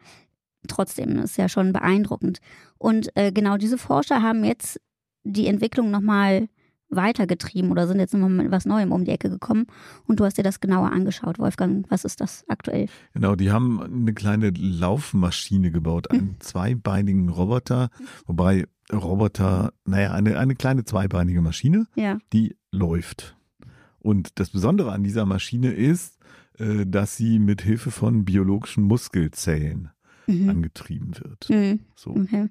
trotzdem 0.67 1.19
ist 1.19 1.38
ja 1.38 1.50
schon 1.50 1.74
beeindruckend. 1.74 2.39
Und 2.78 3.10
äh, 3.15 3.32
genau 3.32 3.58
diese 3.58 3.78
Forscher 3.78 4.22
haben 4.22 4.43
jetzt 4.43 4.80
die 5.24 5.48
Entwicklung 5.48 5.91
nochmal 5.91 6.48
weitergetrieben 6.95 7.71
oder 7.71 7.88
sind 7.88 7.99
jetzt 7.99 8.13
nochmal 8.13 8.29
mit 8.29 8.51
was 8.51 8.65
Neuem 8.65 8.91
um 8.91 9.06
die 9.06 9.12
Ecke 9.12 9.29
gekommen 9.29 9.67
und 10.08 10.19
du 10.19 10.25
hast 10.25 10.38
dir 10.38 10.43
das 10.43 10.60
genauer 10.60 10.91
angeschaut, 10.91 11.39
Wolfgang. 11.39 11.86
Was 11.89 12.06
ist 12.06 12.21
das 12.21 12.43
aktuell? 12.47 12.88
Genau, 13.13 13.36
die 13.36 13.51
haben 13.51 13.82
eine 13.82 14.13
kleine 14.13 14.51
Laufmaschine 14.51 15.71
gebaut, 15.71 16.12
einen 16.12 16.21
hm. 16.21 16.36
zweibeinigen 16.39 17.29
Roboter, 17.29 17.89
wobei 18.25 18.65
Roboter, 18.91 19.73
naja, 19.86 20.12
eine, 20.12 20.38
eine 20.38 20.56
kleine 20.56 20.84
zweibeinige 20.84 21.41
Maschine, 21.41 21.88
ja. 21.95 22.17
die 22.34 22.56
läuft. 22.71 23.38
Und 23.99 24.39
das 24.39 24.49
Besondere 24.49 24.91
an 24.91 25.03
dieser 25.03 25.25
Maschine 25.25 25.71
ist, 25.71 26.19
äh, 26.60 26.86
dass 26.86 27.15
sie 27.17 27.39
mit 27.39 27.62
Hilfe 27.62 27.91
von 27.91 28.25
biologischen 28.25 28.84
Muskelzellen 28.84 29.89
mhm. 30.27 30.49
angetrieben 30.49 31.13
wird. 31.17 31.49
Mhm. 31.49 31.79
So. 31.95 32.12
Okay. 32.12 32.49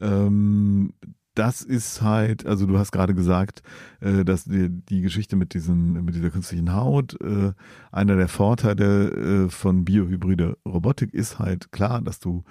Ähm, 0.00 0.92
das 1.34 1.62
ist 1.62 2.02
halt, 2.02 2.46
also 2.46 2.66
du 2.66 2.78
hast 2.78 2.92
gerade 2.92 3.14
gesagt, 3.14 3.62
äh, 4.00 4.24
dass 4.24 4.44
die, 4.44 4.68
die 4.68 5.00
Geschichte 5.00 5.36
mit 5.36 5.54
diesem, 5.54 6.04
mit 6.04 6.14
dieser 6.14 6.30
künstlichen 6.30 6.72
Haut, 6.72 7.20
äh, 7.20 7.52
einer 7.90 8.16
der 8.16 8.28
Vorteile 8.28 9.46
äh, 9.46 9.48
von 9.48 9.84
biohybride 9.84 10.56
Robotik 10.64 11.12
ist 11.12 11.38
halt 11.38 11.72
klar, 11.72 12.00
dass 12.02 12.20
du, 12.20 12.44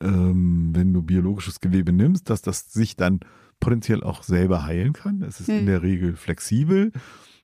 ähm, 0.00 0.70
wenn 0.74 0.92
du 0.92 1.02
biologisches 1.02 1.60
Gewebe 1.60 1.92
nimmst, 1.92 2.30
dass 2.30 2.42
das 2.42 2.72
sich 2.72 2.96
dann 2.96 3.20
potenziell 3.60 4.04
auch 4.04 4.22
selber 4.22 4.64
heilen 4.64 4.92
kann. 4.92 5.22
Es 5.22 5.40
ist 5.40 5.48
hm. 5.48 5.60
in 5.60 5.66
der 5.66 5.82
Regel 5.82 6.14
flexibel. 6.14 6.92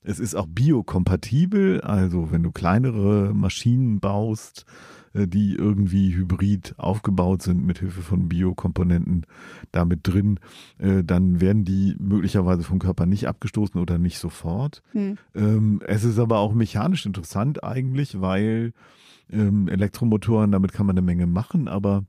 Es 0.03 0.21
ist 0.21 0.35
auch 0.35 0.47
biokompatibel, 0.47 1.81
also 1.81 2.31
wenn 2.31 2.43
du 2.43 2.53
kleinere 2.53 3.33
Maschinen 3.35 4.01
baust, 4.01 4.67
die 5.14 5.55
irgendwie 5.55 6.14
hybrid 6.14 6.74
aufgebaut 6.77 7.42
sind 7.42 7.64
mit 7.64 7.79
Hilfe 7.79 8.03
von 8.03 8.29
Biokomponenten 8.29 9.27
damit 9.72 10.00
drin, 10.03 10.40
äh, 10.79 11.05
dann 11.05 11.40
werden 11.40 11.64
die 11.64 11.96
möglicherweise 11.98 12.62
vom 12.62 12.79
Körper 12.79 13.07
nicht 13.07 13.29
abgestoßen 13.29 13.81
oder 13.81 13.98
nicht 13.98 14.18
sofort. 14.18 14.83
Hm. 14.92 15.18
Ähm, 15.35 15.81
es 15.87 16.05
ist 16.05 16.18
aber 16.18 16.38
auch 16.38 16.53
mechanisch 16.53 17.07
interessant 17.07 17.62
eigentlich, 17.62 18.20
weil 18.20 18.72
ähm, 19.31 19.68
Elektromotoren, 19.68 20.53
damit 20.53 20.72
kann 20.72 20.87
man 20.87 20.96
eine 20.96 21.05
Menge 21.05 21.27
machen, 21.27 21.68
aber 21.68 22.05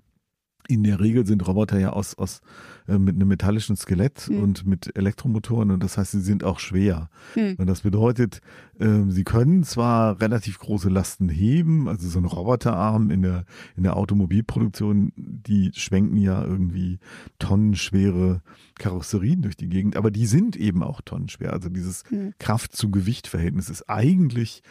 in 0.67 0.83
der 0.83 0.99
Regel 0.99 1.25
sind 1.25 1.45
Roboter 1.47 1.79
ja 1.79 1.91
aus, 1.91 2.15
aus 2.15 2.41
äh, 2.87 2.97
mit 2.97 3.15
einem 3.15 3.27
metallischen 3.27 3.75
Skelett 3.75 4.29
mhm. 4.29 4.43
und 4.43 4.65
mit 4.65 4.95
Elektromotoren 4.95 5.71
und 5.71 5.83
das 5.83 5.97
heißt, 5.97 6.11
sie 6.11 6.21
sind 6.21 6.43
auch 6.43 6.59
schwer. 6.59 7.09
Mhm. 7.35 7.55
Und 7.57 7.67
das 7.67 7.81
bedeutet, 7.81 8.41
äh, 8.79 9.03
sie 9.09 9.23
können 9.23 9.63
zwar 9.63 10.21
relativ 10.21 10.59
große 10.59 10.89
Lasten 10.89 11.29
heben, 11.29 11.87
also 11.87 12.07
so 12.07 12.19
ein 12.19 12.25
Roboterarm 12.25 13.11
in 13.11 13.21
der, 13.21 13.45
in 13.75 13.83
der 13.83 13.97
Automobilproduktion, 13.97 15.13
die 15.15 15.71
schwenken 15.73 16.17
ja 16.17 16.43
irgendwie 16.43 16.99
tonnenschwere 17.39 18.41
Karosserien 18.77 19.41
durch 19.41 19.55
die 19.55 19.69
Gegend, 19.69 19.95
aber 19.95 20.11
die 20.11 20.25
sind 20.25 20.55
eben 20.55 20.83
auch 20.83 21.01
tonnenschwer. 21.01 21.53
Also 21.53 21.69
dieses 21.69 22.03
mhm. 22.11 22.33
Kraft-zu-Gewicht-Verhältnis 22.39 23.69
ist 23.69 23.89
eigentlich 23.89 24.61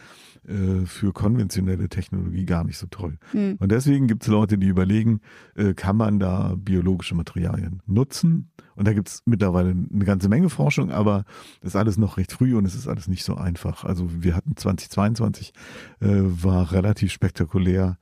äh, 0.47 0.85
für 0.85 1.13
konventionelle 1.13 1.89
Technologie 1.89 2.45
gar 2.45 2.63
nicht 2.63 2.77
so 2.77 2.87
toll. 2.87 3.17
Mhm. 3.33 3.55
Und 3.59 3.71
deswegen 3.71 4.07
gibt 4.07 4.23
es 4.23 4.29
Leute, 4.29 4.57
die 4.57 4.67
überlegen, 4.67 5.21
äh, 5.55 5.73
kann 5.73 5.97
man 5.97 6.19
da 6.19 6.55
biologische 6.57 7.15
Materialien 7.15 7.81
nutzen? 7.85 8.51
Und 8.75 8.87
da 8.87 8.93
gibt 8.93 9.07
es 9.07 9.23
mittlerweile 9.25 9.71
eine 9.71 10.05
ganze 10.05 10.29
Menge 10.29 10.49
Forschung, 10.49 10.91
aber 10.91 11.23
das 11.61 11.69
ist 11.71 11.75
alles 11.75 11.97
noch 11.97 12.17
recht 12.17 12.31
früh 12.31 12.55
und 12.55 12.65
es 12.65 12.75
ist 12.75 12.87
alles 12.87 13.07
nicht 13.07 13.23
so 13.23 13.35
einfach. 13.35 13.83
Also 13.85 14.07
wir 14.23 14.35
hatten 14.35 14.55
2022, 14.55 15.53
äh, 16.01 16.07
war 16.07 16.71
relativ 16.71 17.11
spektakulär 17.11 17.97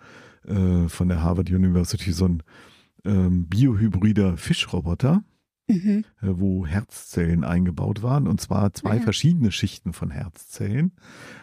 äh, 0.47 0.87
von 0.87 1.07
der 1.07 1.21
Harvard 1.21 1.49
University 1.49 2.11
so 2.11 2.25
ein 2.25 2.43
ähm, 3.05 3.47
biohybrider 3.47 4.37
Fischroboter 4.37 5.23
mhm. 5.67 6.05
Äh, 6.21 6.27
wo 6.27 6.65
Herzzellen 6.65 7.43
eingebaut 7.43 8.03
waren 8.03 8.27
und 8.27 8.41
zwar 8.41 8.73
zwei 8.73 8.97
ja. 8.97 9.01
verschiedene 9.01 9.51
Schichten 9.51 9.93
von 9.93 10.11
Herzzellen. 10.11 10.91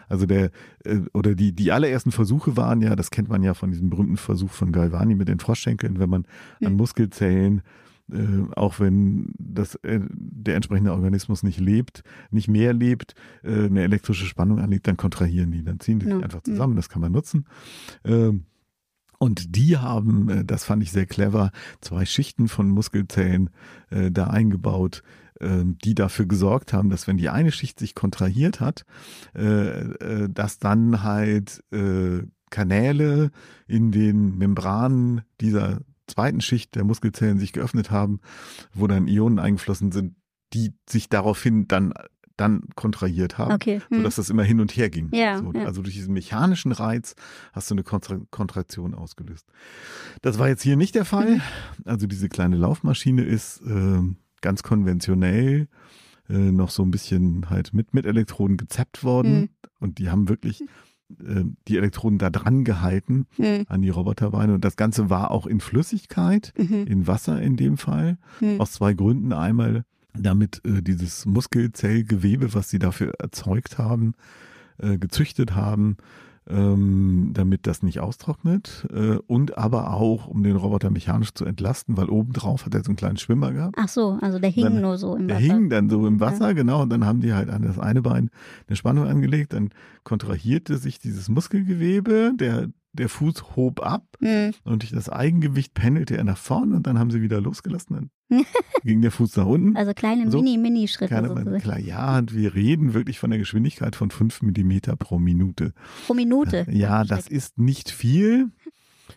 Also 0.07 0.25
der 0.25 0.51
äh, 0.85 0.99
oder 1.13 1.35
die 1.35 1.53
die 1.53 1.71
allerersten 1.71 2.11
Versuche 2.11 2.57
waren 2.57 2.81
ja, 2.81 2.95
das 2.95 3.11
kennt 3.11 3.29
man 3.29 3.43
ja 3.43 3.53
von 3.53 3.71
diesem 3.71 3.89
berühmten 3.89 4.17
Versuch 4.17 4.51
von 4.51 4.71
Galvani 4.71 5.15
mit 5.15 5.27
den 5.27 5.39
Froschschenkeln, 5.39 5.99
wenn 5.99 6.09
man 6.09 6.25
mhm. 6.59 6.67
an 6.67 6.73
Muskelzellen 6.73 7.61
äh, 8.11 8.45
auch 8.55 8.79
wenn 8.79 9.33
das, 9.37 9.75
äh, 9.75 9.99
der 10.11 10.55
entsprechende 10.55 10.91
Organismus 10.91 11.43
nicht 11.43 11.59
lebt, 11.59 12.03
nicht 12.29 12.47
mehr 12.47 12.73
lebt, 12.73 13.15
äh, 13.43 13.65
eine 13.65 13.83
elektrische 13.83 14.25
Spannung 14.25 14.59
anlegt, 14.59 14.87
dann 14.87 14.97
kontrahieren 14.97 15.51
die, 15.51 15.63
dann 15.63 15.79
ziehen 15.79 15.99
die 15.99 16.07
ja. 16.07 16.19
einfach 16.19 16.41
zusammen, 16.41 16.75
das 16.75 16.89
kann 16.89 17.01
man 17.01 17.11
nutzen. 17.11 17.45
Ähm, 18.03 18.45
und 19.21 19.55
die 19.55 19.77
haben, 19.77 20.29
äh, 20.29 20.43
das 20.43 20.63
fand 20.63 20.81
ich 20.81 20.91
sehr 20.91 21.05
clever, 21.05 21.51
zwei 21.79 22.05
Schichten 22.05 22.47
von 22.47 22.67
Muskelzellen 22.69 23.51
äh, 23.91 24.09
da 24.09 24.25
eingebaut, 24.25 25.03
äh, 25.39 25.63
die 25.63 25.93
dafür 25.93 26.25
gesorgt 26.25 26.73
haben, 26.73 26.89
dass 26.89 27.05
wenn 27.05 27.17
die 27.17 27.29
eine 27.29 27.51
Schicht 27.51 27.77
sich 27.77 27.93
kontrahiert 27.93 28.59
hat, 28.59 28.83
äh, 29.35 30.27
dass 30.27 30.57
dann 30.57 31.03
halt 31.03 31.63
Kanäle 32.49 33.31
in 33.67 33.91
den 33.91 34.37
Membranen 34.37 35.21
dieser 35.39 35.81
zweiten 36.07 36.41
Schicht 36.41 36.73
der 36.75 36.83
Muskelzellen 36.83 37.37
sich 37.37 37.53
geöffnet 37.53 37.91
haben, 37.91 38.21
wo 38.73 38.87
dann 38.87 39.07
Ionen 39.07 39.37
eingeflossen 39.37 39.91
sind, 39.91 40.15
die 40.53 40.73
sich 40.89 41.09
daraufhin 41.09 41.67
dann 41.67 41.93
dann 42.41 42.63
kontrahiert 42.75 43.37
haben, 43.37 43.53
okay. 43.53 43.81
hm. 43.89 43.97
sodass 43.97 44.15
das 44.15 44.29
immer 44.29 44.43
hin 44.43 44.59
und 44.59 44.75
her 44.75 44.89
ging. 44.89 45.09
Ja, 45.13 45.37
so, 45.37 45.53
ja. 45.53 45.65
Also 45.65 45.81
durch 45.81 45.95
diesen 45.95 46.13
mechanischen 46.13 46.71
Reiz 46.71 47.15
hast 47.53 47.69
du 47.69 47.75
eine 47.75 47.83
Kontra 47.83 48.19
Kontraktion 48.31 48.93
ausgelöst. 48.93 49.45
Das 50.21 50.39
war 50.39 50.49
jetzt 50.49 50.63
hier 50.63 50.75
nicht 50.75 50.95
der 50.95 51.05
Fall. 51.05 51.35
Mhm. 51.35 51.41
Also 51.85 52.07
diese 52.07 52.27
kleine 52.27 52.57
Laufmaschine 52.57 53.23
ist 53.23 53.61
äh, 53.61 54.01
ganz 54.41 54.63
konventionell 54.63 55.67
äh, 56.29 56.33
noch 56.33 56.71
so 56.71 56.83
ein 56.83 56.91
bisschen 56.91 57.49
halt 57.49 57.73
mit, 57.73 57.93
mit 57.93 58.05
Elektroden 58.05 58.57
gezappt 58.57 59.03
worden 59.03 59.39
mhm. 59.39 59.49
und 59.79 59.99
die 59.99 60.09
haben 60.09 60.27
wirklich 60.27 60.63
äh, 61.19 61.43
die 61.67 61.77
Elektroden 61.77 62.17
da 62.17 62.29
dran 62.29 62.63
gehalten 62.63 63.27
mhm. 63.37 63.65
an 63.67 63.81
die 63.81 63.89
Roboterbeine. 63.89 64.53
Und 64.53 64.65
das 64.65 64.75
Ganze 64.75 65.09
war 65.09 65.31
auch 65.31 65.45
in 65.45 65.59
Flüssigkeit, 65.59 66.53
mhm. 66.57 66.85
in 66.87 67.07
Wasser 67.07 67.41
in 67.41 67.55
dem 67.55 67.77
Fall, 67.77 68.17
mhm. 68.39 68.59
aus 68.59 68.71
zwei 68.71 68.93
Gründen. 68.93 69.33
Einmal, 69.33 69.85
damit 70.13 70.61
äh, 70.65 70.81
dieses 70.81 71.25
Muskelzellgewebe, 71.25 72.53
was 72.53 72.69
sie 72.69 72.79
dafür 72.79 73.13
erzeugt 73.19 73.77
haben, 73.77 74.13
äh, 74.77 74.97
gezüchtet 74.97 75.55
haben, 75.55 75.97
ähm, 76.49 77.31
damit 77.33 77.67
das 77.67 77.83
nicht 77.83 77.99
austrocknet 77.99 78.87
äh, 78.91 79.17
und 79.27 79.57
aber 79.57 79.93
auch, 79.93 80.27
um 80.27 80.43
den 80.43 80.55
Roboter 80.55 80.89
mechanisch 80.89 81.33
zu 81.33 81.45
entlasten, 81.45 81.97
weil 81.97 82.09
obendrauf 82.09 82.65
hat 82.65 82.73
er 82.73 82.83
so 82.83 82.89
einen 82.89 82.95
kleinen 82.95 83.17
Schwimmer 83.17 83.53
gehabt. 83.53 83.75
Ach 83.77 83.87
so, 83.87 84.17
also 84.21 84.39
der 84.39 84.49
hing 84.49 84.63
dann, 84.63 84.81
nur 84.81 84.97
so 84.97 85.15
im 85.15 85.27
der 85.27 85.37
Wasser. 85.37 85.47
Der 85.47 85.55
hing 85.55 85.69
dann 85.69 85.89
so 85.89 86.05
im 86.07 86.19
Wasser, 86.19 86.47
ja. 86.47 86.53
genau, 86.53 86.81
und 86.81 86.89
dann 86.89 87.05
haben 87.05 87.21
die 87.21 87.33
halt 87.33 87.49
an 87.49 87.61
das 87.61 87.77
eine 87.77 88.01
Bein 88.01 88.29
eine 88.67 88.75
Spannung 88.75 89.07
angelegt, 89.07 89.53
dann 89.53 89.69
kontrahierte 90.03 90.77
sich 90.77 90.99
dieses 90.99 91.29
Muskelgewebe, 91.29 92.33
der 92.35 92.69
der 92.93 93.07
Fuß 93.07 93.55
hob 93.55 93.85
ab 93.85 94.03
mhm. 94.19 94.51
und 94.65 94.81
durch 94.83 94.91
das 94.91 95.09
Eigengewicht 95.09 95.73
pendelte 95.73 96.17
er 96.17 96.25
nach 96.25 96.37
vorne 96.37 96.75
und 96.75 96.87
dann 96.87 96.99
haben 96.99 97.09
sie 97.09 97.21
wieder 97.21 97.39
losgelassen. 97.39 97.95
Dann 97.95 98.09
ging 98.83 99.01
der 99.01 99.11
Fuß 99.11 99.35
nach 99.37 99.45
unten. 99.45 99.75
Also 99.81 99.93
kleine 99.93 100.29
so, 100.29 100.41
Mini-Mini-Schritte. 100.41 101.15
Kleine, 101.15 101.59
klar, 101.59 101.79
ja, 101.79 102.17
und 102.19 102.35
wir 102.35 102.53
reden 102.53 102.93
wirklich 102.93 103.19
von 103.19 103.31
der 103.31 103.39
Geschwindigkeit 103.39 103.95
von 103.95 104.11
fünf 104.11 104.41
Millimeter 104.41 104.95
pro 104.95 105.17
Minute. 105.17 105.73
Pro 106.05 106.13
Minute? 106.13 106.65
Ja, 106.71 107.03
das 107.03 107.27
ist 107.27 107.57
nicht 107.57 107.89
viel. 107.89 108.49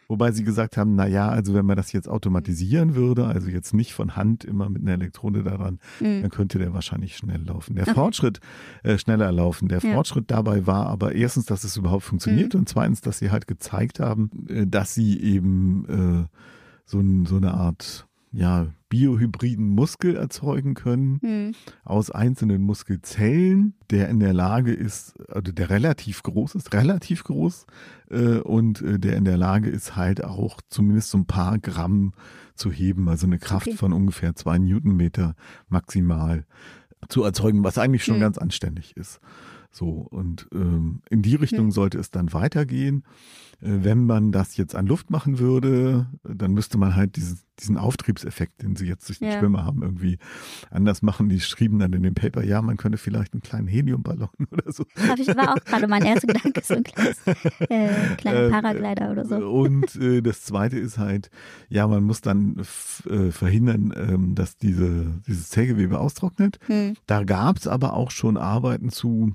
Wobei 0.08 0.32
sie 0.32 0.44
gesagt 0.44 0.76
haben, 0.76 0.94
na 0.96 1.06
ja, 1.06 1.28
also 1.28 1.54
wenn 1.54 1.66
man 1.66 1.76
das 1.76 1.92
jetzt 1.92 2.08
automatisieren 2.08 2.94
würde, 2.94 3.26
also 3.26 3.48
jetzt 3.48 3.74
nicht 3.74 3.92
von 3.92 4.16
Hand 4.16 4.44
immer 4.44 4.68
mit 4.68 4.82
einer 4.82 4.92
Elektrode 4.92 5.42
daran, 5.42 5.78
mhm. 6.00 6.22
dann 6.22 6.30
könnte 6.30 6.58
der 6.58 6.74
wahrscheinlich 6.74 7.16
schnell 7.16 7.42
laufen. 7.42 7.74
Der 7.76 7.84
okay. 7.84 7.94
Fortschritt 7.94 8.40
äh, 8.82 8.98
schneller 8.98 9.30
laufen. 9.32 9.68
Der 9.68 9.80
ja. 9.80 9.92
Fortschritt 9.92 10.30
dabei 10.30 10.66
war 10.66 10.86
aber 10.86 11.14
erstens, 11.14 11.46
dass 11.46 11.64
es 11.64 11.76
überhaupt 11.76 12.04
funktioniert 12.04 12.54
mhm. 12.54 12.60
und 12.60 12.68
zweitens, 12.68 13.00
dass 13.00 13.18
sie 13.18 13.30
halt 13.30 13.46
gezeigt 13.46 14.00
haben, 14.00 14.30
äh, 14.48 14.66
dass 14.66 14.94
sie 14.94 15.20
eben 15.20 16.26
äh, 16.26 16.38
so, 16.86 17.02
so 17.24 17.36
eine 17.36 17.54
Art 17.54 18.06
ja, 18.34 18.66
biohybriden 18.94 19.70
Muskel 19.70 20.14
erzeugen 20.14 20.74
können 20.74 21.18
hm. 21.20 21.52
aus 21.82 22.12
einzelnen 22.12 22.62
Muskelzellen, 22.62 23.74
der 23.90 24.08
in 24.08 24.20
der 24.20 24.32
Lage 24.32 24.72
ist, 24.72 25.14
also 25.28 25.50
der 25.50 25.68
relativ 25.68 26.22
groß 26.22 26.54
ist, 26.54 26.72
relativ 26.72 27.24
groß 27.24 27.66
äh, 28.10 28.38
und 28.38 28.82
äh, 28.82 29.00
der 29.00 29.16
in 29.16 29.24
der 29.24 29.36
Lage 29.36 29.68
ist 29.68 29.96
halt 29.96 30.22
auch 30.22 30.60
zumindest 30.68 31.10
so 31.10 31.18
ein 31.18 31.26
paar 31.26 31.58
Gramm 31.58 32.12
zu 32.54 32.70
heben, 32.70 33.08
also 33.08 33.26
eine 33.26 33.40
Kraft 33.40 33.66
okay. 33.66 33.76
von 33.76 33.92
ungefähr 33.92 34.36
zwei 34.36 34.58
Newtonmeter 34.58 35.34
maximal 35.68 36.44
zu 37.08 37.24
erzeugen, 37.24 37.64
was 37.64 37.78
eigentlich 37.78 38.04
schon 38.04 38.14
hm. 38.14 38.20
ganz 38.20 38.38
anständig 38.38 38.96
ist. 38.96 39.18
So, 39.74 40.06
und 40.10 40.46
ähm, 40.54 41.02
in 41.10 41.22
die 41.22 41.34
Richtung 41.34 41.72
sollte 41.72 41.98
es 41.98 42.12
dann 42.12 42.32
weitergehen. 42.32 43.02
Äh, 43.60 43.82
wenn 43.82 44.06
man 44.06 44.30
das 44.30 44.56
jetzt 44.56 44.76
an 44.76 44.86
Luft 44.86 45.10
machen 45.10 45.40
würde, 45.40 46.06
dann 46.22 46.52
müsste 46.52 46.78
man 46.78 46.94
halt 46.94 47.16
diesen, 47.16 47.40
diesen 47.58 47.76
Auftriebseffekt, 47.76 48.62
den 48.62 48.76
sie 48.76 48.86
jetzt 48.86 49.08
durch 49.08 49.18
den 49.18 49.32
ja. 49.32 49.38
Schwimmer 49.38 49.64
haben, 49.64 49.82
irgendwie 49.82 50.18
anders 50.70 51.02
machen. 51.02 51.28
Die 51.28 51.40
schrieben 51.40 51.80
dann 51.80 51.92
in 51.92 52.04
dem 52.04 52.14
Paper, 52.14 52.44
ja, 52.44 52.62
man 52.62 52.76
könnte 52.76 52.98
vielleicht 52.98 53.32
einen 53.32 53.42
kleinen 53.42 53.66
Heliumballon 53.66 54.28
oder 54.52 54.72
so. 54.72 54.84
Hab 55.08 55.18
ich 55.18 55.26
war 55.28 55.54
auch 55.54 55.64
gerade 55.64 55.88
mein 55.88 56.04
erster 56.04 56.28
Gedanke, 56.28 56.60
so 56.62 56.74
ein 56.74 56.84
kleines, 56.84 57.18
äh, 57.26 58.14
kleiner 58.16 58.40
äh, 58.42 58.50
Paraglider 58.50 59.10
oder 59.10 59.24
so. 59.24 59.36
Und 59.36 59.96
äh, 59.96 60.22
das 60.22 60.42
zweite 60.42 60.78
ist 60.78 60.98
halt, 60.98 61.30
ja, 61.68 61.88
man 61.88 62.04
muss 62.04 62.20
dann 62.20 62.62
äh, 63.10 63.32
verhindern, 63.32 63.92
ähm, 63.96 64.34
dass 64.36 64.56
diese, 64.56 65.20
dieses 65.26 65.48
Zellgewebe 65.48 65.98
austrocknet. 65.98 66.60
Hm. 66.66 66.94
Da 67.06 67.24
gab 67.24 67.56
es 67.56 67.66
aber 67.66 67.94
auch 67.94 68.12
schon 68.12 68.36
Arbeiten 68.36 68.90
zu, 68.90 69.34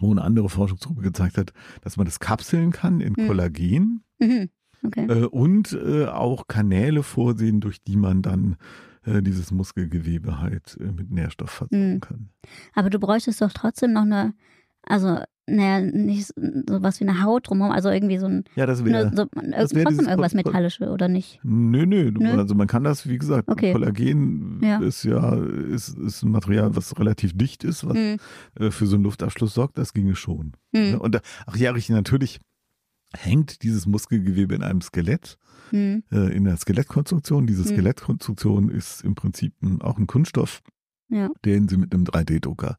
wo 0.00 0.10
eine 0.10 0.22
andere 0.22 0.48
Forschungsgruppe 0.48 1.02
gezeigt 1.02 1.38
hat, 1.38 1.52
dass 1.82 1.96
man 1.96 2.06
das 2.06 2.20
kapseln 2.20 2.70
kann 2.72 3.00
in 3.00 3.14
mhm. 3.16 3.26
Kollagen 3.26 4.04
mhm. 4.18 4.50
Okay. 4.84 5.06
Äh, 5.06 5.24
und 5.26 5.72
äh, 5.72 6.06
auch 6.06 6.46
Kanäle 6.46 7.02
vorsehen, 7.02 7.60
durch 7.60 7.82
die 7.82 7.96
man 7.96 8.22
dann 8.22 8.56
äh, 9.04 9.22
dieses 9.22 9.50
Muskelgewebe 9.50 10.40
halt 10.40 10.78
mit 10.78 11.10
Nährstoff 11.10 11.50
versorgen 11.50 11.94
mhm. 11.94 12.00
kann. 12.00 12.28
Aber 12.74 12.90
du 12.90 12.98
bräuchtest 12.98 13.40
doch 13.40 13.52
trotzdem 13.52 13.92
noch 13.92 14.02
eine, 14.02 14.34
also 14.82 15.20
naja, 15.46 15.80
nicht 15.80 16.28
so 16.28 16.82
was 16.82 17.00
wie 17.00 17.08
eine 17.08 17.22
Haut 17.22 17.48
drumherum, 17.48 17.72
also 17.72 17.90
irgendwie 17.90 18.18
so 18.18 18.26
ein. 18.26 18.44
Ja, 18.56 18.66
das 18.66 18.84
wäre. 18.84 19.10
So, 19.14 19.26
trotzdem 19.26 20.06
irgendwas 20.06 20.34
Metallisches, 20.34 20.88
oder 20.88 21.08
nicht? 21.08 21.40
Nö, 21.42 21.86
nö, 21.86 22.10
nö. 22.10 22.38
Also 22.38 22.54
man 22.54 22.66
kann 22.66 22.84
das, 22.84 23.08
wie 23.08 23.18
gesagt, 23.18 23.48
okay. 23.48 23.72
Kollagen 23.72 24.60
ja. 24.62 24.78
ist 24.80 25.04
ja 25.04 25.34
ist, 25.34 25.98
ist 25.98 26.22
ein 26.22 26.30
Material, 26.30 26.74
was 26.76 26.98
relativ 26.98 27.36
dicht 27.36 27.64
ist, 27.64 27.86
was 27.86 27.96
mhm. 27.96 28.70
für 28.70 28.86
so 28.86 28.96
einen 28.96 29.04
Luftabschluss 29.04 29.54
sorgt, 29.54 29.78
das 29.78 29.92
ginge 29.92 30.16
schon. 30.16 30.52
Mhm. 30.72 31.00
Und 31.00 31.20
ach 31.46 31.56
ja, 31.56 31.72
richtig, 31.72 31.94
natürlich 31.94 32.40
hängt 33.16 33.62
dieses 33.62 33.86
Muskelgewebe 33.86 34.54
in 34.54 34.62
einem 34.62 34.80
Skelett, 34.80 35.38
mhm. 35.70 36.04
äh, 36.10 36.34
in 36.34 36.44
der 36.44 36.56
Skelettkonstruktion. 36.56 37.46
Diese 37.46 37.64
hm. 37.64 37.70
Skelettkonstruktion 37.70 38.68
ist 38.68 39.04
im 39.04 39.14
Prinzip 39.14 39.54
auch 39.80 39.98
ein 39.98 40.06
Kunststoff, 40.06 40.62
ja. 41.08 41.30
den 41.44 41.68
sie 41.68 41.76
mit 41.76 41.94
einem 41.94 42.04
3D-Drucker 42.04 42.76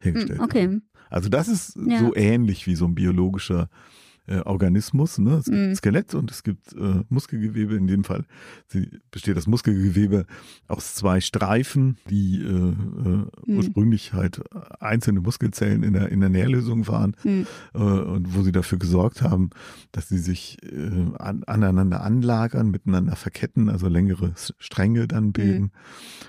hergestellt 0.00 0.38
hm, 0.38 0.44
okay. 0.44 0.62
haben. 0.64 0.88
Also 1.10 1.28
das 1.28 1.48
ist 1.48 1.76
ja. 1.76 1.98
so 1.98 2.14
ähnlich 2.14 2.66
wie 2.66 2.74
so 2.74 2.86
ein 2.86 2.94
biologischer 2.94 3.68
äh, 4.26 4.40
Organismus. 4.40 5.18
Ne? 5.18 5.34
Es 5.34 5.44
gibt 5.46 5.56
mm. 5.56 5.74
Skelett 5.74 6.14
und 6.14 6.30
es 6.30 6.42
gibt 6.42 6.72
äh, 6.72 7.02
Muskelgewebe. 7.08 7.76
In 7.76 7.86
dem 7.86 8.04
Fall 8.04 8.24
besteht 9.10 9.36
das 9.36 9.46
Muskelgewebe 9.46 10.26
aus 10.68 10.94
zwei 10.94 11.20
Streifen, 11.20 11.98
die 12.10 12.42
äh, 12.42 12.48
mm. 12.50 13.30
ursprünglich 13.46 14.12
halt 14.12 14.42
einzelne 14.80 15.20
Muskelzellen 15.20 15.82
in 15.82 15.92
der, 15.92 16.10
in 16.10 16.20
der 16.20 16.28
Nährlösung 16.28 16.86
waren 16.88 17.16
mm. 17.24 17.78
und 17.78 18.34
wo 18.34 18.42
sie 18.42 18.52
dafür 18.52 18.78
gesorgt 18.78 19.22
haben, 19.22 19.50
dass 19.92 20.08
sie 20.08 20.18
sich 20.18 20.58
äh, 20.62 21.14
an, 21.18 21.44
aneinander 21.44 22.02
anlagern, 22.02 22.70
miteinander 22.70 23.16
verketten, 23.16 23.68
also 23.68 23.88
längere 23.88 24.32
Stränge 24.58 25.06
dann 25.06 25.32
bilden 25.32 25.72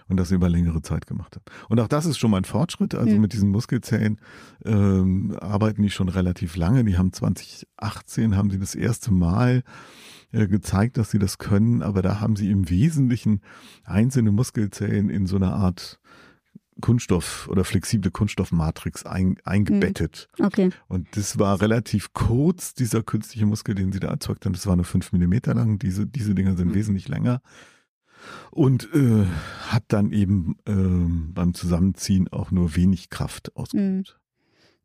und 0.07 0.17
das 0.17 0.31
über 0.31 0.49
längere 0.49 0.81
Zeit 0.81 1.07
gemacht 1.07 1.35
haben. 1.35 1.45
Und 1.69 1.79
auch 1.79 1.87
das 1.87 2.05
ist 2.05 2.17
schon 2.17 2.31
mal 2.31 2.37
ein 2.37 2.45
Fortschritt. 2.45 2.95
Also 2.95 3.17
mit 3.17 3.33
diesen 3.33 3.49
Muskelzellen 3.49 4.19
ähm, 4.65 5.35
arbeiten 5.39 5.81
die 5.81 5.89
schon 5.89 6.09
relativ 6.09 6.55
lange. 6.55 6.83
Die 6.83 6.97
haben 6.97 7.13
2018 7.87 8.35
haben 8.35 8.49
sie 8.49 8.59
das 8.59 8.75
erste 8.75 9.11
Mal 9.11 9.63
äh, 10.31 10.47
gezeigt, 10.47 10.97
dass 10.97 11.11
sie 11.11 11.19
das 11.19 11.37
können, 11.37 11.81
aber 11.81 12.01
da 12.01 12.19
haben 12.19 12.35
sie 12.35 12.51
im 12.51 12.69
Wesentlichen 12.69 13.41
einzelne 13.83 14.31
Muskelzellen 14.31 15.09
in 15.09 15.25
so 15.25 15.37
einer 15.37 15.53
Art 15.53 15.99
Kunststoff 16.81 17.47
oder 17.49 17.63
flexible 17.63 18.11
Kunststoffmatrix 18.11 19.05
ein, 19.05 19.37
eingebettet. 19.43 20.27
Hm. 20.37 20.45
Okay. 20.45 20.69
Und 20.87 21.07
das 21.15 21.39
war 21.39 21.59
relativ 21.61 22.13
kurz, 22.13 22.73
dieser 22.73 23.01
künstliche 23.03 23.45
Muskel, 23.45 23.73
den 23.73 23.91
sie 23.91 23.99
da 23.99 24.09
erzeugt 24.09 24.45
haben. 24.45 24.53
Das 24.53 24.67
war 24.67 24.75
nur 24.75 24.85
fünf 24.85 25.11
Millimeter 25.11 25.53
lang. 25.53 25.79
Diese, 25.79 26.05
diese 26.05 26.35
Dinger 26.35 26.55
sind 26.55 26.69
mhm. 26.69 26.75
wesentlich 26.75 27.07
länger. 27.07 27.41
Und 28.51 28.93
äh, 28.93 29.25
hat 29.67 29.85
dann 29.87 30.11
eben 30.11 30.57
äh, 30.65 31.33
beim 31.33 31.53
Zusammenziehen 31.53 32.27
auch 32.27 32.51
nur 32.51 32.75
wenig 32.75 33.09
Kraft 33.09 33.55
ausgeübt. 33.55 34.19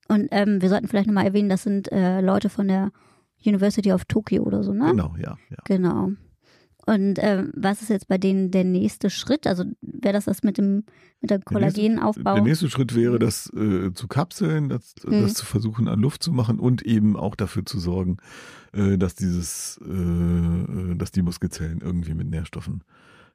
Und 0.08 0.28
ähm, 0.30 0.60
wir 0.60 0.68
sollten 0.68 0.88
vielleicht 0.88 1.06
nochmal 1.06 1.26
erwähnen, 1.26 1.48
das 1.48 1.62
sind 1.62 1.90
äh, 1.92 2.20
Leute 2.20 2.48
von 2.48 2.68
der 2.68 2.90
University 3.44 3.92
of 3.92 4.04
Tokyo 4.04 4.42
oder 4.42 4.62
so, 4.62 4.72
ne? 4.72 4.90
Genau, 4.90 5.14
ja. 5.18 5.36
ja. 5.50 5.56
Genau. 5.64 6.10
Und 6.84 7.18
ähm, 7.20 7.52
was 7.54 7.80
ist 7.80 7.90
jetzt 7.90 8.08
bei 8.08 8.18
denen 8.18 8.50
der 8.50 8.64
nächste 8.64 9.08
Schritt? 9.08 9.46
Also 9.46 9.64
wäre 9.80 10.12
das 10.12 10.24
das 10.24 10.42
mit 10.42 10.58
dem 10.58 10.84
mit 11.20 11.30
der 11.30 11.40
Kollagenaufbau? 11.40 12.34
Der 12.34 12.42
nächste 12.42 12.68
Schritt 12.68 12.96
wäre, 12.96 13.20
das 13.20 13.52
äh, 13.54 13.92
zu 13.94 14.08
kapseln, 14.08 14.68
das, 14.68 14.94
mhm. 15.04 15.22
das 15.22 15.34
zu 15.34 15.46
versuchen 15.46 15.86
an 15.86 16.00
Luft 16.00 16.24
zu 16.24 16.32
machen 16.32 16.58
und 16.58 16.82
eben 16.82 17.16
auch 17.16 17.36
dafür 17.36 17.64
zu 17.64 17.78
sorgen, 17.78 18.16
äh, 18.72 18.98
dass 18.98 19.14
dieses, 19.14 19.80
äh, 19.86 19.92
äh 19.92 20.94
dass 20.96 21.12
die 21.12 21.22
Muskelzellen 21.22 21.80
irgendwie 21.80 22.14
mit 22.14 22.28
Nährstoffen 22.28 22.82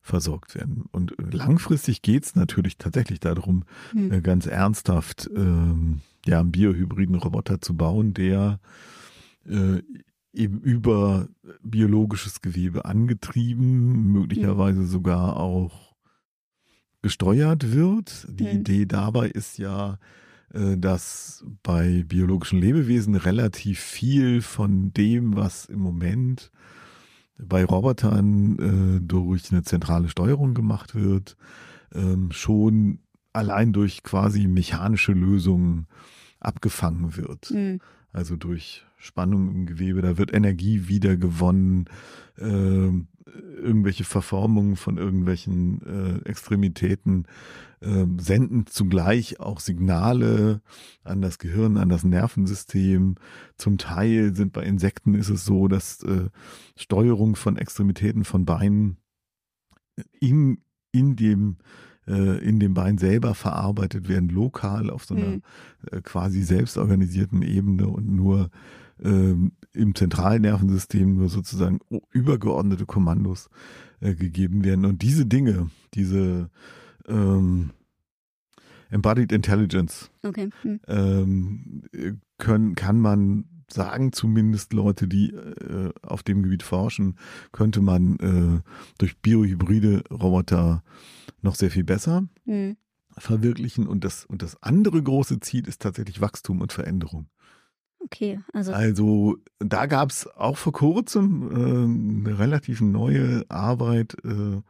versorgt 0.07 0.55
werden. 0.55 0.85
Und 0.91 1.13
langfristig 1.19 2.01
geht 2.01 2.25
es 2.25 2.35
natürlich 2.35 2.77
tatsächlich 2.77 3.19
darum, 3.19 3.63
mhm. 3.93 4.23
ganz 4.23 4.47
ernsthaft 4.47 5.29
ähm, 5.35 6.01
ja, 6.25 6.39
einen 6.39 6.51
biohybriden 6.51 7.15
Roboter 7.15 7.61
zu 7.61 7.75
bauen, 7.75 8.13
der 8.13 8.59
äh, 9.45 9.81
eben 10.33 10.59
über 10.61 11.27
biologisches 11.63 12.41
Gewebe 12.41 12.85
angetrieben, 12.85 14.11
möglicherweise 14.11 14.81
mhm. 14.81 14.87
sogar 14.87 15.37
auch 15.37 15.95
gesteuert 17.01 17.73
wird. 17.73 18.27
Die 18.29 18.43
mhm. 18.43 18.59
Idee 18.59 18.85
dabei 18.85 19.27
ist 19.27 19.57
ja, 19.57 19.99
äh, 20.53 20.77
dass 20.77 21.45
bei 21.63 22.03
biologischen 22.07 22.59
Lebewesen 22.59 23.15
relativ 23.15 23.79
viel 23.79 24.41
von 24.41 24.93
dem, 24.93 25.35
was 25.35 25.65
im 25.65 25.79
Moment 25.79 26.51
bei 27.37 27.63
Robotern 27.63 28.57
äh, 28.97 29.01
durch 29.01 29.51
eine 29.51 29.63
zentrale 29.63 30.09
Steuerung 30.09 30.53
gemacht 30.53 30.95
wird, 30.95 31.37
ähm, 31.93 32.31
schon 32.31 32.99
allein 33.33 33.73
durch 33.73 34.03
quasi 34.03 34.47
mechanische 34.47 35.13
Lösungen 35.13 35.87
abgefangen 36.39 37.15
wird. 37.15 37.51
Mhm. 37.51 37.79
Also 38.11 38.35
durch 38.35 38.85
Spannung 38.97 39.53
im 39.53 39.65
Gewebe, 39.65 40.01
da 40.01 40.17
wird 40.17 40.33
Energie 40.33 40.87
wieder 40.87 41.17
gewonnen, 41.17 41.85
äh, 42.37 42.89
irgendwelche 43.57 44.03
Verformungen 44.03 44.75
von 44.75 44.97
irgendwelchen 44.97 45.81
äh, 46.25 46.29
Extremitäten 46.29 47.25
äh, 47.79 48.05
senden 48.17 48.65
zugleich 48.67 49.39
auch 49.39 49.59
Signale 49.59 50.61
an 51.03 51.21
das 51.21 51.37
Gehirn, 51.37 51.77
an 51.77 51.89
das 51.89 52.03
Nervensystem. 52.03 53.15
Zum 53.57 53.77
Teil 53.77 54.35
sind 54.35 54.53
bei 54.53 54.63
Insekten 54.63 55.13
ist 55.13 55.29
es 55.29 55.45
so, 55.45 55.67
dass 55.67 56.03
äh, 56.03 56.29
Steuerung 56.75 57.35
von 57.35 57.57
Extremitäten 57.57 58.23
von 58.23 58.45
Beinen 58.45 58.97
in, 60.19 60.59
in 60.91 61.15
dem 61.15 61.57
äh, 62.07 62.37
in 62.37 62.59
dem 62.59 62.73
Bein 62.73 62.97
selber 62.97 63.35
verarbeitet 63.35 64.07
werden, 64.07 64.29
lokal 64.29 64.89
auf 64.89 65.05
so 65.05 65.15
einer 65.15 65.27
mhm. 65.27 65.41
quasi 66.03 66.41
selbstorganisierten 66.41 67.41
Ebene 67.41 67.87
und 67.87 68.07
nur 68.09 68.49
ähm, 69.03 69.53
im 69.73 69.95
zentralen 69.95 70.41
Nervensystem 70.41 71.15
nur 71.15 71.29
sozusagen 71.29 71.79
übergeordnete 72.11 72.85
Kommandos 72.85 73.49
äh, 73.99 74.15
gegeben 74.15 74.63
werden. 74.63 74.85
Und 74.85 75.01
diese 75.01 75.25
Dinge, 75.25 75.69
diese 75.93 76.49
ähm, 77.07 77.71
Embodied 78.89 79.31
Intelligence, 79.31 80.09
okay. 80.23 80.49
hm. 80.61 80.79
ähm, 80.87 81.81
können, 82.37 82.75
kann 82.75 82.99
man 82.99 83.45
sagen 83.71 84.13
zumindest 84.13 84.73
Leute, 84.73 85.07
die 85.07 85.31
äh, 85.33 85.91
auf 86.01 86.23
dem 86.23 86.43
Gebiet 86.43 86.63
forschen, 86.63 87.17
könnte 87.51 87.81
man 87.81 88.17
äh, 88.19 88.61
durch 88.97 89.17
biohybride 89.17 90.03
Roboter 90.09 90.83
noch 91.41 91.55
sehr 91.55 91.71
viel 91.71 91.83
besser 91.83 92.27
mhm. 92.45 92.77
verwirklichen. 93.17 93.87
Und 93.87 94.03
das, 94.03 94.25
und 94.25 94.41
das 94.41 94.61
andere 94.63 95.01
große 95.01 95.39
Ziel 95.41 95.67
ist 95.67 95.81
tatsächlich 95.81 96.21
Wachstum 96.21 96.61
und 96.61 96.71
Veränderung. 96.71 97.27
Okay, 98.07 98.39
also. 98.53 98.73
Also 98.73 99.37
da 99.59 99.85
gab 99.85 100.09
es 100.09 100.27
auch 100.27 100.57
vor 100.57 100.73
kurzem 100.73 101.51
äh, 101.51 102.27
eine 102.29 102.39
relativ 102.39 102.81
neue 102.81 103.45
Arbeit 103.49 104.15
äh, 104.23 104.61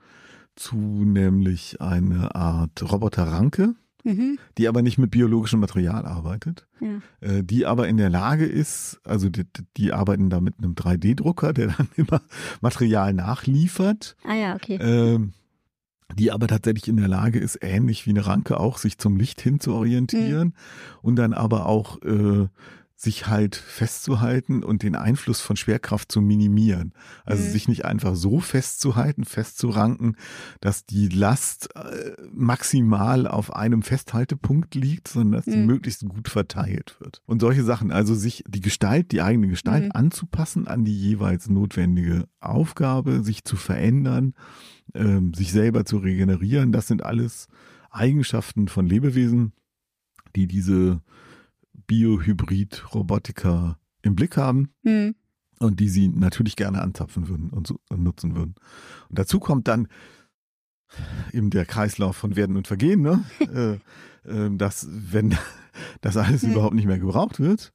zu 0.55 0.75
nämlich 0.75 1.81
eine 1.81 2.35
Art 2.35 2.91
Roboterranke 2.91 3.75
mhm. 4.07 4.39
die 4.57 4.67
aber 4.67 4.81
nicht 4.81 4.97
mit 4.97 5.11
biologischem 5.11 5.59
Material 5.59 6.05
arbeitet, 6.05 6.65
ja. 6.79 7.01
äh, 7.21 7.43
die 7.43 7.65
aber 7.65 7.87
in 7.87 7.97
der 7.97 8.09
Lage 8.09 8.45
ist, 8.45 8.99
also 9.03 9.29
die, 9.29 9.43
die 9.75 9.93
arbeiten 9.93 10.29
da 10.29 10.39
mit 10.39 10.55
einem 10.57 10.73
3D-Drucker, 10.73 11.53
der 11.53 11.67
dann 11.77 11.89
immer 11.95 12.21
Material 12.61 13.13
nachliefert. 13.13 14.15
Ah 14.23 14.35
ja, 14.35 14.55
okay. 14.55 14.75
Äh, 14.75 15.19
die 16.15 16.31
aber 16.31 16.47
tatsächlich 16.47 16.87
in 16.87 16.97
der 16.97 17.09
Lage 17.09 17.37
ist, 17.37 17.59
ähnlich 17.61 18.05
wie 18.05 18.11
eine 18.11 18.25
Ranke 18.25 18.59
auch, 18.59 18.77
sich 18.77 18.97
zum 18.97 19.17
Licht 19.17 19.41
hin 19.41 19.59
zu 19.59 19.73
orientieren 19.73 20.47
mhm. 20.47 20.53
und 21.01 21.15
dann 21.17 21.33
aber 21.33 21.65
auch 21.65 22.01
äh, 22.01 22.47
sich 22.99 23.27
halt 23.27 23.55
festzuhalten 23.55 24.63
und 24.63 24.81
den 24.81 24.95
Einfluss 24.95 25.39
von 25.39 25.55
Schwerkraft 25.55 26.11
zu 26.11 26.19
minimieren. 26.19 26.93
Also 27.25 27.43
mhm. 27.43 27.51
sich 27.51 27.67
nicht 27.67 27.85
einfach 27.85 28.15
so 28.15 28.39
festzuhalten, 28.39 29.23
festzuranken, 29.23 30.17
dass 30.61 30.87
die 30.87 31.07
Last 31.07 31.69
äh, 31.75 32.13
maximal 32.33 33.27
auf 33.27 33.55
einem 33.55 33.83
Festhaltepunkt 33.83 34.73
liegt, 34.73 35.09
sondern 35.09 35.33
dass 35.33 35.45
mhm. 35.45 35.51
die 35.51 35.67
möglichst 35.67 36.09
gut 36.09 36.27
verteilt 36.27 36.95
wird. 36.99 37.21
Und 37.27 37.39
solche 37.39 37.63
Sachen, 37.63 37.91
also 37.91 38.15
sich 38.15 38.43
die 38.47 38.61
Gestalt, 38.61 39.11
die 39.11 39.21
eigene 39.21 39.47
Gestalt 39.47 39.85
mhm. 39.85 39.91
anzupassen 39.93 40.67
an 40.67 40.83
die 40.83 40.99
jeweils 40.99 41.49
notwendige 41.49 42.27
Aufgabe, 42.39 43.23
sich 43.23 43.43
zu 43.43 43.57
verändern, 43.57 44.33
äh, 44.95 45.19
sich 45.35 45.51
selber 45.51 45.85
zu 45.85 45.97
regenerieren, 45.97 46.71
das 46.71 46.87
sind 46.87 47.05
alles 47.05 47.47
Eigenschaften 47.91 48.67
von 48.69 48.87
Lebewesen, 48.87 49.53
die 50.35 50.47
diese 50.47 51.03
Biohybrid-Robotiker 51.85 53.77
im 54.01 54.15
Blick 54.15 54.37
haben 54.37 54.69
mhm. 54.83 55.15
und 55.59 55.79
die 55.79 55.89
sie 55.89 56.07
natürlich 56.09 56.55
gerne 56.55 56.81
anzapfen 56.81 57.27
würden 57.27 57.49
und, 57.49 57.67
so, 57.67 57.79
und, 57.89 58.03
nutzen 58.03 58.35
würden. 58.35 58.55
Und 59.09 59.19
dazu 59.19 59.39
kommt 59.39 59.67
dann 59.67 59.87
eben 61.33 61.49
der 61.49 61.65
Kreislauf 61.65 62.15
von 62.15 62.35
Werden 62.35 62.55
und 62.57 62.67
Vergehen, 62.67 63.01
ne? 63.01 63.23
äh, 64.25 64.29
äh, 64.29 64.55
dass 64.55 64.87
wenn 64.89 65.35
das 66.01 66.17
alles 66.17 66.43
mhm. 66.43 66.53
überhaupt 66.53 66.75
nicht 66.75 66.87
mehr 66.87 66.99
gebraucht 66.99 67.39
wird, 67.39 67.73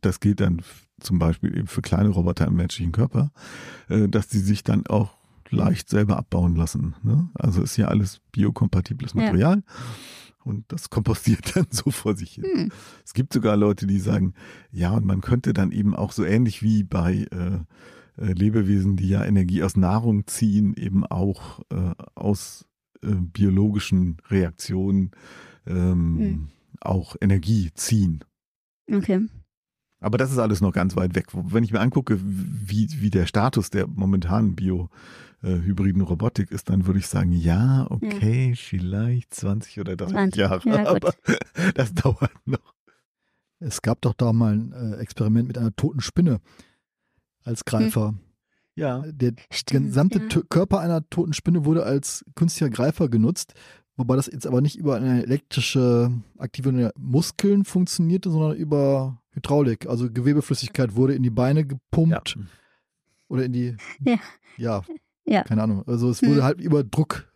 das 0.00 0.20
gilt 0.20 0.40
dann 0.40 0.62
zum 1.00 1.18
Beispiel 1.18 1.56
eben 1.56 1.66
für 1.66 1.82
kleine 1.82 2.08
Roboter 2.08 2.46
im 2.46 2.54
menschlichen 2.54 2.92
Körper, 2.92 3.32
äh, 3.88 4.08
dass 4.08 4.28
die 4.28 4.38
sich 4.38 4.62
dann 4.62 4.86
auch 4.86 5.18
leicht 5.50 5.90
selber 5.90 6.16
abbauen 6.16 6.56
lassen. 6.56 6.94
Ne? 7.02 7.28
Also 7.34 7.62
ist 7.62 7.76
ja 7.76 7.88
alles 7.88 8.20
biokompatibles 8.32 9.14
Material. 9.14 9.56
Ja 9.56 9.74
und 10.44 10.64
das 10.68 10.90
kompostiert 10.90 11.56
dann 11.56 11.66
so 11.70 11.90
vor 11.90 12.16
sich 12.16 12.32
hin. 12.32 12.44
Hm. 12.44 12.72
Es 13.04 13.14
gibt 13.14 13.32
sogar 13.32 13.56
Leute, 13.56 13.86
die 13.86 13.98
sagen, 13.98 14.34
ja, 14.70 14.92
und 14.92 15.04
man 15.04 15.20
könnte 15.20 15.52
dann 15.52 15.72
eben 15.72 15.94
auch 15.94 16.12
so 16.12 16.24
ähnlich 16.24 16.62
wie 16.62 16.84
bei 16.84 17.26
äh, 17.30 18.22
äh, 18.22 18.32
Lebewesen, 18.32 18.96
die 18.96 19.08
ja 19.08 19.24
Energie 19.24 19.62
aus 19.62 19.76
Nahrung 19.76 20.26
ziehen, 20.26 20.74
eben 20.74 21.04
auch 21.04 21.60
äh, 21.70 21.92
aus 22.14 22.66
äh, 23.02 23.14
biologischen 23.14 24.18
Reaktionen 24.28 25.10
ähm, 25.66 26.18
hm. 26.18 26.48
auch 26.80 27.16
Energie 27.20 27.70
ziehen. 27.74 28.24
Okay. 28.92 29.26
Aber 30.00 30.18
das 30.18 30.30
ist 30.30 30.38
alles 30.38 30.60
noch 30.60 30.72
ganz 30.72 30.96
weit 30.96 31.14
weg. 31.14 31.28
Wenn 31.32 31.64
ich 31.64 31.72
mir 31.72 31.80
angucke, 31.80 32.20
wie, 32.22 32.88
wie 33.00 33.08
der 33.08 33.24
Status 33.24 33.70
der 33.70 33.86
momentanen 33.86 34.54
Bio, 34.54 34.90
äh, 35.44 35.60
hybriden 35.60 36.02
Robotik 36.02 36.50
ist, 36.50 36.70
dann 36.70 36.86
würde 36.86 36.98
ich 36.98 37.06
sagen, 37.06 37.32
ja, 37.32 37.86
okay, 37.90 38.50
ja. 38.50 38.56
vielleicht 38.56 39.34
20 39.34 39.80
oder 39.80 39.96
30 39.96 40.14
20, 40.14 40.40
Jahre, 40.40 40.68
ja, 40.68 40.86
aber 40.88 41.14
das 41.74 41.92
dauert 41.94 42.32
noch. 42.46 42.74
Es 43.60 43.82
gab 43.82 44.00
doch 44.00 44.14
da 44.14 44.32
mal 44.32 44.54
ein 44.54 44.72
äh, 44.72 44.96
Experiment 44.96 45.48
mit 45.48 45.58
einer 45.58 45.74
toten 45.76 46.00
Spinne 46.00 46.40
als 47.44 47.64
Greifer. 47.64 48.08
Hm. 48.08 48.20
Ja. 48.74 49.04
Der 49.06 49.34
Stimmt, 49.50 49.88
gesamte 49.88 50.20
ja. 50.30 50.42
Körper 50.48 50.80
einer 50.80 51.08
toten 51.08 51.32
Spinne 51.32 51.64
wurde 51.64 51.84
als 51.84 52.24
künstlicher 52.34 52.70
Greifer 52.70 53.08
genutzt, 53.08 53.54
wobei 53.96 54.16
das 54.16 54.26
jetzt 54.26 54.46
aber 54.46 54.60
nicht 54.60 54.76
über 54.76 54.96
eine 54.96 55.22
elektrische 55.22 56.10
Aktivierung 56.38 56.78
der 56.78 56.92
Muskeln 56.98 57.64
funktionierte, 57.64 58.30
sondern 58.30 58.56
über 58.56 59.22
Hydraulik. 59.30 59.86
Also 59.86 60.10
Gewebeflüssigkeit 60.10 60.96
wurde 60.96 61.14
in 61.14 61.22
die 61.22 61.30
Beine 61.30 61.64
gepumpt 61.64 62.36
ja. 62.36 62.42
oder 63.28 63.44
in 63.44 63.52
die. 63.52 63.76
Ja. 64.04 64.18
Ja. 64.56 64.82
Ja. 65.26 65.42
Keine 65.42 65.62
Ahnung. 65.62 65.84
Also 65.86 66.10
es 66.10 66.22
wurde 66.22 66.36
hm. 66.36 66.42
halt 66.42 66.60
über 66.60 66.84
Druck, 66.84 67.32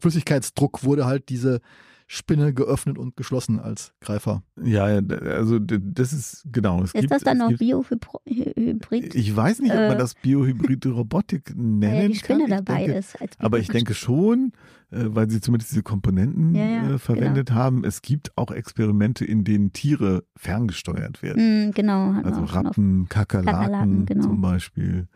Flüssigkeitsdruck 0.00 0.84
wurde 0.84 1.06
halt 1.06 1.28
diese 1.28 1.60
Spinne 2.08 2.54
geöffnet 2.54 2.98
und 2.98 3.16
geschlossen 3.16 3.58
als 3.58 3.92
Greifer. 4.00 4.44
Ja, 4.62 4.84
also 4.84 5.58
das 5.58 6.12
ist 6.12 6.44
genau. 6.52 6.82
ist 6.82 6.92
gibt, 6.92 7.10
das 7.10 7.24
dann 7.24 7.38
noch 7.38 7.52
Biohybrid? 7.52 9.14
Ich 9.16 9.34
weiß 9.34 9.58
nicht, 9.58 9.72
ob 9.72 9.78
man 9.78 9.92
äh, 9.92 9.98
das 9.98 10.14
Biohybride 10.14 10.90
Robotik 10.90 11.52
nennen 11.56 11.80
kann. 11.80 12.02
Ja, 12.02 12.08
die 12.08 12.14
Spinne 12.14 12.46
kann. 12.46 12.64
dabei 12.64 12.86
denke, 12.86 12.98
ist. 12.98 13.16
aber 13.38 13.58
ich 13.58 13.66
denke 13.68 13.94
schon, 13.94 14.52
äh, 14.92 15.06
weil 15.08 15.28
sie 15.28 15.40
zumindest 15.40 15.72
diese 15.72 15.82
Komponenten 15.82 16.54
ja, 16.54 16.64
ja, 16.64 16.94
äh, 16.94 16.98
verwendet 16.98 17.48
genau. 17.48 17.58
haben. 17.58 17.84
Es 17.84 18.02
gibt 18.02 18.30
auch 18.38 18.52
Experimente, 18.52 19.24
in 19.24 19.42
denen 19.42 19.72
Tiere 19.72 20.22
ferngesteuert 20.36 21.22
werden. 21.22 21.68
Mm, 21.68 21.72
genau. 21.72 22.12
Also 22.22 22.44
Ratten, 22.44 23.08
Kakerlaken, 23.08 23.52
Kakerlaken 23.52 24.06
genau. 24.06 24.22
zum 24.22 24.40
Beispiel. 24.40 25.08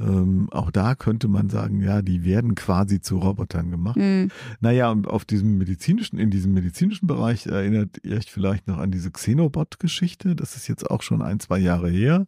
Ähm, 0.00 0.48
auch 0.50 0.70
da 0.70 0.94
könnte 0.94 1.28
man 1.28 1.48
sagen, 1.48 1.82
ja, 1.82 2.02
die 2.02 2.24
werden 2.24 2.54
quasi 2.54 3.00
zu 3.00 3.18
Robotern 3.18 3.70
gemacht. 3.70 3.96
Mhm. 3.96 4.30
Naja, 4.60 4.90
und 4.90 5.08
auf 5.08 5.24
diesem 5.24 5.58
medizinischen, 5.58 6.18
in 6.18 6.30
diesem 6.30 6.52
medizinischen 6.54 7.06
Bereich 7.06 7.46
erinnert 7.46 7.98
ihr 8.04 8.16
euch 8.16 8.30
vielleicht 8.30 8.68
noch 8.68 8.78
an 8.78 8.90
diese 8.90 9.10
Xenobot-Geschichte. 9.10 10.36
Das 10.36 10.56
ist 10.56 10.68
jetzt 10.68 10.88
auch 10.90 11.02
schon 11.02 11.22
ein, 11.22 11.40
zwei 11.40 11.58
Jahre 11.58 11.90
her. 11.90 12.26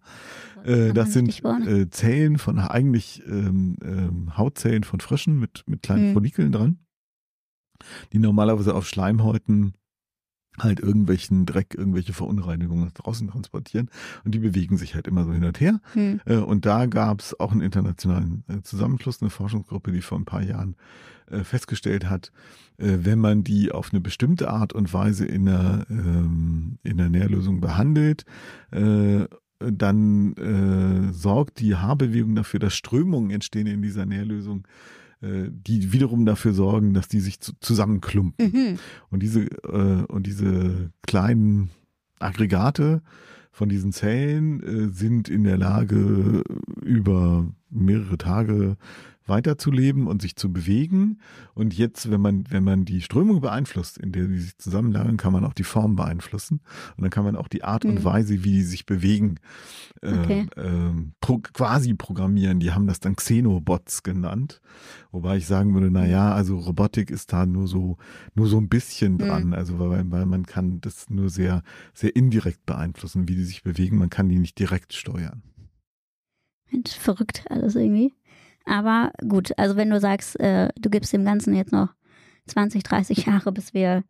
Äh, 0.64 0.92
das 0.92 1.12
sind 1.12 1.42
äh, 1.44 1.88
Zellen 1.90 2.38
von 2.38 2.58
eigentlich 2.58 3.22
ähm, 3.26 3.76
ähm, 3.82 4.36
Hautzellen 4.36 4.84
von 4.84 5.00
Fröschen 5.00 5.38
mit, 5.38 5.64
mit 5.66 5.82
kleinen 5.82 6.10
mhm. 6.10 6.12
Follikeln 6.14 6.52
dran, 6.52 6.78
die 8.12 8.18
normalerweise 8.18 8.74
auf 8.74 8.86
Schleimhäuten 8.86 9.74
halt 10.58 10.80
irgendwelchen 10.80 11.46
Dreck, 11.46 11.74
irgendwelche 11.76 12.12
Verunreinigungen 12.12 12.84
nach 12.84 12.92
draußen 12.92 13.28
transportieren. 13.28 13.88
Und 14.24 14.34
die 14.34 14.40
bewegen 14.40 14.76
sich 14.76 14.94
halt 14.94 15.06
immer 15.06 15.24
so 15.24 15.32
hin 15.32 15.44
und 15.44 15.60
her. 15.60 15.80
Hm. 15.92 16.20
Äh, 16.24 16.36
und 16.36 16.66
da 16.66 16.86
gab 16.86 17.20
es 17.20 17.38
auch 17.38 17.52
einen 17.52 17.60
internationalen 17.60 18.44
äh, 18.48 18.62
Zusammenschluss, 18.62 19.20
eine 19.20 19.30
Forschungsgruppe, 19.30 19.92
die 19.92 20.02
vor 20.02 20.18
ein 20.18 20.24
paar 20.24 20.42
Jahren 20.42 20.76
äh, 21.30 21.44
festgestellt 21.44 22.08
hat, 22.08 22.32
wenn 22.82 23.18
man 23.18 23.44
die 23.44 23.72
auf 23.72 23.90
eine 23.92 24.00
bestimmte 24.00 24.48
Art 24.48 24.72
und 24.72 24.94
Weise 24.94 25.26
in 25.26 25.44
der, 25.44 25.84
ähm, 25.90 26.78
in 26.82 26.96
der 26.96 27.10
Nährlösung 27.10 27.60
behandelt, 27.60 28.24
dann 28.70 30.34
sorgt 31.12 31.60
die 31.60 31.76
Haarbewegung 31.76 32.34
dafür, 32.36 32.58
dass 32.58 32.74
Strömungen 32.74 33.32
entstehen 33.32 33.66
in 33.66 33.82
dieser 33.82 34.06
Nährlösung, 34.06 34.64
äh, 34.64 34.70
die 35.22 35.92
wiederum 35.92 36.24
dafür 36.24 36.54
sorgen, 36.54 36.94
dass 36.94 37.08
die 37.08 37.20
sich 37.20 37.40
zu, 37.40 37.52
zusammenklumpen. 37.60 38.52
Mhm. 38.52 38.78
Und 39.10 39.22
diese 39.22 39.42
äh, 39.42 40.04
und 40.08 40.26
diese 40.26 40.90
kleinen 41.02 41.70
Aggregate 42.18 43.02
von 43.52 43.68
diesen 43.68 43.92
Zellen 43.92 44.62
äh, 44.62 44.92
sind 44.92 45.28
in 45.28 45.44
der 45.44 45.58
Lage, 45.58 46.42
über 46.82 47.46
mehrere 47.68 48.18
Tage 48.18 48.76
weiterzuleben 49.30 50.06
und 50.06 50.20
sich 50.20 50.36
zu 50.36 50.52
bewegen. 50.52 51.18
Und 51.54 51.72
jetzt, 51.72 52.10
wenn 52.10 52.20
man, 52.20 52.44
wenn 52.50 52.62
man 52.62 52.84
die 52.84 53.00
Strömung 53.00 53.40
beeinflusst, 53.40 53.96
in 53.96 54.12
der 54.12 54.26
sie 54.26 54.38
sich 54.38 54.58
zusammenlagern, 54.58 55.16
kann 55.16 55.32
man 55.32 55.44
auch 55.46 55.54
die 55.54 55.64
Form 55.64 55.96
beeinflussen. 55.96 56.60
Und 56.96 57.02
dann 57.02 57.10
kann 57.10 57.24
man 57.24 57.36
auch 57.36 57.48
die 57.48 57.64
Art 57.64 57.86
und 57.86 57.94
mhm. 57.94 58.04
Weise, 58.04 58.44
wie 58.44 58.52
die 58.52 58.62
sich 58.62 58.84
bewegen, 58.84 59.36
äh, 60.02 60.12
okay. 60.12 60.46
äh, 60.56 60.92
pro, 61.20 61.38
quasi 61.38 61.94
programmieren. 61.94 62.60
Die 62.60 62.72
haben 62.72 62.86
das 62.86 63.00
dann 63.00 63.16
Xenobots 63.16 64.02
genannt. 64.02 64.60
Wobei 65.12 65.38
ich 65.38 65.46
sagen 65.46 65.72
würde, 65.72 65.90
na 65.90 66.06
ja, 66.06 66.34
also 66.34 66.58
Robotik 66.58 67.10
ist 67.10 67.32
da 67.32 67.46
nur 67.46 67.66
so, 67.66 67.96
nur 68.34 68.48
so 68.48 68.58
ein 68.58 68.68
bisschen 68.68 69.14
mhm. 69.14 69.18
dran. 69.18 69.46
Mhm. 69.46 69.54
Also, 69.54 69.78
weil, 69.78 70.10
weil 70.10 70.26
man 70.26 70.44
kann 70.44 70.80
das 70.82 71.08
nur 71.08 71.30
sehr, 71.30 71.62
sehr 71.94 72.14
indirekt 72.14 72.66
beeinflussen, 72.66 73.28
wie 73.28 73.36
die 73.36 73.44
sich 73.44 73.62
bewegen. 73.62 73.96
Man 73.96 74.10
kann 74.10 74.28
die 74.28 74.38
nicht 74.38 74.58
direkt 74.58 74.92
steuern. 74.92 75.42
Mensch, 76.70 76.92
verrückt 76.96 77.44
alles 77.50 77.74
irgendwie. 77.74 78.12
Aber 78.64 79.12
gut, 79.26 79.56
also 79.58 79.76
wenn 79.76 79.90
du 79.90 80.00
sagst, 80.00 80.38
äh, 80.38 80.68
du 80.78 80.90
gibst 80.90 81.12
dem 81.12 81.24
Ganzen 81.24 81.54
jetzt 81.54 81.72
noch 81.72 81.88
20, 82.46 82.82
30 82.82 83.18
Jahre, 83.26 83.52
bis 83.52 83.74
wir 83.74 84.04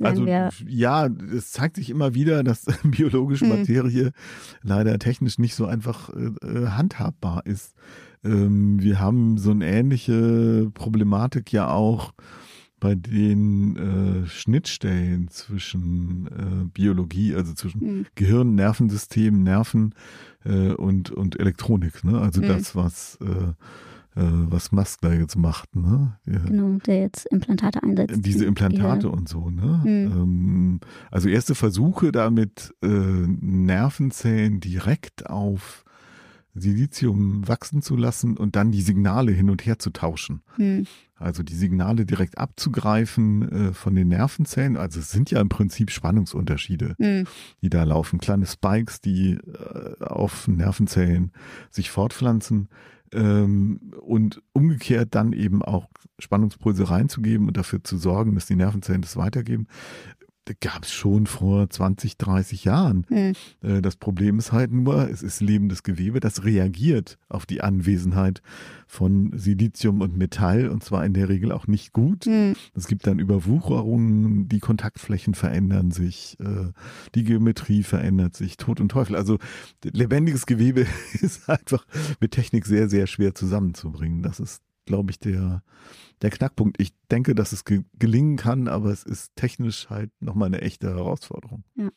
also 0.00 0.26
ja, 0.26 1.06
es 1.06 1.52
zeigt 1.52 1.76
sich 1.76 1.90
immer 1.90 2.14
wieder, 2.14 2.42
dass 2.42 2.64
biologische 2.82 3.44
mhm. 3.44 3.58
Materie 3.58 4.06
mhm. 4.06 4.12
leider 4.62 4.98
technisch 4.98 5.38
nicht 5.38 5.54
so 5.54 5.66
einfach 5.66 6.10
äh, 6.10 6.46
äh, 6.46 6.68
handhabbar 6.68 7.46
ist. 7.46 7.74
Ähm, 8.24 8.82
wir 8.82 9.00
haben 9.00 9.38
so 9.38 9.50
eine 9.50 9.66
ähnliche 9.66 10.70
Problematik 10.74 11.52
ja 11.52 11.70
auch 11.70 12.12
bei 12.82 12.96
den 12.96 13.76
äh, 13.76 14.26
Schnittstellen 14.26 15.28
zwischen 15.28 16.26
äh, 16.26 16.64
Biologie, 16.74 17.32
also 17.32 17.54
zwischen 17.54 17.80
mhm. 17.80 18.06
Gehirn, 18.16 18.56
Nervensystem, 18.56 19.44
Nerven 19.44 19.94
äh, 20.44 20.72
und, 20.72 21.12
und 21.12 21.38
Elektronik. 21.38 22.02
Ne? 22.02 22.20
Also 22.20 22.42
mhm. 22.42 22.48
das, 22.48 22.74
was 22.74 23.18
äh, 23.22 23.52
äh, 24.16 24.24
was 24.24 24.72
Musk 24.72 25.00
da 25.02 25.12
jetzt 25.12 25.36
macht, 25.36 25.76
ne? 25.76 26.18
Der, 26.26 26.40
genau, 26.40 26.78
der 26.84 27.00
jetzt 27.02 27.24
Implantate 27.26 27.84
einsetzt. 27.84 28.16
Diese 28.18 28.44
Implantate 28.44 29.08
und 29.08 29.28
so, 29.28 29.48
ne? 29.48 29.80
Mhm. 29.84 29.88
Ähm, 29.88 30.80
also 31.12 31.28
erste 31.28 31.54
Versuche 31.54 32.10
damit 32.10 32.74
äh, 32.82 32.88
Nervenzellen 32.88 34.58
direkt 34.58 35.30
auf 35.30 35.84
Silizium 36.54 37.46
wachsen 37.48 37.80
zu 37.80 37.96
lassen 37.96 38.36
und 38.36 38.56
dann 38.56 38.72
die 38.72 38.82
Signale 38.82 39.32
hin 39.32 39.48
und 39.48 39.64
her 39.64 39.78
zu 39.78 39.90
tauschen. 39.90 40.42
Also 41.22 41.42
die 41.42 41.54
Signale 41.54 42.04
direkt 42.04 42.38
abzugreifen 42.38 43.68
äh, 43.70 43.72
von 43.72 43.94
den 43.94 44.08
Nervenzellen. 44.08 44.76
Also 44.76 45.00
es 45.00 45.10
sind 45.10 45.30
ja 45.30 45.40
im 45.40 45.48
Prinzip 45.48 45.90
Spannungsunterschiede, 45.90 46.96
hm. 46.98 47.26
die 47.62 47.70
da 47.70 47.84
laufen. 47.84 48.18
Kleine 48.18 48.46
Spikes, 48.46 49.00
die 49.00 49.34
äh, 49.34 50.04
auf 50.04 50.48
Nervenzellen 50.48 51.32
sich 51.70 51.90
fortpflanzen. 51.90 52.68
Ähm, 53.14 53.92
und 54.00 54.42
umgekehrt 54.52 55.14
dann 55.14 55.32
eben 55.32 55.62
auch 55.62 55.88
Spannungspulse 56.18 56.88
reinzugeben 56.88 57.46
und 57.46 57.56
dafür 57.56 57.84
zu 57.84 57.98
sorgen, 57.98 58.34
dass 58.34 58.46
die 58.46 58.56
Nervenzellen 58.56 59.02
das 59.02 59.16
weitergeben 59.16 59.66
gab 60.60 60.84
es 60.84 60.92
schon 60.92 61.26
vor 61.26 61.68
20, 61.68 62.16
30 62.16 62.64
Jahren. 62.64 63.06
Hm. 63.08 63.32
Äh, 63.62 63.82
das 63.82 63.96
Problem 63.96 64.38
ist 64.38 64.52
halt 64.52 64.72
nur, 64.72 65.08
es 65.08 65.22
ist 65.22 65.40
lebendes 65.40 65.82
Gewebe, 65.82 66.20
das 66.20 66.44
reagiert 66.44 67.18
auf 67.28 67.46
die 67.46 67.60
Anwesenheit 67.60 68.42
von 68.86 69.32
Silizium 69.34 70.00
und 70.00 70.16
Metall 70.16 70.68
und 70.68 70.84
zwar 70.84 71.04
in 71.04 71.14
der 71.14 71.28
Regel 71.28 71.52
auch 71.52 71.66
nicht 71.66 71.92
gut. 71.92 72.26
Hm. 72.26 72.54
Es 72.74 72.86
gibt 72.86 73.06
dann 73.06 73.18
Überwucherungen, 73.18 74.48
die 74.48 74.60
Kontaktflächen 74.60 75.34
verändern 75.34 75.90
sich, 75.90 76.36
äh, 76.40 76.72
die 77.14 77.24
Geometrie 77.24 77.82
verändert 77.82 78.36
sich, 78.36 78.56
Tod 78.56 78.80
und 78.80 78.90
Teufel. 78.90 79.16
Also 79.16 79.38
lebendiges 79.84 80.46
Gewebe 80.46 80.86
ist 81.20 81.48
einfach 81.48 81.86
mit 82.20 82.32
Technik 82.32 82.66
sehr, 82.66 82.88
sehr 82.88 83.06
schwer 83.06 83.34
zusammenzubringen. 83.34 84.22
Das 84.22 84.40
ist, 84.40 84.62
glaube 84.84 85.10
ich, 85.10 85.18
der 85.18 85.62
der 86.22 86.30
Knackpunkt. 86.30 86.80
Ich 86.80 86.94
denke, 87.10 87.34
dass 87.34 87.52
es 87.52 87.64
ge 87.64 87.82
gelingen 87.98 88.36
kann, 88.36 88.68
aber 88.68 88.90
es 88.90 89.02
ist 89.02 89.34
technisch 89.36 89.90
halt 89.90 90.10
nochmal 90.20 90.46
eine 90.46 90.62
echte 90.62 90.88
Herausforderung. 90.88 91.64
Ja. 91.74 91.90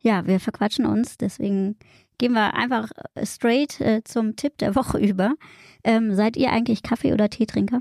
ja, 0.00 0.26
wir 0.26 0.38
verquatschen 0.38 0.86
uns, 0.86 1.16
deswegen 1.16 1.76
gehen 2.18 2.32
wir 2.32 2.54
einfach 2.54 2.90
straight 3.22 3.80
äh, 3.80 4.02
zum 4.04 4.36
Tipp 4.36 4.58
der 4.58 4.74
Woche 4.74 4.98
über. 5.06 5.34
Ähm, 5.84 6.14
seid 6.14 6.36
ihr 6.36 6.52
eigentlich 6.52 6.82
Kaffee- 6.82 7.12
oder 7.12 7.30
Teetrinker? 7.30 7.80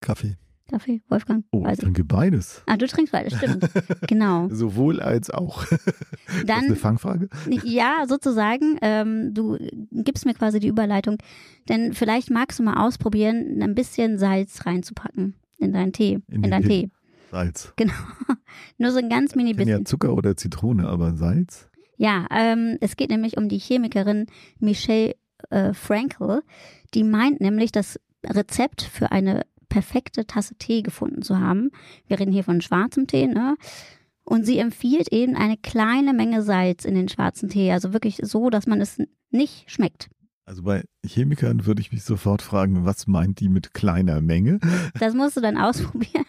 Kaffee. 0.00 0.36
Kaffee, 0.68 1.02
Wolfgang? 1.08 1.44
Oh, 1.50 1.66
ich 1.66 1.78
trinke 1.78 2.04
beides. 2.04 2.62
Ah, 2.66 2.76
du 2.76 2.86
trinkst 2.86 3.12
beides, 3.12 3.36
stimmt. 3.36 3.68
genau. 4.06 4.48
Sowohl 4.50 5.00
als 5.00 5.30
auch. 5.30 5.64
Dann, 5.66 6.46
das 6.46 6.58
ist 6.58 6.66
eine 6.66 6.76
Fangfrage? 6.76 7.28
Ja, 7.64 8.04
sozusagen. 8.06 8.78
Ähm, 8.82 9.32
du 9.32 9.56
gibst 9.92 10.26
mir 10.26 10.34
quasi 10.34 10.60
die 10.60 10.68
Überleitung. 10.68 11.16
Denn 11.68 11.94
vielleicht 11.94 12.30
magst 12.30 12.58
du 12.58 12.62
mal 12.62 12.86
ausprobieren, 12.86 13.62
ein 13.62 13.74
bisschen 13.74 14.18
Salz 14.18 14.66
reinzupacken 14.66 15.34
in 15.58 15.72
deinen 15.72 15.92
Tee. 15.92 16.20
In, 16.28 16.44
in 16.44 16.50
deinen 16.50 16.62
Tee. 16.62 16.82
Tee. 16.82 16.90
Salz. 17.30 17.72
Genau. 17.76 17.94
Nur 18.76 18.92
so 18.92 18.98
ein 18.98 19.08
ganz 19.08 19.34
mini 19.34 19.54
bisschen. 19.54 19.78
Ja, 19.78 19.84
Zucker 19.84 20.14
oder 20.14 20.36
Zitrone, 20.36 20.88
aber 20.88 21.14
Salz? 21.14 21.68
Ja, 21.96 22.26
ähm, 22.30 22.78
es 22.80 22.96
geht 22.96 23.10
nämlich 23.10 23.36
um 23.36 23.48
die 23.48 23.58
Chemikerin 23.58 24.26
Michelle 24.60 25.14
äh, 25.50 25.72
Frankel. 25.72 26.42
Die 26.94 27.04
meint 27.04 27.40
nämlich, 27.40 27.72
das 27.72 27.98
Rezept 28.24 28.82
für 28.82 29.12
eine 29.12 29.42
perfekte 29.68 30.26
Tasse 30.26 30.56
Tee 30.56 30.82
gefunden 30.82 31.22
zu 31.22 31.38
haben. 31.38 31.70
Wir 32.06 32.18
reden 32.18 32.32
hier 32.32 32.44
von 32.44 32.60
schwarzem 32.60 33.06
Tee, 33.06 33.26
ne? 33.26 33.56
Und 34.24 34.44
sie 34.44 34.58
empfiehlt 34.58 35.10
eben 35.10 35.36
eine 35.36 35.56
kleine 35.56 36.12
Menge 36.12 36.42
Salz 36.42 36.84
in 36.84 36.94
den 36.94 37.08
schwarzen 37.08 37.48
Tee. 37.48 37.72
Also 37.72 37.92
wirklich 37.94 38.20
so, 38.22 38.50
dass 38.50 38.66
man 38.66 38.80
es 38.80 38.98
nicht 39.30 39.70
schmeckt. 39.70 40.10
Also 40.48 40.62
bei 40.62 40.82
Chemikern 41.04 41.66
würde 41.66 41.82
ich 41.82 41.92
mich 41.92 42.04
sofort 42.04 42.40
fragen, 42.40 42.86
was 42.86 43.06
meint 43.06 43.38
die 43.40 43.50
mit 43.50 43.74
kleiner 43.74 44.22
Menge? 44.22 44.60
Das 44.98 45.12
musst 45.12 45.36
du 45.36 45.42
dann 45.42 45.58
ausprobieren. 45.58 46.24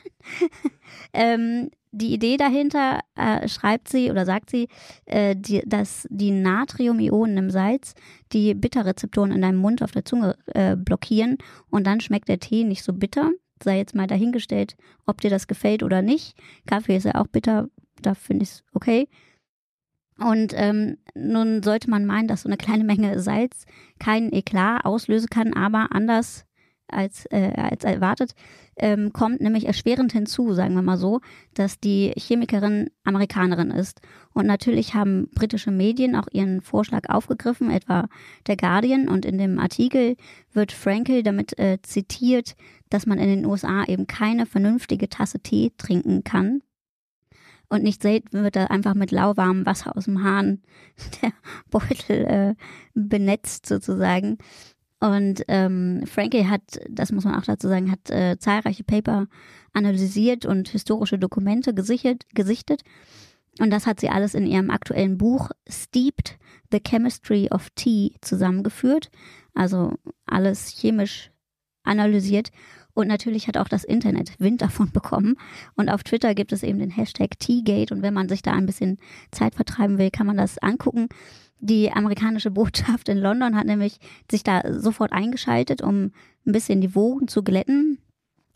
ähm, 1.13 1.72
die 1.93 2.13
Idee 2.13 2.36
dahinter 2.36 2.99
äh, 3.15 3.47
schreibt 3.47 3.88
sie 3.88 4.11
oder 4.11 4.26
sagt 4.26 4.49
sie, 4.49 4.67
äh, 5.05 5.38
die, 5.38 5.63
dass 5.65 6.05
die 6.09 6.32
Natriumionen 6.32 7.38
im 7.38 7.49
Salz 7.49 7.93
die 8.34 8.55
Bitterrezeptoren 8.55 9.32
in 9.32 9.41
deinem 9.41 9.57
Mund 9.57 9.82
auf 9.82 9.91
der 9.91 10.03
Zunge 10.03 10.36
äh, 10.47 10.76
blockieren 10.76 11.38
und 11.70 11.88
dann 11.88 12.01
schmeckt 12.01 12.28
der 12.28 12.41
Tee 12.41 12.65
nicht 12.65 12.84
so 12.84 12.91
bitter. 12.91 13.32
Sei 13.63 13.78
jetzt 13.78 13.95
mal 13.95 14.07
dahingestellt, 14.07 14.76
ob 15.05 15.22
dir 15.22 15.30
das 15.30 15.47
gefällt 15.47 15.82
oder 15.82 16.01
nicht. 16.01 16.36
Kaffee 16.65 16.97
ist 16.97 17.05
ja 17.05 17.15
auch 17.15 17.28
bitter, 17.28 17.70
da 18.01 18.15
finde 18.15 18.43
ich 18.43 18.49
es 18.49 18.63
okay. 18.74 19.07
Und 20.20 20.53
ähm, 20.55 20.97
nun 21.15 21.63
sollte 21.63 21.89
man 21.89 22.05
meinen, 22.05 22.28
dass 22.28 22.41
so 22.41 22.49
eine 22.49 22.57
kleine 22.57 22.84
Menge 22.84 23.20
Salz 23.20 23.65
keinen 23.99 24.34
Eklat 24.34 24.86
auslösen 24.86 25.30
kann, 25.30 25.53
aber 25.53 25.89
anders 25.91 26.45
als, 26.91 27.26
äh, 27.28 27.53
als 27.55 27.84
erwartet, 27.84 28.34
ähm, 28.78 29.11
kommt 29.13 29.41
nämlich 29.41 29.65
erschwerend 29.65 30.11
hinzu, 30.11 30.53
sagen 30.53 30.74
wir 30.74 30.82
mal 30.82 30.97
so, 30.97 31.22
dass 31.53 31.80
die 31.80 32.13
Chemikerin 32.17 32.89
Amerikanerin 33.03 33.72
ist. 33.72 34.01
Und 34.34 34.47
natürlich 34.47 34.93
haben 34.93 35.30
britische 35.36 35.72
Medien 35.72 36.15
auch 36.15 36.28
ihren 36.32 36.61
Vorschlag 36.61 37.09
aufgegriffen, 37.09 37.70
etwa 37.70 38.07
der 38.47 38.55
Guardian. 38.55 39.09
Und 39.09 39.26
in 39.26 39.38
dem 39.38 39.59
Artikel 39.59 40.15
wird 40.53 40.72
Frankel 40.72 41.24
damit 41.24 41.57
äh, 41.59 41.78
zitiert, 41.82 42.55
dass 42.89 43.05
man 43.05 43.20
in 43.20 43.30
den 43.30 43.45
USA 43.45 43.84
eben 43.86 44.07
keine 44.07 44.45
vernünftige 44.45 45.09
Tasse 45.09 45.39
Tee 45.39 45.74
trinken 45.78 46.24
kann, 46.24 46.61
und 47.70 47.84
nicht 47.84 48.01
selten 48.01 48.43
wird 48.43 48.55
da 48.55 48.65
einfach 48.65 48.95
mit 48.95 49.11
lauwarmem 49.11 49.65
Wasser 49.65 49.95
aus 49.95 50.05
dem 50.05 50.24
Hahn 50.24 50.61
der 51.22 51.32
Beutel 51.70 52.26
äh, 52.26 52.55
benetzt 52.93 53.67
sozusagen. 53.67 54.38
Und 54.99 55.43
ähm, 55.47 56.03
Frankie 56.05 56.47
hat, 56.47 56.80
das 56.89 57.11
muss 57.11 57.24
man 57.24 57.36
auch 57.36 57.45
dazu 57.45 57.70
sagen, 57.70 57.89
hat 57.91 58.09
äh, 58.09 58.38
zahlreiche 58.38 58.84
Paper 58.84 59.28
analysiert 59.72 60.45
und 60.45 60.67
historische 60.67 61.17
Dokumente 61.17 61.74
gesichert, 61.74 62.26
gesichtet. 62.34 62.82
Und 63.59 63.72
das 63.72 63.88
hat 63.88 63.99
sie 63.99 64.09
alles 64.09 64.34
in 64.34 64.45
ihrem 64.45 64.70
aktuellen 64.70 65.17
Buch 65.17 65.51
Steeped, 65.70 66.38
The 66.72 66.82
Chemistry 66.86 67.49
of 67.51 67.70
Tea 67.76 68.15
zusammengeführt. 68.22 69.09
Also 69.53 69.93
alles 70.26 70.70
chemisch 70.70 71.32
analysiert. 71.84 72.51
Und 72.94 73.08
natürlich 73.08 73.48
hat 73.48 73.58
auch 73.58 73.68
das 73.68 73.84
Internet 73.84 74.40
Wind 74.40 74.62
davon 74.62 74.92
bekommen. 74.92 75.36
Und 75.76 75.90
auf 75.90 76.04
Twitter 76.04 76.36
gibt 76.36 76.52
es 76.52 76.64
eben 76.64 76.80
den 76.80 76.90
Hashtag 76.90 77.40
Teagate. 77.40 77.94
Und 77.94 78.02
wenn 78.02 78.14
man 78.14 78.30
sich 78.30 78.42
da 78.42 78.54
ein 78.54 78.66
bisschen 78.66 78.98
Zeit 79.32 79.56
vertreiben 79.56 79.98
will, 79.98 80.12
kann 80.12 80.28
man 80.28 80.38
das 80.38 80.58
angucken. 80.58 81.08
Die 81.60 81.92
amerikanische 81.92 82.52
Botschaft 82.52 83.10
in 83.10 83.18
London 83.18 83.56
hat 83.56 83.68
nämlich 83.68 84.00
sich 84.30 84.44
da 84.44 84.62
sofort 84.74 85.14
eingeschaltet, 85.14 85.82
um 85.82 86.12
ein 86.46 86.52
bisschen 86.52 86.82
die 86.82 86.96
Wogen 86.96 87.28
zu 87.28 87.44
glätten. 87.44 88.00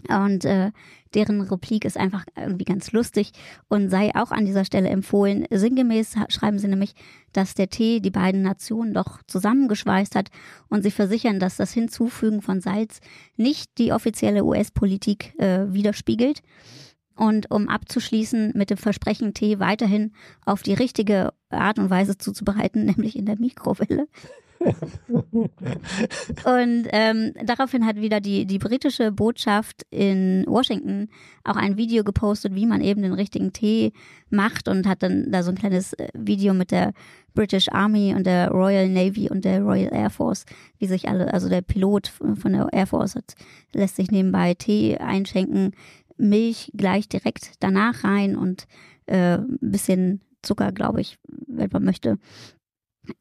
Und 0.10 0.46
äh, 0.46 0.72
deren 1.14 1.41
Replik 1.41 1.86
ist 1.86 1.97
einfach 1.97 2.26
irgendwie 2.36 2.66
ganz 2.66 2.91
lustig 2.91 3.32
und 3.68 3.89
sei 3.89 4.11
auch 4.16 4.32
an 4.32 4.45
dieser 4.45 4.66
Stelle 4.66 4.89
empfohlen. 4.89 5.45
Sinngemäß 5.49 6.16
schreiben 6.30 6.59
sie 6.59 6.68
nämlich, 6.68 6.93
dass 7.32 7.53
der 7.53 7.70
Tee 7.70 7.99
die 7.99 8.11
beiden 8.11 8.41
Nationen 8.41 8.93
doch 8.93 9.22
zusammengeschweißt 9.28 10.16
hat 10.16 10.30
und 10.70 10.84
sie 10.84 10.91
versichern, 10.91 11.39
dass 11.39 11.57
das 11.57 11.72
Hinzufügen 11.72 12.41
von 12.41 12.61
Salz 12.61 12.99
nicht 13.38 13.78
die 13.78 13.91
offizielle 13.93 14.43
US-Politik 14.43 15.38
äh, 15.39 15.72
widerspiegelt. 15.74 16.41
Und 17.16 17.51
um 17.51 17.70
abzuschließen 17.70 18.53
mit 18.55 18.72
dem 18.72 18.78
Versprechen, 18.78 19.36
Tee 19.36 19.59
weiterhin 19.59 20.14
auf 20.45 20.64
die 20.64 20.74
richtige 20.74 21.32
Art 21.49 21.78
und 21.78 21.91
Weise 21.91 22.18
zuzubereiten, 22.18 22.86
nämlich 22.86 23.16
in 23.16 23.26
der 23.26 23.39
Mikrowelle, 23.39 24.07
und 26.45 26.88
ähm, 26.91 27.34
daraufhin 27.43 27.86
hat 27.86 27.97
wieder 27.97 28.20
die, 28.22 28.45
die 28.45 28.59
britische 28.59 29.11
Botschaft 29.11 29.84
in 29.89 30.45
Washington 30.47 31.09
auch 31.43 31.55
ein 31.55 31.78
Video 31.78 32.03
gepostet, 32.03 32.55
wie 32.55 32.66
man 32.66 32.82
eben 32.82 33.01
den 33.01 33.14
richtigen 33.14 33.53
Tee 33.53 33.93
macht 34.30 34.68
und 34.68 34.88
hat 34.88 35.03
dann 35.03 35.32
da 35.32 35.43
so 35.43 35.51
ein 35.51 35.57
kleines 35.57 35.93
äh, 35.93 36.09
Video 36.14 36.53
mit 36.53 36.72
der 36.72 36.93
British 37.34 37.70
Army 37.70 38.14
und 38.16 38.26
der 38.26 38.49
Royal 38.51 38.89
Navy 38.89 39.30
und 39.30 39.45
der 39.45 39.61
Royal 39.61 39.93
Air 39.93 40.09
Force, 40.09 40.45
wie 40.78 40.88
sich 40.88 41.07
alle, 41.07 41.34
also 41.34 41.49
der 41.49 41.61
Pilot 41.61 42.07
von 42.07 42.53
der 42.53 42.70
Air 42.72 42.88
Force 42.88 43.16
hat, 43.16 43.36
lässt 43.74 43.95
sich 43.95 44.11
nebenbei 44.11 44.53
Tee 44.53 44.97
einschenken, 44.97 45.72
Milch 46.18 46.72
gleich 46.76 47.09
direkt 47.09 47.53
danach 47.59 48.03
rein 48.03 48.36
und 48.36 48.68
äh, 49.07 49.38
ein 49.38 49.57
bisschen 49.59 50.22
Zucker, 50.43 50.72
glaube 50.72 51.01
ich, 51.01 51.18
wenn 51.47 51.70
man 51.72 51.84
möchte. 51.84 52.20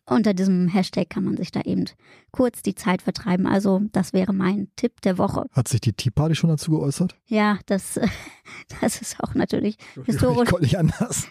Unter 0.07 0.35
diesem 0.35 0.68
Hashtag 0.68 1.11
kann 1.11 1.24
man 1.24 1.37
sich 1.37 1.51
da 1.51 1.61
eben 1.62 1.87
kurz 2.30 2.62
die 2.62 2.74
Zeit 2.74 3.03
vertreiben. 3.03 3.47
Also 3.47 3.80
das 3.93 4.12
wäre 4.12 4.33
mein 4.33 4.68
Tipp 4.76 5.01
der 5.03 5.18
Woche. 5.18 5.47
Hat 5.53 5.68
sich 5.68 5.80
die 5.80 5.93
Tea 5.93 6.11
Party 6.11 6.35
schon 6.35 6.51
dazu 6.51 6.70
geäußert? 6.70 7.16
Ja, 7.26 7.59
das, 7.66 7.99
das 8.80 9.01
ist 9.01 9.20
auch 9.20 9.35
natürlich 9.35 9.76
historisch, 10.05 10.51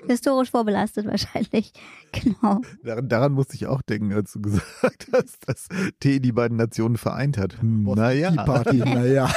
historisch 0.07 0.51
vorbelastet 0.51 1.05
wahrscheinlich. 1.05 1.73
Genau. 2.13 2.59
Daran, 2.83 3.07
daran 3.07 3.31
musste 3.31 3.55
ich 3.55 3.67
auch 3.67 3.81
denken, 3.81 4.11
als 4.11 4.33
du 4.33 4.41
gesagt 4.41 5.07
hast, 5.13 5.47
dass 5.47 5.69
Tee 6.01 6.19
die 6.19 6.33
beiden 6.33 6.57
Nationen 6.57 6.97
vereint 6.97 7.37
hat. 7.37 7.61
Hm, 7.61 7.83
naja. 7.83 8.31
Tea 8.31 8.43
Party, 8.43 8.77
naja. 8.77 9.33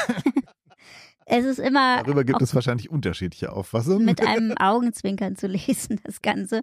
Es 1.26 1.44
ist 1.44 1.58
immer. 1.58 2.02
Darüber 2.02 2.24
gibt 2.24 2.42
es 2.42 2.54
wahrscheinlich 2.54 2.90
unterschiedliche 2.90 3.52
Auffassungen. 3.52 4.04
Mit 4.04 4.20
einem 4.26 4.54
Augenzwinkern 4.58 5.36
zu 5.36 5.46
lesen, 5.46 6.00
das 6.04 6.22
Ganze. 6.22 6.62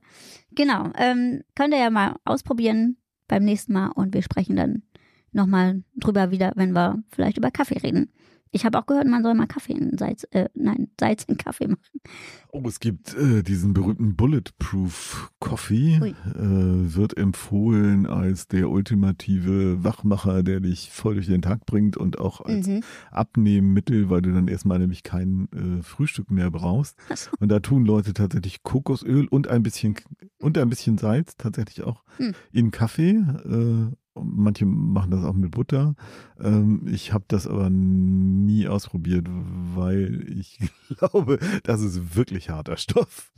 Genau. 0.52 0.92
Ähm, 0.96 1.44
könnt 1.56 1.74
ihr 1.74 1.80
ja 1.80 1.90
mal 1.90 2.18
ausprobieren 2.26 2.98
beim 3.28 3.44
nächsten 3.44 3.74
Mal 3.74 3.88
und 3.88 4.14
wir 4.14 4.22
sprechen 4.22 4.56
dann 4.56 4.84
nochmal 5.32 5.84
drüber 5.96 6.32
wieder, 6.32 6.52
wenn 6.56 6.74
wir 6.74 7.04
vielleicht 7.10 7.38
über 7.38 7.52
Kaffee 7.52 7.80
reden. 7.80 8.12
Ich 8.54 8.66
habe 8.66 8.78
auch 8.78 8.86
gehört, 8.86 9.08
man 9.08 9.24
soll 9.24 9.34
mal 9.34 9.48
Kaffee 9.48 9.74
in 9.74 9.98
Salz, 9.98 10.28
äh, 10.32 10.50
nein, 10.54 10.90
Salz 11.00 11.24
in 11.24 11.38
Kaffee 11.38 11.68
machen. 11.68 12.02
Oh, 12.50 12.62
es 12.68 12.82
gibt 12.82 13.16
äh, 13.16 13.44
diesen 13.44 13.74
berühmten 13.74 14.18
Bulletproof 14.18 15.32
Coffee, 15.40 15.96
äh, 15.96 16.14
wird 16.36 17.18
empfohlen 17.18 18.06
als 18.06 18.50
der 18.50 18.70
ultimative 18.70 19.84
Wachmacher, 19.86 20.44
der 20.44 20.60
dich 20.60 20.92
voll 20.92 21.16
durch 21.16 21.28
den 21.28 21.42
Tag 21.42 21.66
bringt 21.66 21.96
und 21.96 22.20
auch 22.20 22.42
als 22.42 22.68
mhm. 22.68 22.82
Abnehmmittel, 23.10 24.10
weil 24.10 24.22
du 24.22 24.34
dann 24.34 24.50
erstmal 24.50 24.80
nämlich 24.80 25.04
kein 25.04 25.48
äh, 25.54 25.82
Frühstück 25.82 26.30
mehr 26.30 26.52
brauchst. 26.52 26.98
So. 27.16 27.32
Und 27.40 27.50
da 27.50 27.62
tun 27.62 27.86
Leute 27.86 28.14
tatsächlich 28.14 28.64
Kokosöl 28.64 29.28
und 29.28 29.48
ein 29.48 29.64
bisschen 29.64 29.96
und 30.40 30.58
ein 30.58 30.70
bisschen 30.70 30.98
Salz 30.98 31.38
tatsächlich 31.38 31.84
auch 31.84 32.04
mhm. 32.20 32.34
in 32.52 32.72
Kaffee 32.72 33.12
äh, 33.12 33.96
Manche 34.14 34.66
machen 34.66 35.12
das 35.12 35.24
auch 35.24 35.34
mit 35.34 35.52
Butter. 35.52 35.96
Ähm, 36.40 36.86
ich 36.88 37.14
habe 37.14 37.26
das 37.28 37.48
aber 37.48 37.70
nie 37.70 38.68
ausprobiert, 38.68 39.28
weil 39.30 40.28
ich 40.30 40.60
glaube, 40.98 41.40
das 41.64 41.82
ist 41.82 42.16
wirklich 42.16 42.50
harter 42.50 42.78
Stoff. 42.78 43.32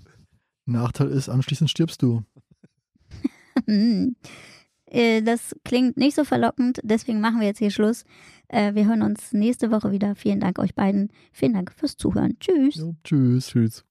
Nachteil 0.66 1.10
ist, 1.10 1.30
anschließend 1.30 1.70
stirbst 1.70 2.02
du. 2.02 2.24
Äh, 4.94 5.24
das 5.24 5.56
klingt 5.66 5.98
nicht 5.98 6.16
so 6.16 6.24
verlockend, 6.24 6.80
deswegen 6.84 7.20
machen 7.20 7.40
wir 7.40 7.48
jetzt 7.48 7.58
hier 7.58 7.72
Schluss. 7.72 8.06
Äh, 8.48 8.76
wir 8.76 8.86
hören 8.86 9.02
uns 9.02 9.34
nächste 9.34 9.72
Woche 9.72 9.92
wieder. 9.92 10.16
Vielen 10.16 10.40
Dank 10.40 10.60
euch 10.60 10.76
beiden. 10.76 11.10
Vielen 11.32 11.54
Dank 11.54 11.72
fürs 11.72 11.98
Zuhören. 11.98 12.38
Tschüss. 12.40 12.76
Jo, 12.76 12.96
tschüss. 13.04 13.48
Tschüss. 13.48 13.86